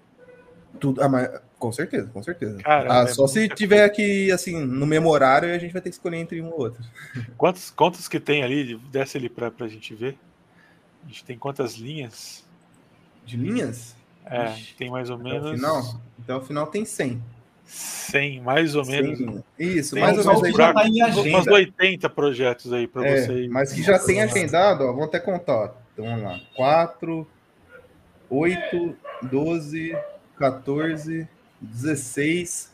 [0.79, 1.29] Tudo, ah, mas,
[1.59, 2.57] com certeza, com certeza.
[2.63, 5.89] Cara, ah, é só se tiver aqui, assim, no mesmo horário, a gente vai ter
[5.89, 6.83] que escolher entre um ou outro.
[7.37, 8.79] Quantos, quantos que tem ali?
[8.91, 10.17] Desce ali pra, pra gente ver.
[11.03, 12.43] A gente tem quantas linhas?
[13.25, 13.95] De linhas?
[14.25, 15.51] É, Ixi, tem mais ou menos.
[15.51, 16.01] O final?
[16.19, 17.21] Então, o final tem 100.
[17.65, 19.01] 100, mais ou 100.
[19.01, 19.43] menos.
[19.57, 20.57] Isso, tem mais ou menos.
[20.57, 21.29] Já tá em agenda.
[21.29, 23.49] Umas 80 projetos aí para é, vocês.
[23.49, 25.73] Mas que já tem agendado, ó, vamos até contar.
[25.93, 26.39] Então, vamos lá.
[26.55, 27.27] 4,
[28.29, 29.97] 8, 12,
[30.37, 31.27] 14,
[31.61, 32.73] 16,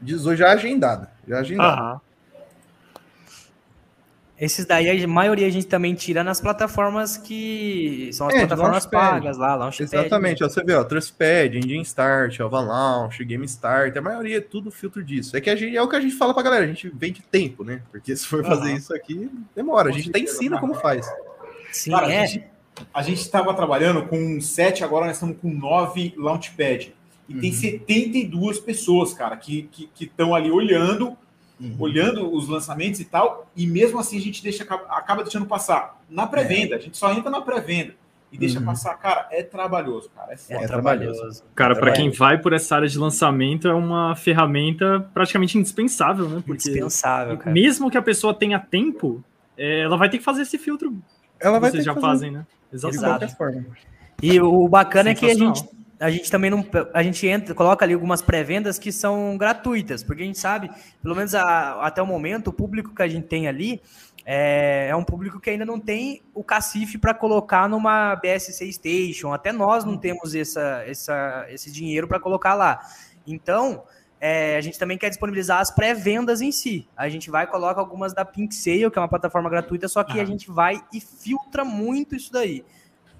[0.00, 1.10] 18 já agendada.
[1.26, 1.80] Já agendada.
[1.80, 2.00] Aham.
[4.38, 8.84] Esses daí, a maioria a gente também tira nas plataformas que são as é, plataformas
[8.84, 9.94] pagas lá, Launchpad.
[9.94, 14.72] Exatamente, ó, você vê, ó, Trustpad, Engine Start, Avalanche, Game Start, a maioria é tudo
[14.72, 15.36] filtro disso.
[15.36, 17.22] É que a gente, é o que a gente fala pra galera, a gente vende
[17.22, 17.82] tempo, né?
[17.92, 18.76] Porque se for fazer uhum.
[18.76, 19.90] isso aqui, demora.
[19.90, 21.08] A gente até ensina como faz.
[21.70, 22.24] Sim, Cara, é.
[22.92, 26.92] A gente, estava trabalhando com sete, agora nós estamos com nove Launchpad.
[27.28, 27.40] E uhum.
[27.40, 31.16] tem 72 pessoas, cara, que estão que, ali olhando,
[31.60, 31.76] uhum.
[31.78, 36.00] olhando os lançamentos e tal, e mesmo assim a gente deixa, acaba deixando passar.
[36.08, 36.78] Na pré-venda, é.
[36.78, 37.94] a gente só entra na pré-venda
[38.32, 38.64] e deixa uhum.
[38.64, 38.94] passar.
[38.96, 40.34] Cara, é trabalhoso, cara.
[40.48, 41.44] É, é trabalhoso.
[41.54, 46.28] Cara, é para quem vai por essa área de lançamento, é uma ferramenta praticamente indispensável,
[46.28, 46.42] né?
[46.44, 47.52] Porque indispensável, cara.
[47.52, 49.22] Mesmo que a pessoa tenha tempo,
[49.56, 50.96] é, ela vai ter que fazer esse filtro.
[51.38, 52.06] Ela vai vocês já fazer.
[52.06, 52.46] fazem, né?
[52.72, 53.24] Exatamente.
[53.24, 53.94] Exato.
[54.22, 55.64] E o bacana é que a gente
[56.00, 60.22] a gente também não a gente entra, coloca ali algumas pré-vendas que são gratuitas, porque
[60.22, 60.70] a gente sabe,
[61.02, 63.80] pelo menos a, até o momento, o público que a gente tem ali
[64.24, 69.32] é, é um público que ainda não tem o cacife para colocar numa BSC Station.
[69.32, 72.80] Até nós não temos essa, essa, esse dinheiro para colocar lá.
[73.26, 73.84] Então,
[74.18, 76.88] é, a gente também quer disponibilizar as pré-vendas em si.
[76.96, 80.18] A gente vai coloca algumas da Pink Sale, que é uma plataforma gratuita, só que
[80.18, 82.64] a gente vai e filtra muito isso daí.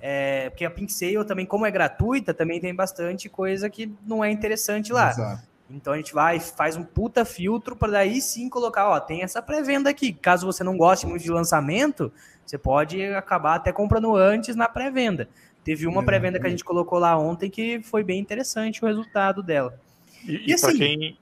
[0.07, 4.23] É, porque a Pink Sale também, como é gratuita, também tem bastante coisa que não
[4.23, 5.09] é interessante lá.
[5.09, 5.43] Exato.
[5.71, 9.41] Então a gente vai, faz um puta filtro para daí sim colocar, ó, tem essa
[9.41, 10.13] pré-venda aqui.
[10.13, 12.13] Caso você não goste muito de lançamento,
[12.45, 15.27] você pode acabar até comprando antes na pré-venda.
[15.65, 19.43] Teve uma pré-venda que a gente colocou lá ontem que foi bem interessante o resultado
[19.43, 19.81] dela.
[20.23, 21.19] E, e, e assim, quem.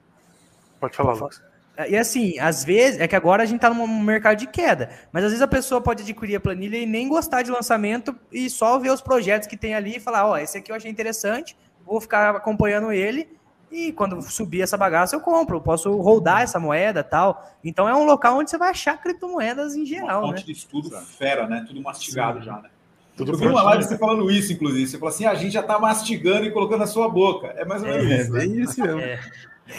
[0.81, 1.41] Pode falar, Lucas.
[1.89, 5.25] E assim, às vezes, é que agora a gente tá num mercado de queda, mas
[5.25, 8.79] às vezes a pessoa pode adquirir a planilha e nem gostar de lançamento e só
[8.79, 11.57] ver os projetos que tem ali e falar: Ó, oh, esse aqui eu achei interessante,
[11.85, 13.29] vou ficar acompanhando ele
[13.73, 17.51] e quando subir essa bagaça eu compro, eu posso rodar essa moeda tal.
[17.65, 20.21] Então é um local onde você vai achar criptomoedas em geral.
[20.21, 20.47] Uma fonte né?
[20.47, 21.65] de estudo fera, né?
[21.67, 22.45] Tudo mastigado Sim.
[22.45, 22.69] já, né?
[23.17, 24.87] Tudo eu vi uma live você falando isso, inclusive.
[24.87, 27.49] Você falou assim: ah, a gente já está mastigando e colocando na sua boca.
[27.57, 28.37] É mais ou menos é, isso.
[28.37, 28.47] É né?
[28.47, 29.01] isso mesmo.
[29.01, 29.21] É.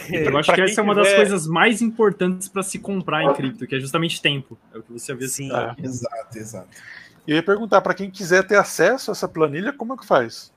[0.09, 3.67] Eu acho que essa é uma das coisas mais importantes para se comprar em cripto,
[3.67, 4.57] que é justamente tempo.
[4.73, 5.75] É o que você havia Sim, é.
[5.77, 6.69] Exato, exato.
[7.27, 10.05] E eu ia perguntar para quem quiser ter acesso a essa planilha, como é que
[10.05, 10.51] faz?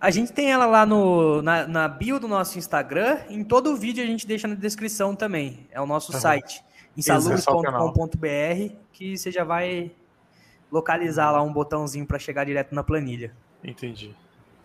[0.00, 3.18] A gente tem ela lá no, na, na bio do nosso Instagram.
[3.28, 5.68] Em todo o vídeo a gente deixa na descrição também.
[5.70, 6.18] É o nosso uhum.
[6.18, 6.60] site,
[6.96, 9.92] insalubres.com.br, que você já vai
[10.72, 13.32] localizar lá um botãozinho para chegar direto na planilha.
[13.62, 14.12] Entendi.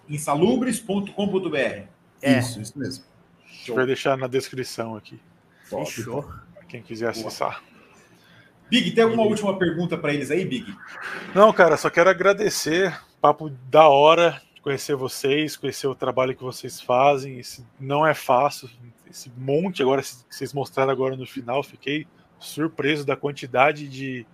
[0.10, 1.88] Insalubres.com.br.
[2.20, 2.40] É.
[2.40, 3.04] Isso, isso mesmo.
[3.50, 5.20] A gente vai deixar na descrição aqui.
[5.64, 6.24] Fechou.
[6.54, 7.64] Para quem quiser acessar.
[8.70, 10.76] Big, tem alguma última pergunta para eles aí, Big?
[11.34, 13.00] Não, cara, só quero agradecer.
[13.22, 17.40] Papo da hora conhecer vocês, conhecer o trabalho que vocês fazem.
[17.40, 18.70] Esse não é fácil.
[19.10, 22.06] Esse monte agora que vocês mostraram agora no final, fiquei
[22.38, 24.28] surpreso da quantidade de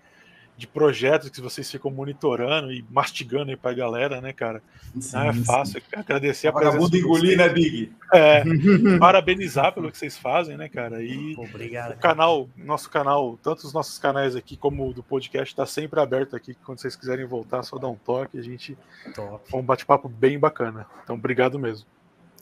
[0.63, 4.61] de projetos que vocês ficam monitorando e mastigando aí pra galera, né, cara?
[4.97, 5.81] Sim, Não é fácil.
[5.81, 5.87] Sim.
[5.99, 6.89] Agradecer a presença.
[6.89, 7.91] de engolir, né, Big?
[8.13, 8.43] É,
[8.97, 11.03] parabenizar pelo que vocês fazem, né, cara?
[11.03, 11.95] E Obrigado.
[11.95, 15.99] O canal, nosso canal, tanto os nossos canais aqui como o do podcast, está sempre
[15.99, 16.55] aberto aqui.
[16.63, 18.39] Quando vocês quiserem voltar, só dá um toque.
[18.39, 18.77] A gente
[19.13, 19.43] Top.
[19.49, 20.85] foi um bate-papo bem bacana.
[21.03, 21.85] Então, obrigado mesmo.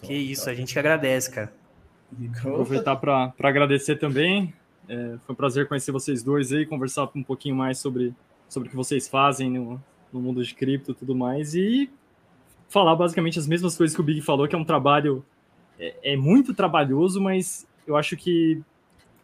[0.03, 1.51] Que isso, a gente que agradece, cara.
[2.43, 4.53] Vou aproveitar para agradecer também
[4.87, 8.13] é, foi um prazer conhecer vocês dois aí, conversar um pouquinho mais sobre,
[8.49, 9.81] sobre o que vocês fazem no,
[10.11, 11.55] no mundo de cripto e tudo mais.
[11.55, 11.89] E
[12.67, 15.23] falar basicamente as mesmas coisas que o Big falou, que é um trabalho.
[15.79, 18.61] É, é muito trabalhoso, mas eu acho que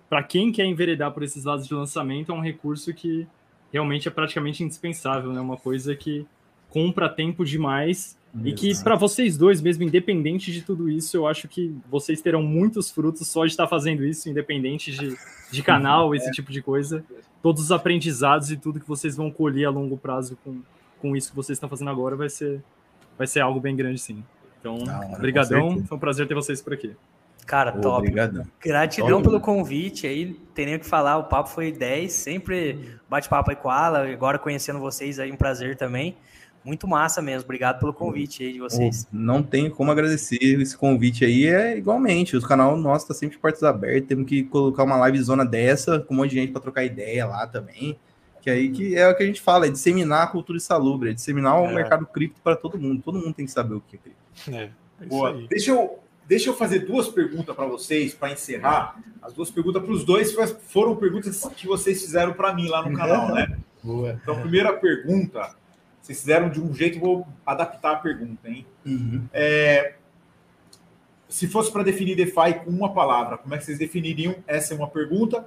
[0.10, 3.28] para quem quer enveredar por esses lados de lançamento, é um recurso que
[3.72, 5.42] realmente é praticamente indispensável, né?
[5.42, 6.26] Uma coisa que
[6.70, 11.48] compra tempo demais e que para vocês dois, mesmo independente de tudo isso, eu acho
[11.48, 15.18] que vocês terão muitos frutos só de estar fazendo isso, independente de,
[15.52, 17.04] de canal, esse tipo de coisa.
[17.42, 20.62] Todos os aprendizados e tudo que vocês vão colher a longo prazo com,
[21.00, 22.62] com isso que vocês estão fazendo agora vai ser,
[23.18, 24.24] vai ser algo bem grande, sim.
[24.60, 24.78] Então,
[25.14, 26.96] obrigadão, foi um prazer ter vocês por aqui.
[27.46, 28.00] Cara, top.
[28.00, 28.46] Obrigadão.
[28.62, 29.30] Gratidão top.
[29.30, 33.56] pelo convite aí, tem nem o que falar, o papo foi 10, sempre bate-papo aí
[33.56, 36.18] com a Ala, agora conhecendo vocês aí, um prazer também
[36.64, 37.46] muito massa mesmo.
[37.46, 39.08] Obrigado pelo convite aí de vocês.
[39.12, 42.36] Não tenho como agradecer esse convite aí, é igualmente.
[42.36, 44.08] O canal nosso está sempre de portas abertas.
[44.08, 47.26] Temos que colocar uma live zona dessa, com um monte de gente para trocar ideia
[47.26, 47.98] lá também.
[48.42, 51.14] Que aí que é o que a gente fala, é disseminar a cultura insalubre, é
[51.14, 51.74] disseminar o é.
[51.74, 53.02] mercado cripto para todo mundo.
[53.02, 54.52] Todo mundo tem que saber o que é cripto.
[54.52, 54.70] É,
[55.02, 55.34] é Boa.
[55.50, 59.02] Deixa eu, deixa eu fazer duas perguntas para vocês, para encerrar.
[59.22, 60.36] As duas perguntas para os dois
[60.68, 63.58] foram perguntas que vocês fizeram para mim lá no canal, né?
[63.82, 64.20] Boa.
[64.22, 65.56] Então, primeira pergunta
[66.08, 68.66] vocês fizeram de um jeito, vou adaptar a pergunta, hein?
[68.86, 69.28] Uhum.
[69.34, 69.96] É,
[71.28, 74.36] se fosse para definir DeFi com uma palavra, como é que vocês definiriam?
[74.48, 75.46] Essa é uma pergunta.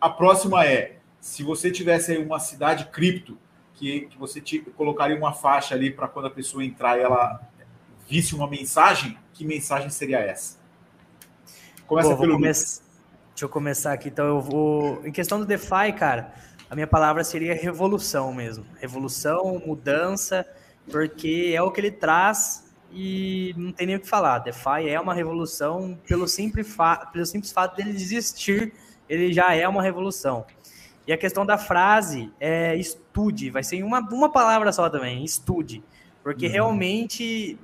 [0.00, 3.36] A próxima é: se você tivesse aí uma cidade cripto,
[3.74, 7.40] que, que você te, colocaria uma faixa ali para quando a pessoa entrar e ela
[8.08, 10.56] visse uma mensagem, que mensagem seria essa?
[11.84, 12.34] Começa Pô, pelo.
[12.34, 12.46] Come...
[12.46, 14.08] Deixa eu começar aqui.
[14.08, 15.04] Então, eu vou.
[15.04, 16.32] Em questão do DeFi, cara
[16.68, 18.64] a minha palavra seria revolução mesmo.
[18.80, 20.46] Revolução, mudança,
[20.90, 24.40] porque é o que ele traz e não tem nem o que falar.
[24.40, 26.76] DeFi é uma revolução pelo simples,
[27.12, 28.72] pelo simples fato dele existir,
[29.08, 30.44] ele já é uma revolução.
[31.06, 35.82] E a questão da frase é estude, vai ser uma, uma palavra só também, estude.
[36.22, 36.52] Porque uhum.
[36.52, 37.56] realmente,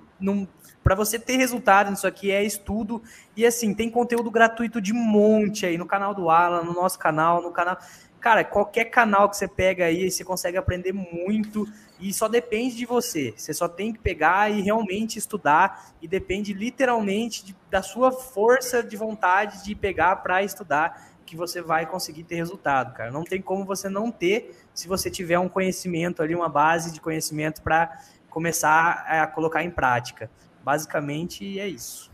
[0.85, 3.03] para você ter resultado nisso aqui é estudo.
[3.37, 7.43] E assim, tem conteúdo gratuito de monte aí no canal do Alan, no nosso canal,
[7.43, 7.77] no canal.
[8.23, 11.67] Cara, qualquer canal que você pega aí, você consegue aprender muito
[11.99, 13.35] e só depende de você.
[13.37, 18.81] Você só tem que pegar e realmente estudar e depende literalmente de, da sua força
[18.81, 23.11] de vontade de pegar para estudar que você vai conseguir ter resultado, cara.
[23.11, 27.01] Não tem como você não ter se você tiver um conhecimento ali, uma base de
[27.01, 27.91] conhecimento para
[28.31, 30.31] começar a colocar em prática.
[30.63, 32.12] Basicamente é isso.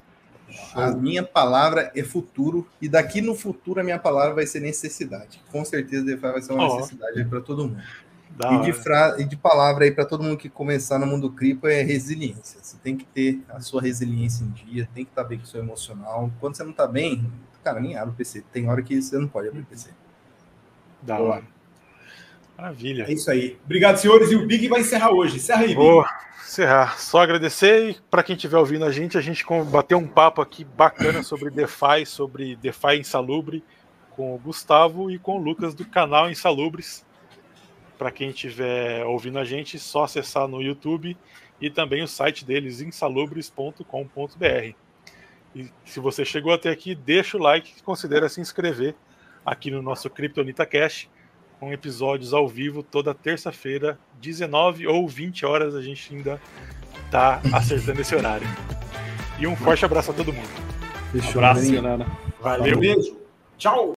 [0.74, 5.40] A minha palavra é futuro, e daqui no futuro a minha palavra vai ser necessidade.
[5.50, 6.76] Com certeza DeFi vai ser uma oh.
[6.76, 7.82] necessidade para todo mundo.
[8.50, 9.16] e de, fra...
[9.18, 12.60] e de palavra aí para todo mundo que começar no mundo cripto é resiliência.
[12.62, 15.44] Você tem que ter a sua resiliência em dia, tem que estar tá bem com
[15.44, 16.30] o seu emocional.
[16.40, 17.30] Quando você não está bem,
[17.62, 18.42] cara, nem abre o PC.
[18.52, 19.90] Tem hora que você não pode abrir o PC.
[21.02, 21.44] Da hora.
[22.56, 23.04] Maravilha.
[23.04, 23.56] É isso aí.
[23.64, 24.32] Obrigado, senhores.
[24.32, 25.36] E o Big vai encerrar hoje.
[25.36, 26.02] Encerra aí, Boa.
[26.02, 26.27] Big.
[26.48, 26.98] Encerrar.
[26.98, 30.64] Só agradecer e para quem estiver ouvindo a gente, a gente bateu um papo aqui
[30.64, 33.62] bacana sobre DeFi, sobre DeFi Insalubre,
[34.12, 37.04] com o Gustavo e com o Lucas do canal Insalubres.
[37.98, 41.14] Para quem estiver ouvindo a gente, só acessar no YouTube
[41.60, 44.74] e também o site deles, insalubres.com.br.
[45.54, 48.94] E se você chegou até aqui, deixa o like considere se inscrever
[49.44, 51.10] aqui no nosso Kryptonita Cash
[51.58, 55.74] com episódios ao vivo toda terça-feira, 19 ou 20 horas.
[55.74, 56.40] A gente ainda
[57.10, 58.46] tá acertando esse horário.
[59.38, 60.48] E um forte abraço a todo mundo.
[61.12, 61.40] Fechou.
[61.40, 62.06] Um abraço, galera.
[62.40, 62.76] Valeu.
[62.76, 63.16] Um beijo.
[63.56, 63.94] Tchau.